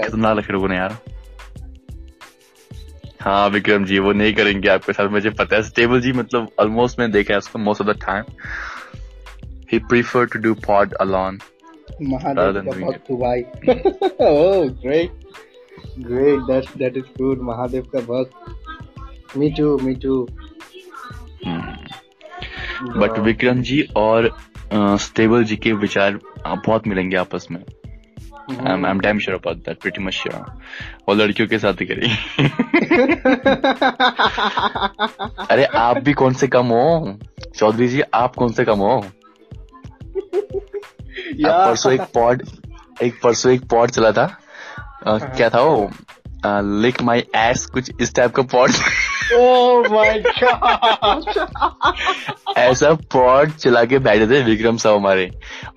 हाँ 3.27 3.49
विक्रम 3.49 3.85
जी 3.85 3.99
वो 3.99 4.13
नहीं 4.13 4.35
करेंगे 4.35 4.69
आपके 4.69 4.93
साथ 4.93 5.09
मुझे 5.09 5.31
पता 5.31 5.57
है। 5.57 5.63
Stable 5.63 6.01
जी 6.01 6.13
मतलब 6.13 6.49
ऑलमोस्ट 6.59 6.99
मैंने 6.99 7.13
देखा 7.13 7.35
है 7.35 7.39
उसको 7.39 7.59
most 7.59 7.83
of 7.83 7.89
the 7.89 8.01
time 8.01 8.25
prefer 9.91 10.27
to 10.27 10.41
do 10.43 10.55
pod 10.55 10.95
alone 11.01 11.39
rather 12.03 12.63
Mahadev 12.63 12.63
का 12.63 12.87
भक्त 12.87 13.13
भाई 13.13 13.43
oh 14.31 14.71
great 14.85 15.11
great 16.11 16.41
that 16.51 16.79
that 16.83 16.97
is 17.01 17.09
good 17.21 17.43
Mahadev 17.43 17.83
का 17.97 18.01
भक्त 18.01 19.37
me 19.39 19.51
too 19.59 19.73
me 19.87 19.95
too 20.05 20.27
but 22.83 23.19
Vikram 23.19 23.63
ji 23.63 23.89
और 23.97 24.37
स्टेबल 24.75 25.45
जी 25.45 25.57
के 25.57 25.73
विचार 25.73 26.19
बहुत 26.47 26.87
मिलेंगे 26.87 27.17
आपस 27.17 27.49
में। 27.51 27.65
I 28.51 28.91
am 28.91 29.01
damn 29.01 29.19
sure 29.19 29.39
about 29.39 29.57
that 29.57 29.81
pretty 29.81 30.05
much 30.05 30.13
sure 30.13 30.61
वो 31.09 31.15
लड़कियों 31.15 31.49
के 31.49 31.59
साथ 31.59 31.73
ही 31.73 31.87
करेंगे। 31.87 32.49
अरे 35.51 35.65
आप 35.65 35.99
भी 35.99 36.13
कौन 36.13 36.35
से 36.35 36.49
कम 36.49 36.67
हो? 36.67 37.19
चौधरी 37.57 37.89
जी 37.89 38.01
आप 38.01 38.35
कौन 38.35 38.53
से 38.53 38.65
कम 38.65 38.79
हो. 38.79 39.07
परसों 41.67 41.93
एक 41.93 42.01
पॉड 42.01 42.43
एक 43.03 43.21
परसों 43.23 43.53
एक 43.53 43.69
पॉड 43.69 43.91
चला 43.91 44.13
था। 44.13 44.39
अ, 45.07 45.19
क्या 45.19 45.51
था 45.51 45.61
वो? 45.61 45.91
लिक 46.81 47.03
माई 47.03 47.25
एस 47.37 47.67
कुछ 47.67 47.91
इस 48.01 48.15
टाइप 48.15 48.33
का 48.33 48.43
पॉड। 48.43 48.71
oh 49.34 49.84
my 49.90 50.14
gosh 50.42 51.38
ऐसा 52.58 52.94
पॉड 53.14 53.52
चला 53.64 53.84
के 53.92 54.00
बैठे 54.08 54.28
थे 54.28 54.42
विक्रम 54.44 54.78
साहब 54.84 54.96
हमारे 54.98 55.30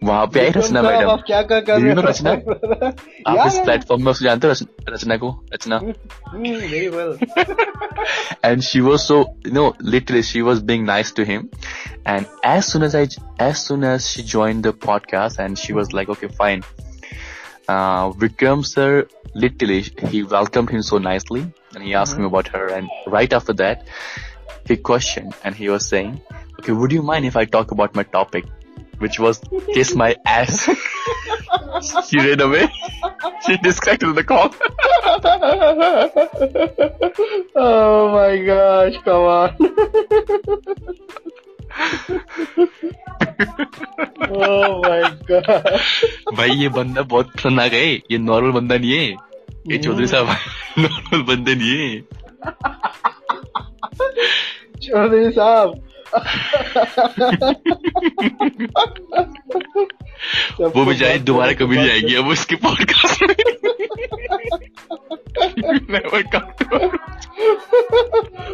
वहां 0.05 0.27
पे 0.35 0.41
आई 0.41 0.49
रचना 0.51 0.81
विक्रम 0.81 0.83
साहब, 0.83 0.95
मैडम 0.97 1.11
आप 1.11 1.23
क्या 1.27 1.43
क्या 1.43 1.61
कर 1.61 1.79
Do 1.79 1.83
रहे 1.83 1.91
you 1.91 1.97
know 1.99 2.05
हो 2.05 2.11
रचना? 2.11 2.31
आप 2.31 3.37
Yeah, 3.37 3.47
इस 3.47 3.55
yeah. 3.55 3.65
प्लेटफॉर्म 3.65 4.05
में 4.05 4.11
उसको 4.13 4.25
जानते 4.25 4.47
हो 4.47 4.53
रच- 4.53 4.93
रचना 4.95 5.17
को 5.25 5.31
रचना 5.55 5.79
Hmm, 5.79 6.57
very 6.71 6.89
well 6.95 7.13
and 8.49 8.65
she 8.69 8.81
was 8.87 9.05
so 9.11 9.19
you 9.47 9.53
know 9.59 9.67
literally 9.95 10.23
she 10.31 10.43
was 10.49 10.63
being 10.71 10.85
nice 10.91 11.13
to 11.19 11.27
him 11.31 11.45
and 12.15 12.27
as 12.53 12.71
soon 12.73 12.87
as 12.89 12.97
i 13.01 13.05
as 13.49 13.63
soon 13.69 13.85
as 13.91 14.09
she 14.15 14.25
joined 14.35 14.67
the 14.69 14.73
podcast 14.87 15.43
and 15.47 15.63
she 15.65 15.77
was 15.81 15.93
like 15.99 16.13
okay 16.17 16.31
fine 16.43 16.65
uh 17.74 18.12
vikram 18.22 18.66
sir 18.66 19.08
literally 19.46 19.82
he 20.12 20.24
welcomed 20.36 20.70
him 20.76 20.84
so 20.92 20.98
nicely 20.98 21.42
and 21.74 21.84
he 21.84 21.94
asked 22.02 22.18
me 22.18 22.26
about 22.26 22.48
her 22.48 22.68
and 22.78 22.90
right 23.18 23.34
after 23.40 23.54
that 23.54 23.84
he 24.70 24.78
questioned 24.92 25.36
and 25.44 25.56
he 25.56 25.70
was 25.70 25.88
saying 25.88 26.22
okay 26.60 26.72
would 26.72 26.92
you 26.92 27.04
mind 27.12 27.26
if 27.32 27.36
i 27.36 27.46
talk 27.46 27.72
about 27.72 27.96
my 27.96 28.04
topic? 28.04 28.46
Which 29.04 29.18
was 29.18 29.40
kiss 29.74 29.96
my 29.96 30.16
ass. 30.26 30.70
She 32.08 32.18
ran 32.18 32.42
away. 32.42 32.68
She 33.46 33.56
disconnected 33.58 34.14
the 34.14 34.26
call. 34.26 34.54
Oh 37.56 38.12
my 38.12 38.38
gosh 38.46 38.98
come 39.04 39.24
on 39.24 39.56
oh 44.30 44.82
भाई 46.36 46.50
ये 46.50 46.70
बंदा 46.70 47.02
बहुत 47.02 47.32
पसंद 47.36 47.60
आ 47.60 47.68
गए 47.68 47.92
ये 48.12 48.18
normal 48.18 48.52
बंदा 48.52 48.78
नहीं 48.78 48.92
है। 48.92 49.16
ये 49.72 49.78
चौधरी 49.78 50.08
साहब 50.08 50.28
नॉर्मल 50.80 51.22
बंदे 51.30 51.56
नहीं 51.56 51.78
है। 51.90 52.00
चौधरी 54.82 55.30
साहब 55.32 55.84
वो 60.60 60.86
बेचारी 60.86 61.20
दोबारा 61.20 61.54
कभी 61.54 61.78
नहीं 61.78 61.90
आएगी 61.90 62.16
अब 62.16 62.28
उसके 62.28 62.56
पॉडकास्ट 62.56 63.24
में। 63.24 63.36
Never 65.90 66.24
come 66.24 66.52
to 66.58 66.66
her. 66.72 66.90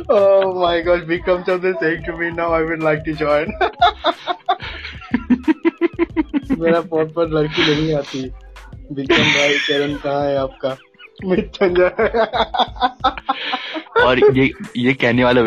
oh 0.09 0.53
my 0.61 0.81
god 0.81 1.07
Vikram 1.07 1.43
Chaudhary 1.45 1.79
saying 1.79 2.03
to 2.03 2.13
me 2.17 2.31
now 2.31 2.53
I 2.53 2.61
would 2.61 2.83
like 2.83 3.03
to 3.05 3.13
join. 3.13 3.47
मेरा 6.59 6.81
पॉट 6.81 7.13
पर 7.13 7.27
लड़की 7.29 7.61
नहीं 7.61 7.93
आती। 7.95 8.31
विक्रम 8.91 9.17
भाई 9.17 9.57
चरण 9.57 9.95
कहाँ 9.95 10.25
है 10.25 10.37
आपका? 10.37 10.77
मृत्युंजय 11.25 11.89
और 14.03 14.19
ये 14.37 14.51
ये 14.77 14.93
कहने 14.93 15.23
वाला 15.23 15.41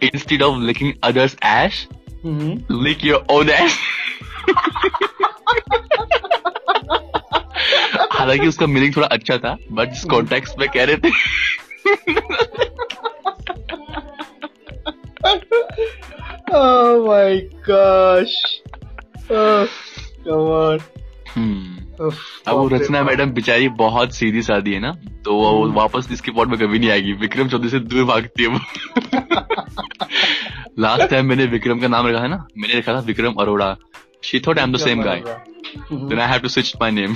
instead 0.00 0.42
of 0.42 0.56
licking 0.58 0.96
others' 1.02 1.36
ash 1.42 1.86
mm-hmm. 2.24 2.54
lick 2.68 3.02
your 3.02 3.22
own 3.28 3.50
ass. 3.50 3.78
हालाँकि 8.12 8.46
उसका 8.48 8.66
मीनिंग 8.66 8.96
थोड़ा 8.96 9.06
अच्छा 9.06 9.36
था 9.38 9.56
बट 9.72 9.92
इस 9.92 10.04
कॉन्टेक्स 10.10 10.54
में 10.58 10.68
कह 10.68 10.84
रहे 10.84 10.96
थे 10.96 11.10
oh 16.52 17.04
my 17.06 17.48
gosh. 17.66 18.36
Oh, 19.28 19.68
come 20.24 20.48
on. 20.58 20.80
Hmm. 21.34 21.85
अब 22.00 22.12
वो 22.48 22.68
रचना 22.68 23.02
मैडम 23.02 23.30
बेचारी 23.30 23.68
बहुत 23.78 24.14
सीधी 24.14 24.42
सादी 24.42 24.72
है 24.72 24.80
ना 24.80 24.92
तो 25.24 25.34
वो 25.34 25.70
वापस 25.72 26.08
इसके 26.12 26.30
पॉट 26.30 26.48
में 26.48 26.58
कभी 26.58 26.78
नहीं 26.78 26.90
आएगी। 26.90 27.12
विक्रम 27.12 27.48
चौधरी 27.48 27.68
से 27.68 27.80
दूर 27.80 28.04
भागती 28.04 28.42
है 28.42 28.48
वो। 28.48 28.58
लास्ट 30.78 31.10
टाइम 31.10 31.26
मैंने 31.26 31.44
विक्रम 31.46 31.78
का 31.80 31.88
नाम 31.88 32.06
रखा 32.06 32.20
है 32.20 32.28
ना 32.28 32.46
मैंने 32.58 32.78
रखा 32.78 32.94
था 32.94 32.98
Vikram 33.06 33.34
Arora. 33.40 33.76
She 34.24 34.40
thought 34.46 34.58
I 34.58 34.64
am 34.64 34.72
the 34.72 34.76
same 34.76 35.02
guy 35.02 35.22
then 35.92 36.20
I 36.20 36.28
have 36.28 36.40
to 36.40 36.48
switch 36.48 36.72
my 36.80 36.90
name. 36.90 37.14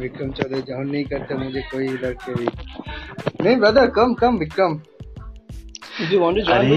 Vikram 0.00 0.30
Chaudhary 0.30 0.62
join 0.62 0.90
नहीं 0.90 1.04
करते 1.04 1.34
मुझे 1.34 1.62
कोई 1.72 1.84
इधर 1.84 2.12
के 2.24 2.34
भी। 2.34 2.46
नहीं 3.44 3.56
ब्रदर 3.56 3.86
कम 3.90 4.14
कम 4.14 4.36
विक्रम। 4.38 4.80
अरे 6.52 6.68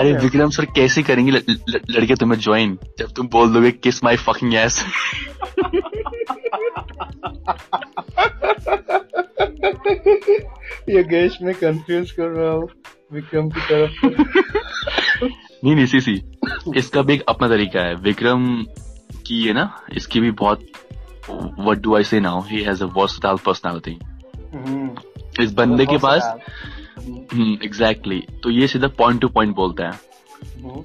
अरे 0.00 0.12
विक्रम 0.22 0.50
सर 0.50 0.64
कैसे 0.76 1.02
करेंगे 1.02 1.32
ल- 1.32 1.42
ल- 1.48 1.80
लड़के 1.90 2.14
तुम्हें 2.14 2.38
ज्वाइन 2.40 2.78
जब 2.98 3.12
तुम 3.12 3.28
बोल 3.28 3.52
दोगे 3.52 3.70
किस 3.70 4.02
माई 4.04 4.16
फकिंग 4.16 4.54
एस 4.54 4.82
योगेश 10.90 11.38
में 11.42 11.54
कंफ्यूज 11.54 12.10
कर 12.10 12.28
रहा 12.28 12.52
हूँ 12.52 12.68
विक्रम 13.12 13.48
की 13.50 13.60
तरफ़ 13.60 14.06
नहीं 15.64 15.74
नहीं 15.74 15.86
सी 15.86 16.00
सी। 16.00 16.12
इसका 16.76 17.02
भी 17.02 17.14
एक 17.14 17.22
अपना 17.28 17.48
तरीका 17.48 17.80
है। 17.80 17.94
विक्रम 17.94 18.44
की 19.26 19.42
है 19.42 19.52
ना 19.52 19.64
इसकी 19.96 20.20
भी 20.20 20.30
बहुत 20.30 20.60
what 21.30 21.78
do 21.78 21.96
I 21.96 22.04
say 22.04 22.20
now 22.20 22.40
he 22.42 22.62
has 22.62 22.82
a 22.84 22.86
versatile 22.86 23.36
personality 23.46 23.98
इस 25.44 25.52
बंदे 25.52 25.86
के 25.86 25.98
पास 25.98 26.22
एग्जैक्टली 27.64 28.20
तो 28.42 28.50
ये 28.50 28.66
सीधा 28.68 28.88
पॉइंट 28.98 29.20
टू 29.20 29.28
पॉइंट 29.28 29.54
बोलते 29.56 29.82
है। 29.82 29.92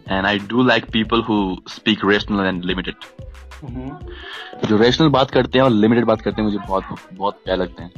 And 0.09 0.25
I 0.25 0.39
do 0.49 0.63
like 0.63 0.85
people 0.93 1.21
who 1.21 1.35
speak 1.69 1.99
rational 2.05 2.45
and 2.45 2.63
limited. 2.65 2.95
जो 4.65 4.77
रेशनल 4.77 5.09
बात 5.09 5.31
करते 5.31 5.57
हैं 5.57 5.65
और 5.65 5.71
लिमिटेड 5.71 6.05
बात 6.05 6.21
करते 6.21 6.41
हैं 6.41 6.49
मुझे 6.49 6.57
बहुत 6.67 6.83
बहुत 7.13 7.41
प्यार 7.45 7.57
लगते 7.57 7.83
हैं। 7.83 7.91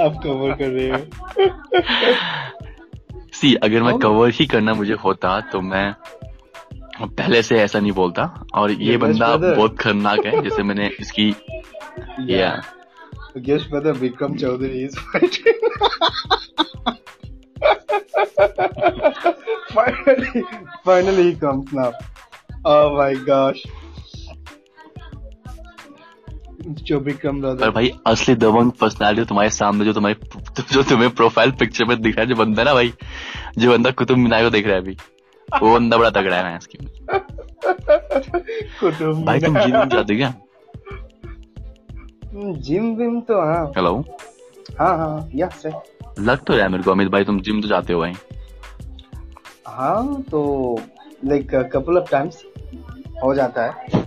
आप 0.00 0.20
कवर 0.24 0.54
कर 0.54 0.68
रहे 0.68 0.88
हो। 0.90 0.96
सी 3.34 3.54
अगर 3.54 3.82
मैं 3.82 3.92
Oh. 3.92 4.00
कवर 4.02 4.30
ही 4.30 4.46
करना 4.46 4.74
मुझे 4.74 4.94
होता 5.04 5.40
तो 5.52 5.60
मैं 5.60 5.94
पहले 7.02 7.42
से 7.42 7.58
ऐसा 7.60 7.80
नहीं 7.80 7.92
बोलता। 7.92 8.22
और 8.54 8.70
ये 8.70 8.92
Yes, 8.92 9.00
बंदा 9.02 9.36
बहुत 9.36 9.78
खतरनाक 9.78 10.26
है 10.26 10.42
जैसे 10.42 10.62
मैंने 10.62 10.90
इसकी 11.00 11.28
या 12.28 12.50
Guess 13.36 13.70
whether 13.70 13.94
Vikram 13.94 14.36
Chaudhary 14.36 14.86
is 14.86 14.98
fighting. 14.98 15.54
finally, 19.70 20.44
finally 20.84 21.22
he 21.22 21.34
comes 21.36 21.72
now. 21.72 21.92
Oh 22.64 22.96
my 22.96 23.14
gosh. 23.14 23.64
जो 26.60 26.98
विक्रम 27.00 27.40
पर 27.42 27.46
brother. 27.46 27.70
भाई 27.74 27.90
असली 28.06 28.34
दबंग 28.34 28.70
पर्सनालिटी 28.80 29.24
तुम्हारे 29.28 29.50
सामने 29.50 29.84
जो 29.84 29.92
तुम्हारे 29.92 30.16
जो 30.72 30.82
तुम्हें 30.90 31.10
प्रोफ़ाइल 31.14 31.50
पिक्चर 31.60 31.84
में 31.84 32.00
दिख 32.02 32.16
रहा 32.16 32.22
है 32.22 32.28
जो 32.28 32.34
बंदा 32.36 32.64
ना 32.64 32.74
भाई 32.74 32.92
जो 33.58 33.70
बंदा 33.70 33.90
कुतुब 33.90 34.18
मीनार 34.18 34.42
को 34.44 34.50
देख 34.50 34.66
रहा 34.66 34.74
है 34.74 34.80
अभी 34.82 34.96
वो 35.62 35.74
बंदा 35.74 35.96
बड़ा 35.96 36.10
तगड़ा 36.10 36.36
है 36.36 36.56
इसकी 36.56 36.78
भाई 39.24 39.40
तुम 39.40 39.58
जिम 39.58 39.84
जाते 39.88 40.16
क्या 40.16 40.34
जिम 42.34 42.94
विम 42.96 43.20
तो 43.20 43.40
हाँ। 43.40 43.64
हेलो 43.76 43.94
हाँ 44.78 44.96
हाँ 44.98 45.28
यस 45.34 45.62
है 45.66 45.72
लग 46.18 46.44
तो 46.44 46.52
रहा 46.54 46.62
है 46.62 46.68
मेरे 46.72 46.82
को 46.84 46.90
अमित 46.90 47.08
भाई 47.08 47.24
तुम 47.24 47.40
जिम 47.40 47.60
तो 47.62 47.68
जाते 47.68 47.92
हो 47.92 48.00
भाई 48.00 48.12
हाँ 49.66 50.22
तो 50.30 50.42
लाइक 51.24 51.54
कपल 51.72 51.98
ऑफ़ 51.98 52.10
टाइम्स 52.10 52.42
हो 53.24 53.34
जाता 53.34 53.64
है। 53.66 54.02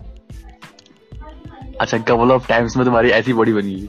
अच्छा 1.81 1.97
कपल 1.97 2.31
ऑफ़ 2.31 2.47
टाइम्स 2.47 2.77
में 2.77 2.85
तुम्हारी 2.85 3.09
ऐसी 3.09 3.33
बॉडी 3.33 3.53
बनी 3.53 3.79
है 3.79 3.87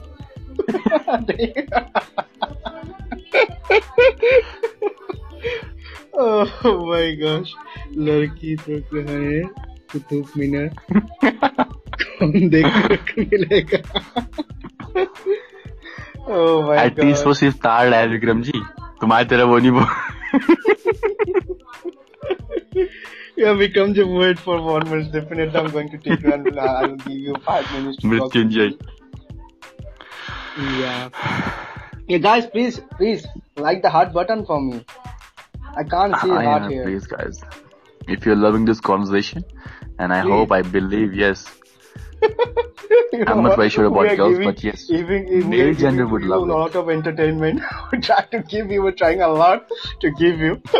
ओह 6.19 6.67
माय 6.85 7.15
गॉश 7.15 7.53
लड़की 7.97 8.55
तो 8.55 8.79
कहाँ 8.81 9.19
है? 9.19 9.41
कुतुब 9.91 10.25
मीनार। 10.37 11.65
देखने 12.21 12.95
को 12.95 13.21
मिलेगा 13.21 13.77
एटलीस्ट 16.83 17.25
वो 17.25 17.33
सिर्फ़ 17.41 17.57
तार 17.63 17.93
है 17.93 18.07
विक्रम 18.07 18.41
जी 18.41 18.51
तुम्हारी 19.01 19.25
तरह 19.33 19.43
वो 19.53 19.57
नहीं 19.57 19.71
वो 19.71 19.85
Yeah, 23.37 23.53
Vikram, 23.59 23.93
just 23.95 24.09
wait 24.17 24.39
for 24.39 24.53
one 24.65 24.83
minute. 24.89 25.07
Definitely, 25.13 25.59
I'm 25.59 25.65
going 25.71 25.89
to 25.93 25.97
take 26.03 26.21
you 26.25 26.31
and 26.33 26.57
uh, 26.57 26.61
I'll 26.61 26.93
give 26.95 27.17
you 27.29 27.33
five 27.47 27.65
minutes 27.73 27.97
to. 28.03 28.07
Mrityunjay 28.07 28.69
Yeah. 30.81 31.09
Yeah, 32.11 32.19
guys, 32.25 32.45
please, 32.53 32.79
please 32.99 33.25
like 33.57 33.81
the 33.85 33.89
heart 33.95 34.13
button 34.13 34.45
for 34.51 34.59
me. 34.67 34.77
I 35.75 35.83
can't 35.83 36.15
see 36.21 36.31
I 36.31 36.43
heart 36.45 36.63
am, 36.67 36.71
here. 36.71 36.83
please 36.85 37.07
guys 37.13 37.41
if 38.15 38.25
you're 38.25 38.37
loving 38.43 38.63
this 38.69 38.79
conversation 38.89 39.43
and 39.99 40.13
I 40.13 40.21
Please. 40.21 40.31
hope 40.35 40.53
I 40.57 40.61
believe 40.75 41.13
yes 41.21 41.43
I'm 43.27 43.43
not 43.43 43.55
very 43.55 43.69
sure 43.69 43.85
about 43.85 44.15
girls, 44.17 44.33
giving- 44.37 44.47
but 44.49 44.63
yes, 44.63 44.89
male 44.89 45.73
gender 45.73 46.05
would 46.07 46.21
you 46.23 46.29
love 46.29 46.41
a 46.41 46.45
it. 46.45 46.47
lot 46.47 46.75
of 46.75 46.89
entertainment. 46.89 47.61
we 47.91 47.99
try 47.99 48.21
to 48.31 48.39
give 48.41 48.69
you. 48.71 48.83
We're 48.83 48.91
trying 48.91 49.21
a 49.21 49.27
lot 49.27 49.67
to 50.01 50.11
give 50.11 50.39
you. 50.39 50.61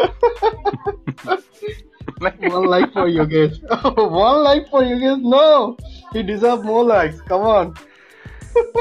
One 2.19 2.65
like 2.67 2.93
for 2.93 3.07
you 3.07 3.25
guys. 3.25 3.59
One 3.95 4.43
like 4.43 4.69
for 4.69 4.83
you 4.83 4.99
guys. 4.99 5.17
No, 5.21 5.77
he 6.13 6.23
deserves 6.23 6.63
more 6.63 6.83
likes. 6.83 7.19
Come 7.21 7.41
on. 7.41 7.75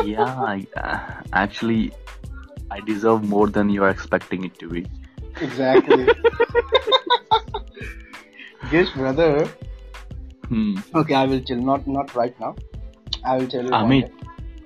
yeah 0.05 0.35
I, 0.39 0.67
uh, 0.77 1.01
actually 1.33 1.93
I 2.71 2.81
deserve 2.81 3.25
more 3.29 3.49
than 3.49 3.71
you 3.71 3.83
are 3.83 3.91
expecting 3.91 4.45
it 4.45 4.57
to 4.61 4.69
be 4.69 4.87
Exactly. 5.41 6.07
Yes, 8.71 8.91
brother. 8.91 9.49
Hmm. 10.49 10.77
Okay, 10.95 11.15
I 11.15 11.27
will 11.27 11.41
tell. 11.41 11.57
Not 11.57 11.87
not 11.87 12.15
right 12.15 12.39
now. 12.41 12.55
I 13.25 13.39
will 13.39 13.49
tell 13.49 13.65
you. 13.65 13.71
Amit. 13.71 14.11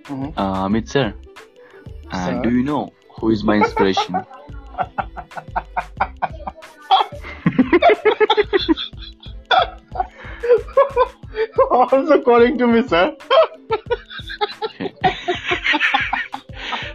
Mhm. 0.08 0.32
uh, 0.36 0.66
Amit 0.66 0.88
sir 0.88 1.14
uh, 2.10 2.26
Sir? 2.26 2.42
do 2.42 2.50
you 2.50 2.62
know 2.62 2.90
who 3.20 3.30
is 3.30 3.44
my 3.44 3.56
inspiration 3.56 4.16
also 11.70 12.20
calling 12.22 12.58
to 12.58 12.66
me, 12.66 12.82
sir. 12.86 13.16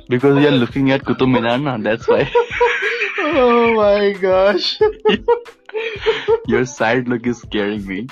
because 0.10 0.42
you 0.42 0.48
are 0.48 0.52
looking 0.64 0.92
at 0.92 1.04
Kutub 1.04 1.30
Minar 1.32 1.58
na 1.60 1.78
that's 1.78 2.08
why 2.08 2.30
Oh 3.20 3.74
my 3.76 4.12
gosh. 4.14 4.80
your 6.48 6.66
side 6.66 7.08
look 7.08 7.26
is 7.26 7.40
scaring 7.40 7.86
me 7.86 8.08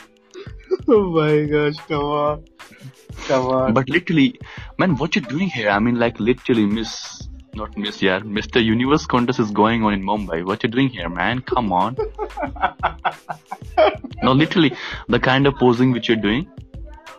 Oh 0.87 1.09
my 1.11 1.45
gosh, 1.45 1.75
come 1.87 2.03
on. 2.03 2.45
Come 3.27 3.47
on. 3.47 3.73
But 3.73 3.89
literally, 3.89 4.39
man, 4.77 4.95
what 4.97 5.15
you 5.15 5.21
doing 5.21 5.49
here? 5.49 5.69
I 5.69 5.79
mean, 5.79 5.99
like 5.99 6.19
literally, 6.19 6.65
Miss, 6.65 7.27
not 7.53 7.77
Miss, 7.77 8.01
yeah, 8.01 8.19
Mr. 8.19 8.63
Universe 8.63 9.05
contest 9.05 9.39
is 9.39 9.51
going 9.51 9.83
on 9.83 9.93
in 9.93 10.03
Mumbai. 10.03 10.45
What 10.45 10.63
you 10.63 10.69
doing 10.69 10.89
here, 10.89 11.09
man? 11.09 11.41
Come 11.41 11.71
on. 11.71 11.95
no, 14.23 14.33
literally, 14.33 14.75
the 15.07 15.19
kind 15.19 15.47
of 15.47 15.55
posing 15.55 15.91
which 15.91 16.07
you're 16.07 16.17
doing, 16.17 16.47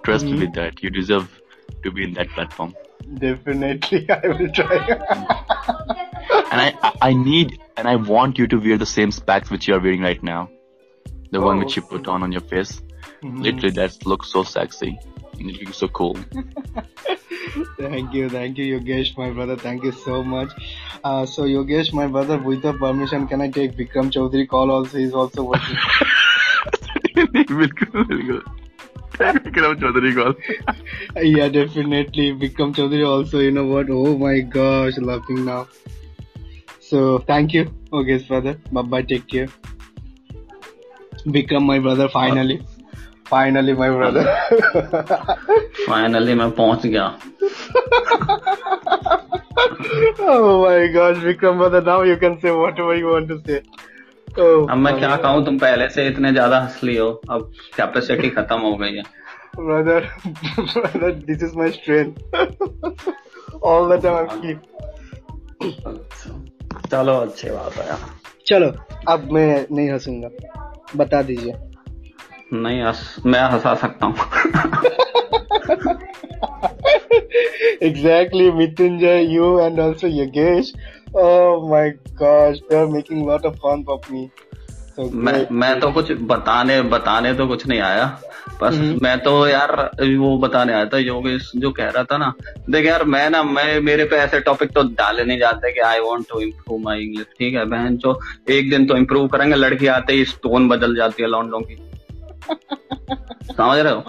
trust 0.03 0.24
me 0.24 0.32
mm-hmm. 0.32 0.40
with 0.40 0.55
that. 0.55 0.82
You 0.82 0.90
deserve 0.90 1.40
to 1.82 1.90
be 1.90 2.05
in 2.05 2.14
that 2.14 2.28
platform. 2.30 2.74
Definitely, 3.14 4.09
I 4.11 4.28
will 4.28 4.50
try. 4.50 5.00
And 6.53 6.61
I, 6.61 6.92
I, 7.00 7.12
need 7.14 7.59
and 7.76 7.88
I 7.88 7.96
want 7.96 8.38
you 8.38 8.46
to 8.46 8.57
wear 8.57 8.76
the 8.76 8.86
same 8.86 9.11
specs 9.11 9.50
which 9.50 9.68
you 9.68 9.74
are 9.74 9.80
wearing 9.80 10.03
right 10.03 10.22
now. 10.22 10.50
The 11.30 11.40
one 11.40 11.57
Oh, 11.57 11.61
which 11.61 11.76
you 11.76 11.82
oh. 11.82 11.88
put 11.88 12.09
on 12.09 12.22
on 12.22 12.30
your 12.30 12.42
face. 12.42 12.82
Literally, 13.24 13.72
that 13.72 14.05
looks 14.05 14.32
so 14.32 14.43
sexy. 14.43 14.99
It 15.39 15.61
looks 15.61 15.78
so 15.78 15.88
cool. 15.88 16.15
thank 17.78 18.13
you, 18.13 18.30
thank 18.30 18.57
you, 18.57 18.80
Yogesh, 18.80 19.18
my 19.18 19.30
brother. 19.30 19.55
Thank 19.55 19.84
you 19.84 19.91
so 19.91 20.24
much. 20.24 20.51
Uh, 21.03 21.26
so, 21.26 21.43
Yogesh, 21.43 21.93
my 21.93 22.07
brother, 22.07 22.38
with 22.38 22.61
the 22.61 22.74
permission, 22.74 23.28
can 23.28 23.41
I 23.41 23.49
take 23.49 23.78
Vikram 23.78 24.11
Chaudhary 24.11 24.47
call 24.47 24.72
also? 24.72 24.97
He's 24.97 25.13
also 25.13 25.43
working. 25.43 25.78
बिल्कुल 27.18 28.03
बिल्कुल 28.07 28.41
Vikram 29.22 29.74
Chaudhary 29.84 30.11
call 30.13 30.36
yeah, 31.36 31.47
definitely. 31.49 32.28
Vikram 32.43 32.74
Chaudhary 32.80 33.07
also, 33.11 33.39
you 33.39 33.51
know 33.51 33.65
what? 33.65 33.89
Oh 33.89 34.18
my 34.18 34.39
gosh, 34.57 34.97
laughing 34.97 35.43
now. 35.45 35.68
So, 36.80 37.20
thank 37.32 37.53
you, 37.53 37.65
Yogesh, 37.91 38.28
brother. 38.28 38.57
Bye 38.72 38.82
bye, 38.82 39.01
take 39.13 39.28
care. 39.28 39.47
Vikram, 41.38 41.65
my 41.65 41.80
brother, 41.80 42.09
finally. 42.09 42.61
finally 43.33 43.74
my 43.74 43.91
brother 43.91 44.24
finally 45.87 46.35
मैं 46.35 46.51
पहुँच 46.53 46.87
गया। 46.87 47.07
ओह 50.28 50.62
my 50.62 50.89
god 50.95 51.16
Vikram 51.24 51.59
brother 51.59 51.83
now 51.87 52.05
you 52.05 52.16
can 52.16 52.37
say 52.43 52.51
whatever 52.51 52.97
you 52.97 53.12
want 53.12 53.28
to 53.28 53.39
say 53.39 53.57
अब 54.39 54.76
मैं 54.78 54.99
क्या 54.99 55.16
कहूँ 55.16 55.45
तुम 55.45 55.59
पहले 55.59 55.89
से 55.91 56.07
इतने 56.09 56.33
ज़्यादा 56.33 56.59
हंस 56.61 56.80
हो 57.01 57.09
अब 57.30 57.51
कैपेसिटी 57.76 58.28
खत्म 58.30 58.59
हो 58.61 58.76
गई 58.76 58.95
है। 58.97 59.03
Brother 59.57 60.09
brother 60.61 61.11
this 61.26 61.43
is 61.43 61.57
my 61.59 61.70
strength 61.70 62.12
all 63.64 63.97
the 63.97 63.99
चलो 66.93 67.14
अच्छी 67.16 67.51
बात 67.51 67.76
है। 67.78 67.97
चलो 68.47 68.72
अब 69.09 69.28
मैं 69.33 69.66
नहीं 69.72 69.91
हंसूँगा। 69.91 70.28
बता 70.97 71.22
दीजिए। 71.22 71.53
नहीं 72.53 72.82
हंस 72.82 73.00
मैं 73.26 73.42
हंसा 73.53 73.74
सकता 73.82 74.07
हूँ। 74.07 74.14
Exactly 77.82 78.46
Mitunjay 78.57 79.20
you 79.28 79.46
and 79.61 79.78
also 79.80 80.09
Yogesh. 80.09 80.68
Oh 81.14 81.68
my 81.68 81.86
gosh 82.18 82.59
they 82.68 82.76
are 82.76 82.88
making 82.88 83.24
lot 83.26 83.44
of 83.44 83.57
fun 83.59 83.84
of 83.88 84.11
me. 84.11 84.30
So 84.96 85.09
मैं 85.11 85.34
great. 85.34 85.50
मैं 85.53 85.78
तो 85.80 85.90
कुछ 85.92 86.12
बताने 86.32 86.80
बताने 86.94 87.32
तो 87.34 87.46
कुछ 87.46 87.66
नहीं 87.66 87.80
आया। 87.80 88.07
बस 88.62 88.74
हम्म। 88.74 88.98
मैं 89.03 89.18
तो 89.22 89.32
यार 89.48 89.72
वो 90.18 90.36
बताने 90.38 90.72
आया 90.72 90.86
था 90.92 90.98
योगेश 90.98 91.50
जो 91.57 91.70
कह 91.72 91.88
रहा 91.88 92.05
था 92.05 92.16
ना 92.18 92.32
देख 92.70 92.86
यार 92.86 93.05
मैं 93.05 93.28
ना 93.30 93.42
मैं 93.42 93.80
मेरे 93.80 94.05
पे 94.05 94.16
ऐसे 94.16 94.40
टॉपिक 94.48 94.70
तो 94.74 94.82
डाले 94.98 95.24
नहीं 95.24 95.38
जाते 95.38 95.72
कि 95.72 95.80
I 95.80 96.00
want 96.00 96.24
to 96.30 96.40
improve 96.40 96.78
my 96.84 97.00
English 97.03 97.26
ठीक 97.38 97.55
है 97.55 97.64
बहन 97.70 97.96
जो 98.05 98.18
एक 98.57 98.70
दिन 98.70 98.86
तो 98.86 98.96
इम्प्रूव 98.96 99.28
करेंगे 99.28 99.57
लड़की 99.57 99.86
आते 99.96 100.12
ही 100.12 100.24
टोन 100.42 100.68
बदल 100.68 100.96
जाती 100.96 101.22
है 101.22 101.28
लौंडों 101.28 101.61
की। 101.61 101.76
समझ 102.43 103.78
रहे 103.78 103.93
हो? 103.93 104.01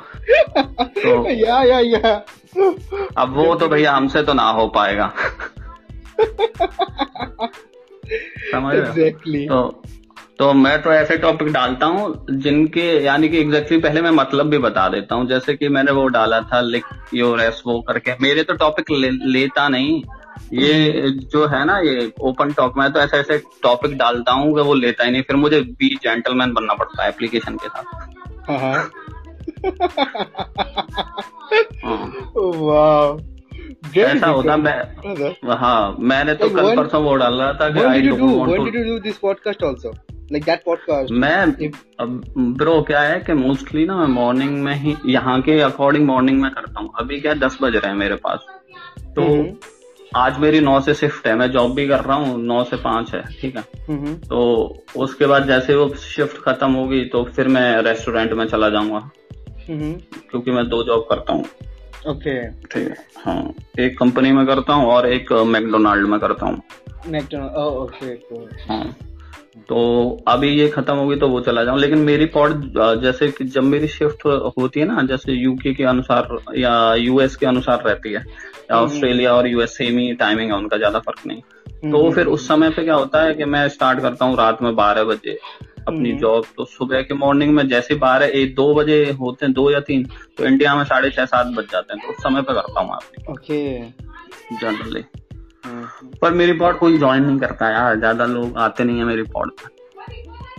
तो 0.98 1.14
yeah 1.32 1.62
yeah 1.64 1.82
yeah 1.94 2.20
अब 3.18 3.34
वो 3.36 3.56
तो 3.56 3.68
भैया 3.68 3.92
हमसे 3.92 4.24
तो 4.24 4.34
ना 4.34 4.50
हो 4.52 4.68
पाएगा। 4.68 5.12
समझ 8.52 8.76
रहे 8.76 8.82
हो? 8.82 8.94
Exactly. 8.94 9.48
तो 9.50 9.82
तो 10.40 10.52
मैं 10.54 10.82
तो 10.82 10.92
ऐसे 10.92 11.18
टॉपिक 11.18 11.48
डालता 11.54 11.86
हूँ 11.86 12.26
जिनके 12.32 12.86
यानी 13.04 13.30
कि 13.30 13.38
एग्जैक्टली 13.38 13.78
पहले 13.78 14.02
मैं 14.02 14.12
मतलब 14.12 14.50
भी 14.50 14.58
बता 14.58 14.88
देता 14.90 15.16
हूँ। 15.16 15.28
जैसे 15.28 15.54
कि 15.56 15.70
मैंने 15.70 15.92
वो 15.92 16.08
डाला 16.08 16.40
था 16.54 16.62
लिख 16.62 16.86
योर 17.14 17.42
एस 17.42 17.62
वो 17.68 17.80
करके। 17.82 18.16
मेरे 18.22 18.44
तो 18.44 18.54
टॉपिक 18.54 18.92
ले, 18.92 19.10
लेता 19.10 19.68
नहीं। 19.70 20.02
ये 20.54 21.10
जो 21.34 21.46
है 21.48 21.64
ना 21.66 21.78
ये 21.80 22.12
ओपन 22.22 22.52
टॉक 22.52 22.78
मैं 22.78 22.92
तो 22.94 23.00
ऐसे 23.00 23.18
ऐसे 23.18 23.38
टॉपिक 23.64 23.98
डालता 23.98 24.32
हूँ 24.32 24.56
कि 24.56 24.62
वो 24.62 24.74
लेता 24.74 25.06
ही 25.06 25.12
नहीं। 25.12 25.22
फिर 25.22 25.36
मुझे 25.36 25.62
बी 25.62 25.96
जेंटलमैन 26.04 26.54
बनना 26.54 26.74
पड़ता 26.74 27.04
है 27.04 27.10
एप्लीकेशन 27.10 27.56
के 27.56 27.68
साथ। 27.68 27.84
वाह 32.38 33.34
ऐसा 34.02 34.28
हाँ, 34.28 35.58
हाँ 35.58 35.96
तो 36.36 36.50
कल 36.50 36.76
परसों 36.76 37.04
वो 37.04 37.16
डाल 37.16 37.34
रहा 37.34 37.54
था 37.54 37.70
ब्रो 42.38 42.82
क्या 42.82 43.02
है 43.02 43.20
कि 43.20 43.34
मोस्टली 43.34 43.86
ना 43.86 43.96
मैं 43.96 44.08
मॉर्निंग 44.08 44.64
में 44.64 44.76
ही 44.76 44.96
यहाँ 45.06 45.42
के 45.42 45.60
अकॉर्डिंग 45.60 46.06
मॉर्निंग 46.06 46.42
में 46.42 46.52
करता 46.52 46.80
हूँ। 46.80 46.94
अभी 47.00 47.20
क्या 47.20 47.34
दस 47.34 47.58
बज 47.62 47.76
रहे 47.76 47.88
हैं 47.88 47.98
मेरे 47.98 48.16
पास। 48.16 48.40
तो. 49.00 49.48
आज 50.16 50.38
मेरी 50.40 50.60
नौ 50.60 50.80
से 50.82 50.94
शिफ्ट 50.94 51.28
है 51.28 51.36
मैं 51.36 51.50
जॉब 51.52 51.74
भी 51.76 51.88
कर 51.88 52.00
रहा 52.00 52.18
हूँ 52.18 52.42
नौ 52.44 52.64
से 52.64 52.76
पाँच 52.78 53.14
है 53.16 53.22
ठीक 53.42 53.56
है? 53.58 53.64
तो 54.30 54.42
उसके 54.98 55.26
बाद 55.26 55.48
जैसे 55.48 55.76
वो 55.76 55.88
शिफ्ट 55.96 56.38
खत्म 56.44 56.72
होगी 56.72 57.04
तो 57.06 57.24
फिर 57.36 57.48
मैं 57.48 57.82
रेस्टोरेंट 57.82 58.34
में 58.34 58.46
चला 58.48 58.70
जाऊँगा 58.70 59.10
क्योंकि 59.70 60.52
मैं 60.52 60.68
दो 60.70 60.84
जॉब 60.84 61.06
करता 61.10 61.34
हूँ। 61.34 61.46
ओके 62.08 62.36
ठीक 62.50 62.88
है? 62.90 62.96
हाँ 63.26 63.54
एक 63.80 63.98
कंपनी 64.00 64.32
में 64.32 64.46
करता 64.48 64.74
हूँ 64.74 64.86
और 64.92 65.08
एक 65.08 65.32
मैकडोनाल्ड 65.34 66.08
में 66.08 66.20
करता 66.20 66.46
हूँ। 66.46 66.62
मैकडोनाल्ड 67.08 67.56
ओके 67.58 68.14
हाँ। 68.68 68.84
तो 69.60 69.80
अभी 70.28 70.50
ये 70.50 70.68
खत्म 70.68 70.96
होगी 70.96 71.16
तो 71.16 71.28
वो 71.30 71.40
चला 71.42 71.64
जाऊँ। 71.64 71.80
लेकिन 71.80 71.98
मेरी 72.02 72.26
पॉड 72.36 72.64
जैसे 73.02 73.28
कि 73.32 73.44
जब 73.46 73.64
मेरी 73.64 73.88
शिफ्ट 73.88 74.26
होती 74.58 74.80
है 74.80 74.86
ना 74.86 75.02
जैसे 75.08 75.34
यूके 75.34 75.74
के 75.74 75.84
अनुसार 75.84 76.38
या 76.58 76.74
यूएस 76.96 77.36
के 77.36 77.46
अनुसार 77.46 77.84
रहती 77.86 78.14
है 78.14 78.24
या 78.72 78.80
ऑस्ट्रेलिया 78.80 79.34
और 79.34 79.48
यूएस 79.48 79.78
सेम 79.78 79.98
ही 79.98 80.14
टाइमिंग 80.16 80.52
है 80.52 80.58
उनका 80.58 80.78
ज़्यादा 80.78 81.00
फ़र्क 81.00 81.26
नहीं। 81.28 81.42
तो 81.92 82.02
हम्म, 82.04 82.14
फिर 82.14 82.28
उस 82.28 82.48
समय 82.48 82.70
पे 82.70 82.84
क्या 82.84 82.96
होता 82.96 83.24
है 83.24 83.34
कि 83.36 83.46
मैं 83.46 83.68
स्टार्ट 83.70 84.00
करता 84.00 84.26
हूँ 84.26 84.38
रात 84.38 84.62
में 84.62 84.76
बारह 84.76 85.04
बजे 85.04 85.38
अपनी 85.88 86.10
हम्म। 86.10 86.20
जॉब 86.20 86.46
तो 86.58 86.66
सुबह 86.66 87.02
के 87.02 87.14
मॉर्निंग 87.14 87.54
में 87.56 87.68
जैसे 87.70 87.96
बारह 87.96 88.32
एक 88.36 88.54
दो 88.56 88.74
बजे 88.74 89.04
होते 89.20 89.46
हैं 89.46 89.54
दो 89.54 89.70
या 89.72 89.80
तीन 89.80 90.06
तो 90.38 90.46
इंडिया 90.46 90.76
में 90.76 90.84
साढ़े 90.84 91.10
छह 91.10 91.26
सात 91.26 91.48
बज 91.48 91.66
जाते 91.72 91.94
हैं। 91.94 92.02
तो 92.02 92.14
उस 92.14 92.24
समय 92.24 92.42
पे 92.42 92.54
करता 92.54 92.82
हूँ 92.82 92.94
आप 92.94 93.04
okay 93.32 93.64
जनरली 94.62 95.00
हम्म, 95.00 95.23
पर 96.22 96.34
मेरी 96.34 96.54
पॉड 96.60 96.78
कोई 96.80 96.98
ज्वाइन 96.98 97.24
नहीं 97.26 97.40
करता 97.40 97.70
यार 97.72 97.98
ज़्यादा 98.00 98.26
लोग 98.28 98.58
आते 98.60 98.84
नहीं 98.84 98.98
है 98.98 99.06
मेरी 99.06 99.24
पॉड 99.34 99.52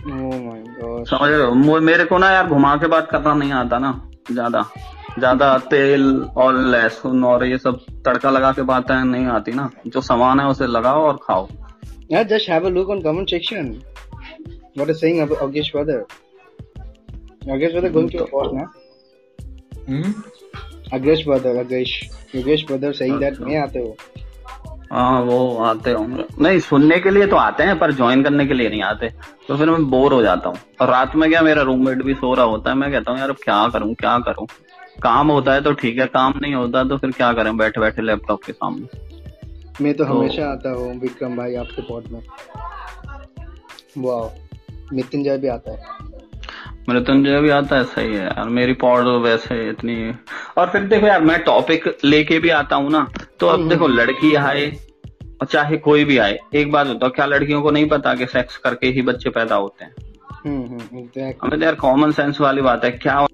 oh 0.05 1.05
समझ 1.09 1.29
रहे 1.31 1.79
मेरे 1.81 2.05
को 2.05 2.17
ना 2.17 2.29
यार 2.31 2.47
घुमा 2.47 2.75
के 2.77 2.87
बात 2.87 3.09
करना 3.11 3.33
नहीं 3.33 3.51
आता 3.53 3.77
ना 3.79 3.91
ज़्यादा। 4.31 4.61
ज़्यादा 5.19 5.57
तेल 5.71 6.05
और 6.37 6.53
लहसुन 6.65 7.23
और 7.23 7.45
ये 7.45 7.57
सब 7.57 7.79
तड़का 8.05 8.29
लगा 8.29 8.51
के 8.51 8.61
बात 8.63 8.91
है 8.91 9.03
नहीं 9.07 9.25
आती 9.27 9.51
ना। 9.53 9.69
जो 9.87 10.01
सामान 10.01 10.39
है 10.39 10.45
उसे 10.47 10.67
लगाओ 10.67 11.01
और 11.03 11.19
खाओ। 11.23 11.47
यार 12.11 12.23
just 12.27 12.49
have 12.49 12.65
a 12.65 12.69
look 12.69 12.89
on 12.89 13.01
comment 13.01 13.29
section 13.29 13.69
what 14.77 14.89
is 14.89 14.97
saying 14.97 15.19
about 15.21 15.41
Agesh 15.41 15.71
brother 15.75 16.05
Agesh 17.53 17.71
brother 17.71 17.91
going 17.91 18.11
to 18.11 18.17
a 18.17 18.25
for 18.31 18.51
ना 18.53 18.71
हम 19.87 20.13
Agesh 20.93 21.25
brother 21.27 21.55
Agesh 21.59 21.99
Yogesh 22.35 22.65
brother 22.67 22.91
saying 22.93 23.19
that 23.19 23.39
मैं 23.41 23.57
आते 23.57 23.79
हूँ। 23.79 23.95
हाँ 24.93 25.21
वो 25.21 25.57
आते 25.57 25.91
होंगे। 25.91 26.25
नहीं 26.41 26.59
सुनने 26.59 26.99
के 26.99 27.09
लिए 27.09 27.27
तो 27.27 27.35
आते 27.35 27.63
हैं 27.63 27.79
पर 27.79 27.91
ज्वाइन 27.91 28.23
करने 28.23 28.45
के 28.45 28.53
लिए 28.53 28.69
नहीं 28.69 28.81
आते। 28.81 29.13
तो 29.47 29.57
फिर 29.57 29.69
मैं 29.69 29.85
बोर 29.85 30.13
हो 30.13 30.21
जाता 30.21 30.49
हूँ। 30.49 30.57
और 30.81 30.89
रात 30.89 31.15
में 31.15 31.29
क्या 31.29 31.41
मेरा 31.41 31.61
रूममेट 31.61 32.03
भी 32.03 32.13
सो 32.13 32.33
रहा 32.33 32.45
होता 32.45 32.69
है? 32.69 32.75
मैं 32.75 32.91
कहता 32.91 33.11
हूँ 33.11 33.19
यार 33.19 33.29
अब 33.29 33.35
क्या 33.35 33.67
करूँ 33.67 33.93
क्या 33.93 34.19
करूँ? 34.19 34.47
काम 35.01 35.31
होता 35.31 35.53
है 35.53 35.61
तो 35.61 35.73
ठीक 35.73 35.99
है 35.99 36.05
काम 36.05 36.33
नहीं 36.41 36.55
होता 36.55 36.83
तो 36.83 36.97
फिर 36.97 37.11
क्या 37.11 37.33
करें? 37.33 37.57
बैठे 37.57 37.81
बैठे 37.81 38.01
लैपटॉप 38.01 38.43
के 38.43 38.53
सामने। 38.53 39.05
मैं 39.81 39.93
तो 39.93 40.05
तो- 40.05 40.13
हमेशा 40.13 40.51
आता 40.51 40.69
हूँ 40.69 40.99
विक्रम 40.99 41.35
भाई 41.35 41.55
आपके 41.55 41.81
पॉड 41.81 42.03
में. 42.11 42.23
वाह 43.97 44.41
मृत्युंजय 44.93 45.37
भी 45.37 45.47
आता 45.47 45.71
है. 45.71 45.83
मृत्युंजय 46.89 47.39
भी 47.41 47.49
आता 47.49 47.75
है 47.75 47.83
सही 47.83 48.13
है 48.13 48.23
यार। 48.23 48.49
मेरी 48.49 48.73
पॉड 48.73 49.07
वैसे 49.23 49.69
इतनी 49.69 50.13
और 50.57 50.69
फिर 50.69 50.81
देखो 50.81 51.07
यार 51.07 51.21
मैं 51.21 51.39
टॉपिक 51.43 51.97
लेके 52.05 52.39
भी 52.39 52.49
आता 52.49 52.75
हूँ 52.75 52.91
ना 52.91 53.07
तो 53.39 53.47
अब 53.47 53.69
देखो 53.69 53.87
लड़की 53.87 54.33
आए 54.35 54.65
और 55.41 55.47
चाहे 55.47 55.77
कोई 55.77 56.03
भी 56.05 56.17
आए 56.17 56.37
एक 56.55 56.71
बात 56.71 56.87
होता 56.87 57.07
क्या 57.07 57.25
लड़कियों 57.25 57.61
को 57.61 57.71
नहीं 57.71 57.87
पता 57.89 58.13
कि 58.15 58.25
सेक्स 58.25 58.57
करके 58.57 58.87
ही 58.87 59.01
बच्चे 59.01 59.29
पैदा 59.29 59.55
होते 59.55 59.85
हैं? 59.85 59.93
हम्म 60.45 60.65
हम्म 60.65 61.01
हमें 61.43 61.59
तो 61.59 61.65
यार 61.65 61.75
कॉमन 61.75 62.11
सेंस 62.11 62.41
वाली 62.41 62.61
बात 62.61 62.85
है 62.85 62.91
क्या 62.91 63.25